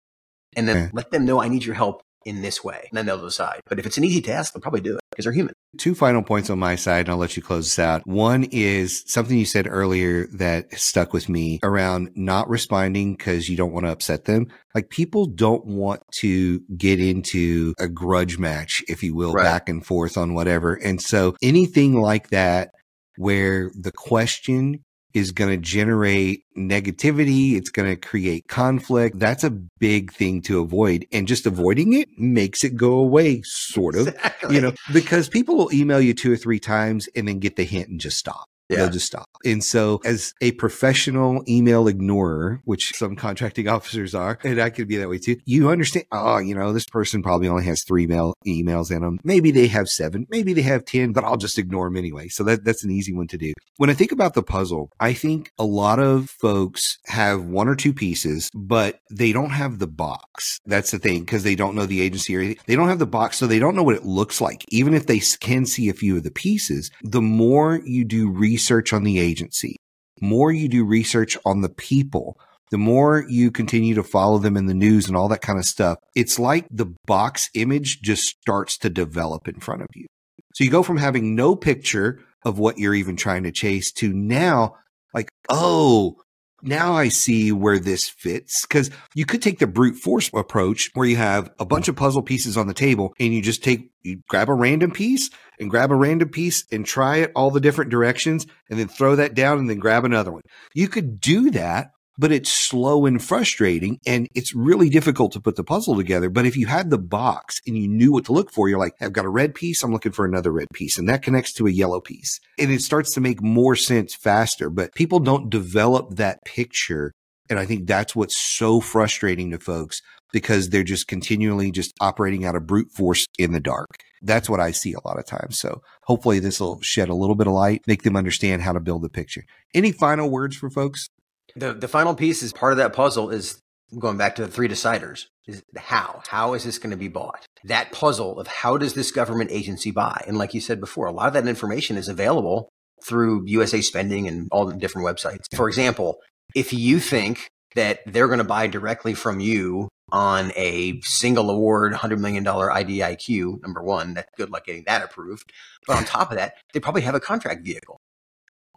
and 0.55 0.67
then 0.67 0.77
Yeah. 0.77 0.89
let 0.93 1.09
them 1.09 1.25
know 1.25 1.41
I 1.41 1.47
need 1.49 1.65
your 1.65 1.73
help 1.75 2.03
in 2.25 2.41
this 2.41 2.63
way. 2.63 2.87
And 2.91 2.97
then 2.97 3.05
they'll 3.05 3.23
decide. 3.23 3.61
But 3.67 3.79
if 3.79 3.85
it's 3.85 3.97
an 3.97 4.03
easy 4.03 4.21
task, 4.21 4.53
they'll 4.53 4.61
probably 4.61 4.81
do 4.81 4.95
it 4.95 5.01
because 5.11 5.25
they're 5.25 5.33
human. 5.33 5.53
Two 5.77 5.93
final 5.95 6.23
points 6.23 6.49
on 6.49 6.59
my 6.59 6.75
side, 6.75 7.01
and 7.01 7.09
I'll 7.09 7.17
let 7.17 7.37
you 7.37 7.43
close 7.43 7.65
this 7.65 7.79
out. 7.79 8.05
One 8.07 8.43
is 8.45 9.03
something 9.07 9.37
you 9.37 9.45
said 9.45 9.67
earlier 9.69 10.27
that 10.33 10.73
stuck 10.73 11.13
with 11.13 11.29
me 11.29 11.59
around 11.63 12.09
not 12.15 12.49
responding 12.49 13.15
because 13.15 13.49
you 13.49 13.55
don't 13.55 13.71
want 13.71 13.85
to 13.85 13.91
upset 13.91 14.25
them. 14.25 14.47
Like 14.73 14.89
people 14.89 15.27
don't 15.27 15.65
want 15.65 16.01
to 16.19 16.61
get 16.75 16.99
into 16.99 17.73
a 17.79 17.87
grudge 17.87 18.37
match, 18.39 18.83
if 18.87 19.03
you 19.03 19.13
will, 19.15 19.33
Right. 19.33 19.43
back 19.43 19.69
and 19.69 19.85
forth 19.85 20.17
on 20.17 20.33
whatever. 20.33 20.73
And 20.73 21.01
so 21.01 21.35
anything 21.41 22.01
like 22.01 22.29
that 22.29 22.71
where 23.17 23.69
the 23.79 23.91
question 23.91 24.83
is 25.13 25.31
going 25.31 25.49
to 25.49 25.57
generate 25.57 26.43
negativity. 26.57 27.55
It's 27.55 27.69
going 27.69 27.89
to 27.89 27.95
create 27.95 28.47
conflict. 28.47 29.19
That's 29.19 29.43
a 29.43 29.49
big 29.49 30.11
thing 30.11 30.41
to 30.43 30.59
avoid. 30.59 31.05
And 31.11 31.27
just 31.27 31.45
avoiding 31.45 31.93
it 31.93 32.09
makes 32.17 32.63
it 32.63 32.75
go 32.75 32.93
away, 32.93 33.41
sort 33.43 33.95
of 33.95 34.07
Exactly. 34.09 34.55
you 34.55 34.61
know, 34.61 34.73
because 34.93 35.29
people 35.29 35.55
will 35.55 35.73
email 35.73 36.01
you 36.01 36.13
two 36.13 36.31
or 36.31 36.37
three 36.37 36.59
times 36.59 37.07
and 37.15 37.27
then 37.27 37.39
get 37.39 37.55
the 37.55 37.63
hint 37.63 37.89
and 37.89 37.99
just 37.99 38.17
stop. 38.17 38.48
Yeah. 38.69 38.77
They'll 38.77 38.89
just 38.89 39.07
stop. 39.07 39.25
And 39.43 39.63
so, 39.63 39.99
as 40.05 40.33
a 40.41 40.51
professional 40.53 41.43
email 41.47 41.87
ignorer, 41.87 42.61
which 42.65 42.95
some 42.95 43.15
contracting 43.15 43.67
officers 43.67 44.13
are, 44.13 44.37
and 44.43 44.61
I 44.61 44.69
could 44.69 44.87
be 44.87 44.97
that 44.97 45.09
way 45.09 45.17
too, 45.17 45.37
you 45.45 45.69
understand, 45.69 46.05
oh, 46.11 46.37
you 46.37 46.53
know, 46.53 46.71
this 46.71 46.85
person 46.85 47.23
probably 47.23 47.47
only 47.47 47.65
has 47.65 47.83
three 47.83 48.05
mail 48.05 48.35
emails 48.45 48.91
in 48.91 49.01
them. 49.01 49.19
Maybe 49.23 49.51
they 49.51 49.67
have 49.67 49.89
seven, 49.89 50.27
maybe 50.29 50.53
they 50.53 50.61
have 50.61 50.85
10, 50.85 51.13
but 51.13 51.23
I'll 51.23 51.37
just 51.37 51.57
ignore 51.57 51.87
them 51.87 51.97
anyway. 51.97 52.27
So 52.27 52.43
that, 52.43 52.63
that's 52.63 52.83
an 52.83 52.91
easy 52.91 53.13
one 53.13 53.27
to 53.27 53.37
do. 53.37 53.53
When 53.77 53.89
I 53.89 53.93
think 53.93 54.11
about 54.11 54.35
the 54.35 54.43
puzzle, 54.43 54.91
I 54.99 55.13
think 55.13 55.51
a 55.57 55.65
lot 55.65 55.99
of 55.99 56.29
folks 56.29 56.99
have 57.07 57.43
one 57.43 57.67
or 57.67 57.75
two 57.75 57.93
pieces, 57.93 58.49
but 58.53 58.99
they 59.09 59.31
don't 59.31 59.51
have 59.51 59.79
the 59.79 59.87
box. 59.87 60.59
That's 60.65 60.91
the 60.91 60.99
thing 60.99 61.21
because 61.21 61.43
they 61.43 61.55
don't 61.55 61.75
know 61.75 61.85
the 61.85 62.01
agency 62.01 62.35
or 62.35 62.41
anything. 62.41 62.63
They 62.67 62.75
don't 62.75 62.89
have 62.89 62.99
the 62.99 63.07
box, 63.07 63.37
so 63.37 63.47
they 63.47 63.59
don't 63.59 63.75
know 63.75 63.83
what 63.83 63.95
it 63.95 64.05
looks 64.05 64.41
like. 64.41 64.63
Even 64.69 64.93
if 64.93 65.07
they 65.07 65.19
can 65.39 65.65
see 65.65 65.89
a 65.89 65.93
few 65.93 66.17
of 66.17 66.23
the 66.23 66.31
pieces, 66.31 66.91
the 67.01 67.21
more 67.21 67.81
you 67.83 68.05
do 68.05 68.29
research 68.29 68.58
on 68.93 69.03
the 69.03 69.19
agency, 69.19 69.77
more 70.21 70.51
you 70.51 70.67
do 70.67 70.85
research 70.85 71.37
on 71.45 71.61
the 71.61 71.69
people, 71.69 72.39
the 72.71 72.77
more 72.77 73.25
you 73.27 73.51
continue 73.51 73.95
to 73.95 74.03
follow 74.03 74.37
them 74.37 74.55
in 74.55 74.67
the 74.67 74.73
news 74.73 75.07
and 75.07 75.15
all 75.15 75.27
that 75.29 75.41
kind 75.41 75.57
of 75.57 75.65
stuff, 75.65 75.97
it's 76.15 76.37
like 76.37 76.67
the 76.69 76.93
box 77.05 77.49
image 77.53 78.01
just 78.01 78.23
starts 78.23 78.77
to 78.77 78.89
develop 78.89 79.47
in 79.47 79.59
front 79.59 79.81
of 79.81 79.87
you. 79.95 80.05
So 80.53 80.63
you 80.63 80.71
go 80.71 80.83
from 80.83 80.97
having 80.97 81.35
no 81.35 81.55
picture 81.55 82.19
of 82.43 82.59
what 82.59 82.77
you're 82.77 82.95
even 82.95 83.15
trying 83.15 83.43
to 83.43 83.51
chase 83.51 83.91
to 83.93 84.13
now, 84.13 84.75
like, 85.13 85.29
oh, 85.49 86.17
now 86.61 86.93
I 86.93 87.09
see 87.09 87.51
where 87.51 87.79
this 87.79 88.09
fits. 88.09 88.65
Cause 88.65 88.89
you 89.15 89.25
could 89.25 89.41
take 89.41 89.59
the 89.59 89.67
brute 89.67 89.95
force 89.95 90.29
approach 90.33 90.89
where 90.93 91.07
you 91.07 91.15
have 91.17 91.51
a 91.59 91.65
bunch 91.65 91.87
of 91.87 91.95
puzzle 91.95 92.21
pieces 92.21 92.57
on 92.57 92.67
the 92.67 92.73
table 92.73 93.13
and 93.19 93.33
you 93.33 93.41
just 93.41 93.63
take, 93.63 93.91
you 94.03 94.21
grab 94.29 94.49
a 94.49 94.53
random 94.53 94.91
piece 94.91 95.29
and 95.59 95.69
grab 95.69 95.91
a 95.91 95.95
random 95.95 96.29
piece 96.29 96.65
and 96.71 96.85
try 96.85 97.17
it 97.17 97.31
all 97.35 97.51
the 97.51 97.59
different 97.59 97.91
directions 97.91 98.45
and 98.69 98.79
then 98.79 98.87
throw 98.87 99.15
that 99.15 99.33
down 99.33 99.57
and 99.57 99.69
then 99.69 99.79
grab 99.79 100.05
another 100.05 100.31
one. 100.31 100.41
You 100.73 100.87
could 100.87 101.19
do 101.19 101.51
that 101.51 101.91
but 102.19 102.33
it's 102.33 102.51
slow 102.51 103.05
and 103.05 103.23
frustrating 103.23 103.97
and 104.05 104.27
it's 104.35 104.53
really 104.53 104.89
difficult 104.89 105.31
to 105.31 105.39
put 105.39 105.55
the 105.55 105.63
puzzle 105.63 105.95
together. 105.95 106.29
But 106.29 106.45
if 106.45 106.57
you 106.57 106.67
had 106.67 106.89
the 106.89 106.97
box 106.97 107.61
and 107.65 107.77
you 107.77 107.87
knew 107.87 108.11
what 108.11 108.25
to 108.25 108.33
look 108.33 108.51
for, 108.51 108.67
you're 108.67 108.77
like, 108.77 108.93
I've 108.99 109.13
got 109.13 109.23
a 109.23 109.29
red 109.29 109.55
piece. 109.55 109.81
I'm 109.81 109.93
looking 109.93 110.11
for 110.11 110.25
another 110.25 110.51
red 110.51 110.67
piece 110.73 110.97
and 110.97 111.07
that 111.07 111.23
connects 111.23 111.53
to 111.53 111.65
a 111.65 111.71
yellow 111.71 112.01
piece 112.01 112.41
and 112.59 112.71
it 112.71 112.81
starts 112.81 113.13
to 113.13 113.21
make 113.21 113.41
more 113.41 113.77
sense 113.77 114.13
faster, 114.13 114.69
but 114.69 114.93
people 114.93 115.19
don't 115.19 115.49
develop 115.49 116.17
that 116.17 116.43
picture. 116.43 117.13
And 117.49 117.57
I 117.57 117.65
think 117.65 117.87
that's 117.87 118.15
what's 118.15 118.37
so 118.37 118.81
frustrating 118.81 119.49
to 119.51 119.59
folks 119.59 120.01
because 120.33 120.69
they're 120.69 120.83
just 120.83 121.07
continually 121.07 121.71
just 121.71 121.93
operating 122.01 122.45
out 122.45 122.55
of 122.55 122.67
brute 122.67 122.91
force 122.91 123.25
in 123.39 123.53
the 123.53 123.61
dark. 123.61 123.87
That's 124.21 124.49
what 124.49 124.59
I 124.59 124.71
see 124.71 124.93
a 124.93 125.07
lot 125.07 125.17
of 125.17 125.25
times. 125.25 125.57
So 125.57 125.81
hopefully 126.03 126.39
this 126.39 126.59
will 126.59 126.81
shed 126.81 127.07
a 127.07 127.15
little 127.15 127.35
bit 127.35 127.47
of 127.47 127.53
light, 127.53 127.81
make 127.87 128.03
them 128.03 128.17
understand 128.17 128.61
how 128.61 128.73
to 128.73 128.81
build 128.81 129.03
the 129.03 129.09
picture. 129.09 129.45
Any 129.73 129.93
final 129.93 130.29
words 130.29 130.57
for 130.57 130.69
folks? 130.69 131.07
The 131.55 131.73
the 131.73 131.87
final 131.87 132.15
piece 132.15 132.43
is 132.43 132.53
part 132.53 132.73
of 132.73 132.77
that 132.77 132.93
puzzle 132.93 133.29
is 133.29 133.59
going 133.97 134.17
back 134.17 134.35
to 134.35 134.43
the 134.45 134.51
three 134.51 134.67
deciders 134.67 135.25
is 135.47 135.63
how 135.75 136.21
how 136.27 136.53
is 136.53 136.63
this 136.63 136.77
going 136.77 136.91
to 136.91 136.97
be 136.97 137.07
bought 137.07 137.43
that 137.63 137.91
puzzle 137.91 138.39
of 138.39 138.45
how 138.45 138.77
does 138.77 138.93
this 138.93 139.11
government 139.11 139.49
agency 139.51 139.89
buy 139.89 140.23
and 140.27 140.37
like 140.37 140.53
you 140.53 140.61
said 140.61 140.79
before 140.79 141.07
a 141.07 141.11
lot 141.11 141.27
of 141.27 141.33
that 141.33 141.47
information 141.47 141.97
is 141.97 142.07
available 142.07 142.69
through 143.03 143.43
usa 143.47 143.81
spending 143.81 144.27
and 144.27 144.47
all 144.51 144.67
the 144.67 144.75
different 144.75 145.07
websites 145.07 145.45
for 145.55 145.67
example 145.67 146.19
if 146.53 146.71
you 146.71 146.99
think 146.99 147.49
that 147.75 147.99
they're 148.05 148.27
going 148.27 148.39
to 148.39 148.43
buy 148.43 148.67
directly 148.67 149.15
from 149.15 149.39
you 149.39 149.89
on 150.11 150.51
a 150.55 150.99
single 151.01 151.49
award 151.49 151.93
$100 151.93 152.19
million 152.19 152.43
IDIQ, 152.43 153.61
number 153.61 153.83
one, 153.83 154.15
that 154.15 154.29
good 154.37 154.49
luck 154.49 154.65
getting 154.65 154.83
that 154.87 155.03
approved. 155.03 155.51
But 155.87 155.97
on 155.97 156.03
top 156.05 156.31
of 156.31 156.37
that, 156.37 156.55
they 156.73 156.79
probably 156.79 157.03
have 157.03 157.15
a 157.15 157.19
contract 157.19 157.63
vehicle. 157.63 157.99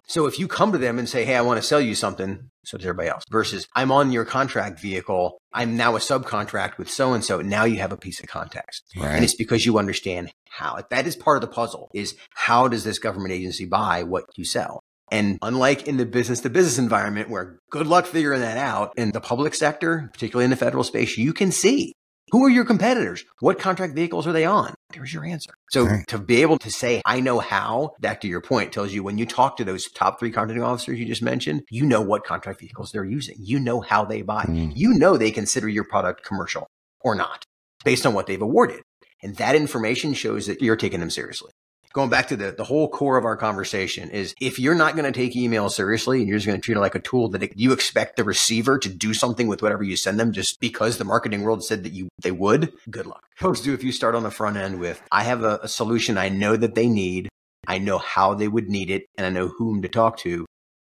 So 0.06 0.26
if 0.26 0.38
you 0.38 0.48
come 0.48 0.72
to 0.72 0.78
them 0.78 0.98
and 0.98 1.08
say, 1.08 1.24
Hey, 1.24 1.36
I 1.36 1.42
want 1.42 1.60
to 1.60 1.66
sell 1.66 1.80
you 1.80 1.94
something, 1.94 2.50
so 2.64 2.76
does 2.76 2.86
everybody 2.86 3.08
else 3.08 3.24
versus 3.30 3.66
I'm 3.74 3.90
on 3.92 4.12
your 4.12 4.24
contract 4.24 4.80
vehicle. 4.80 5.38
I'm 5.52 5.76
now 5.76 5.96
a 5.96 5.98
subcontract 5.98 6.78
with 6.78 6.90
so 6.90 7.12
and 7.12 7.24
so. 7.24 7.40
Now 7.40 7.64
you 7.64 7.78
have 7.78 7.92
a 7.92 7.96
piece 7.96 8.20
of 8.20 8.26
context. 8.26 8.84
Right. 8.96 9.14
And 9.14 9.24
it's 9.24 9.34
because 9.34 9.66
you 9.66 9.78
understand 9.78 10.32
how 10.50 10.78
that 10.90 11.06
is 11.06 11.16
part 11.16 11.36
of 11.36 11.48
the 11.48 11.54
puzzle 11.54 11.90
is 11.94 12.14
how 12.34 12.68
does 12.68 12.84
this 12.84 12.98
government 12.98 13.32
agency 13.32 13.64
buy 13.64 14.02
what 14.02 14.24
you 14.36 14.44
sell? 14.44 14.82
And 15.10 15.38
unlike 15.42 15.86
in 15.86 15.98
the 15.98 16.06
business 16.06 16.40
to 16.40 16.50
business 16.50 16.78
environment 16.78 17.28
where 17.28 17.58
good 17.70 17.86
luck 17.86 18.06
figuring 18.06 18.40
that 18.40 18.56
out 18.56 18.94
in 18.96 19.12
the 19.12 19.20
public 19.20 19.54
sector, 19.54 20.08
particularly 20.12 20.44
in 20.44 20.50
the 20.50 20.56
federal 20.56 20.84
space, 20.84 21.18
you 21.18 21.34
can 21.34 21.52
see 21.52 21.92
who 22.32 22.44
are 22.44 22.50
your 22.50 22.64
competitors? 22.64 23.24
What 23.40 23.58
contract 23.58 23.94
vehicles 23.94 24.26
are 24.26 24.32
they 24.32 24.46
on? 24.46 24.74
There's 24.92 25.12
your 25.12 25.24
answer. 25.24 25.52
So 25.70 25.84
Right. 25.84 26.06
to 26.08 26.18
be 26.18 26.40
able 26.42 26.58
to 26.58 26.70
say, 26.70 27.02
I 27.04 27.20
know 27.20 27.38
how, 27.38 27.92
back 28.00 28.22
to 28.22 28.28
your 28.28 28.40
point, 28.40 28.72
tells 28.72 28.92
you 28.92 29.02
when 29.02 29.18
you 29.18 29.26
talk 29.26 29.58
to 29.58 29.64
those 29.64 29.90
top 29.92 30.18
three 30.18 30.30
contracting 30.30 30.64
officers 30.64 30.98
you 30.98 31.04
just 31.04 31.22
mentioned, 31.22 31.62
you 31.70 31.84
know 31.84 32.00
what 32.00 32.24
contract 32.24 32.60
vehicles 32.60 32.90
they're 32.90 33.04
using. 33.04 33.36
You 33.38 33.60
know 33.60 33.82
how 33.82 34.04
they 34.06 34.22
buy. 34.22 34.44
Mm. 34.44 34.72
You 34.74 34.94
know 34.94 35.16
they 35.16 35.30
consider 35.30 35.68
your 35.68 35.84
product 35.84 36.24
commercial 36.24 36.66
or 37.00 37.14
not 37.14 37.44
based 37.84 38.06
on 38.06 38.14
what 38.14 38.26
they've 38.26 38.40
awarded. 38.40 38.80
And 39.22 39.36
that 39.36 39.54
information 39.54 40.14
shows 40.14 40.46
that 40.46 40.62
you're 40.62 40.76
taking 40.76 41.00
them 41.00 41.10
seriously. 41.10 41.52
Going 41.92 42.08
back 42.08 42.28
to 42.28 42.36
the, 42.36 42.52
the 42.52 42.64
whole 42.64 42.88
core 42.88 43.18
of 43.18 43.24
our 43.24 43.36
conversation 43.36 44.10
is 44.10 44.34
if 44.40 44.58
you're 44.58 44.74
not 44.74 44.94
going 44.94 45.04
to 45.04 45.12
take 45.12 45.36
email 45.36 45.68
seriously 45.68 46.20
and 46.20 46.28
you're 46.28 46.38
just 46.38 46.46
going 46.46 46.58
to 46.58 46.64
treat 46.64 46.76
it 46.76 46.80
like 46.80 46.94
a 46.94 47.00
tool 47.00 47.28
that 47.30 47.42
it, 47.42 47.52
you 47.54 47.72
expect 47.72 48.16
the 48.16 48.24
receiver 48.24 48.78
to 48.78 48.88
do 48.88 49.12
something 49.12 49.46
with 49.46 49.60
whatever 49.60 49.82
you 49.82 49.96
send 49.96 50.18
them 50.18 50.32
just 50.32 50.58
because 50.58 50.96
the 50.96 51.04
marketing 51.04 51.42
world 51.42 51.62
said 51.62 51.84
that 51.84 51.92
you 51.92 52.08
they 52.22 52.30
would, 52.30 52.72
good 52.90 53.06
luck. 53.06 53.24
Folks 53.36 53.60
do 53.60 53.74
if 53.74 53.84
you 53.84 53.92
start 53.92 54.14
on 54.14 54.22
the 54.22 54.30
front 54.30 54.56
end 54.56 54.80
with 54.80 55.02
I 55.12 55.24
have 55.24 55.42
a, 55.42 55.60
a 55.62 55.68
solution 55.68 56.16
I 56.16 56.30
know 56.30 56.56
that 56.56 56.74
they 56.74 56.88
need, 56.88 57.28
I 57.66 57.78
know 57.78 57.98
how 57.98 58.34
they 58.34 58.48
would 58.48 58.68
need 58.68 58.90
it, 58.90 59.04
and 59.16 59.26
I 59.26 59.30
know 59.30 59.48
whom 59.48 59.82
to 59.82 59.88
talk 59.88 60.16
to. 60.18 60.46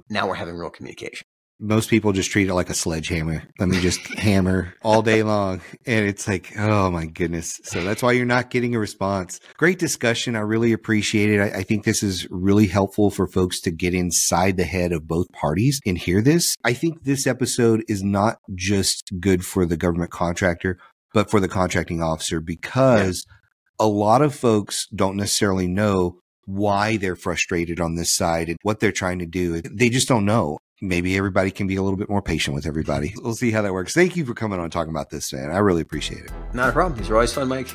Now 0.09 0.27
we're 0.27 0.35
having 0.35 0.55
real 0.55 0.69
communication. 0.69 1.25
Most 1.63 1.89
people 1.89 2.11
just 2.11 2.29
treat 2.29 2.49
it 2.49 2.53
like 2.53 2.69
a 2.69 2.73
sledgehammer. 2.73 3.41
Let 3.57 3.69
me 3.69 3.79
just 3.79 3.99
hammer 4.19 4.73
all 4.83 5.01
day 5.01 5.23
long. 5.23 5.61
And 5.85 6.05
it's 6.05 6.27
like, 6.27 6.51
oh 6.57 6.91
my 6.91 7.05
goodness. 7.05 7.61
So 7.63 7.81
that's 7.83 8.03
why 8.03 8.11
you're 8.11 8.25
not 8.25 8.49
getting 8.49 8.75
a 8.75 8.79
response. 8.79 9.39
Great 9.55 9.79
discussion. 9.79 10.35
I 10.35 10.41
really 10.41 10.73
appreciate 10.73 11.29
it. 11.29 11.39
I, 11.39 11.59
I 11.59 11.63
think 11.63 11.85
this 11.85 12.03
is 12.03 12.27
really 12.29 12.67
helpful 12.67 13.09
for 13.09 13.27
folks 13.27 13.61
to 13.61 13.71
get 13.71 13.93
inside 13.93 14.57
the 14.57 14.65
head 14.65 14.91
of 14.91 15.07
both 15.07 15.31
parties 15.31 15.79
and 15.85 15.97
hear 15.97 16.21
this. 16.21 16.55
I 16.65 16.73
think 16.73 17.03
this 17.03 17.25
episode 17.25 17.85
is 17.87 18.03
not 18.03 18.39
just 18.53 19.09
good 19.21 19.45
for 19.45 19.65
the 19.65 19.77
government 19.77 20.11
contractor, 20.11 20.77
but 21.13 21.31
for 21.31 21.39
the 21.39 21.47
contracting 21.47 22.01
officer 22.01 22.41
because 22.41 23.25
a 23.79 23.87
lot 23.87 24.21
of 24.21 24.35
folks 24.35 24.85
don't 24.93 25.15
necessarily 25.15 25.67
know 25.67 26.19
why 26.45 26.97
they're 26.97 27.15
frustrated 27.15 27.79
on 27.79 27.95
this 27.95 28.13
side 28.13 28.49
and 28.49 28.57
what 28.63 28.81
they're 28.81 28.91
trying 28.91 29.19
to 29.19 29.25
do. 29.25 29.61
They 29.61 29.87
just 29.87 30.09
don't 30.09 30.25
know 30.25 30.57
maybe 30.83 31.17
everybody 31.17 31.49
can 31.49 31.65
be 31.65 31.75
a 31.75 31.81
little 31.81 31.97
bit 31.97 32.09
more 32.09 32.21
patient 32.21 32.53
with 32.53 32.65
everybody. 32.65 33.15
We'll 33.23 33.35
see 33.35 33.51
how 33.51 33.61
that 33.61 33.71
works. 33.71 33.93
Thank 33.93 34.17
you 34.17 34.25
for 34.25 34.33
coming 34.33 34.59
on 34.59 34.65
and 34.65 34.73
talking 34.73 34.91
about 34.91 35.09
this, 35.09 35.31
man. 35.31 35.49
I 35.49 35.59
really 35.59 35.81
appreciate 35.81 36.25
it. 36.25 36.31
Not 36.53 36.69
a 36.69 36.71
problem. 36.73 36.99
These 36.99 37.09
are 37.09 37.15
always 37.15 37.31
fun, 37.31 37.47
Mike. 37.47 37.69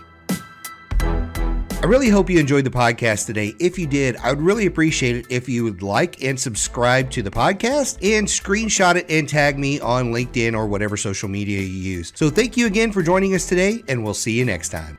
I 1.80 1.86
really 1.86 2.10
hope 2.10 2.28
you 2.28 2.38
enjoyed 2.38 2.64
the 2.64 2.70
podcast 2.70 3.24
today. 3.24 3.54
If 3.58 3.78
you 3.78 3.86
did, 3.86 4.16
I 4.16 4.28
would 4.30 4.42
really 4.42 4.66
appreciate 4.66 5.16
it 5.16 5.26
if 5.30 5.48
you 5.48 5.64
would 5.64 5.80
like 5.80 6.22
and 6.22 6.38
subscribe 6.38 7.10
to 7.12 7.22
the 7.22 7.30
podcast 7.30 7.94
and 8.16 8.26
screenshot 8.26 8.96
it 8.96 9.06
and 9.08 9.26
tag 9.26 9.58
me 9.58 9.80
on 9.80 10.12
LinkedIn 10.12 10.52
or 10.52 10.66
whatever 10.66 10.98
social 10.98 11.30
media 11.30 11.60
you 11.60 11.66
use. 11.66 12.12
So 12.14 12.28
thank 12.28 12.58
you 12.58 12.66
again 12.66 12.92
for 12.92 13.02
joining 13.02 13.34
us 13.34 13.48
today, 13.48 13.82
and 13.88 14.04
we'll 14.04 14.12
see 14.12 14.32
you 14.32 14.44
next 14.44 14.68
time. 14.68 14.98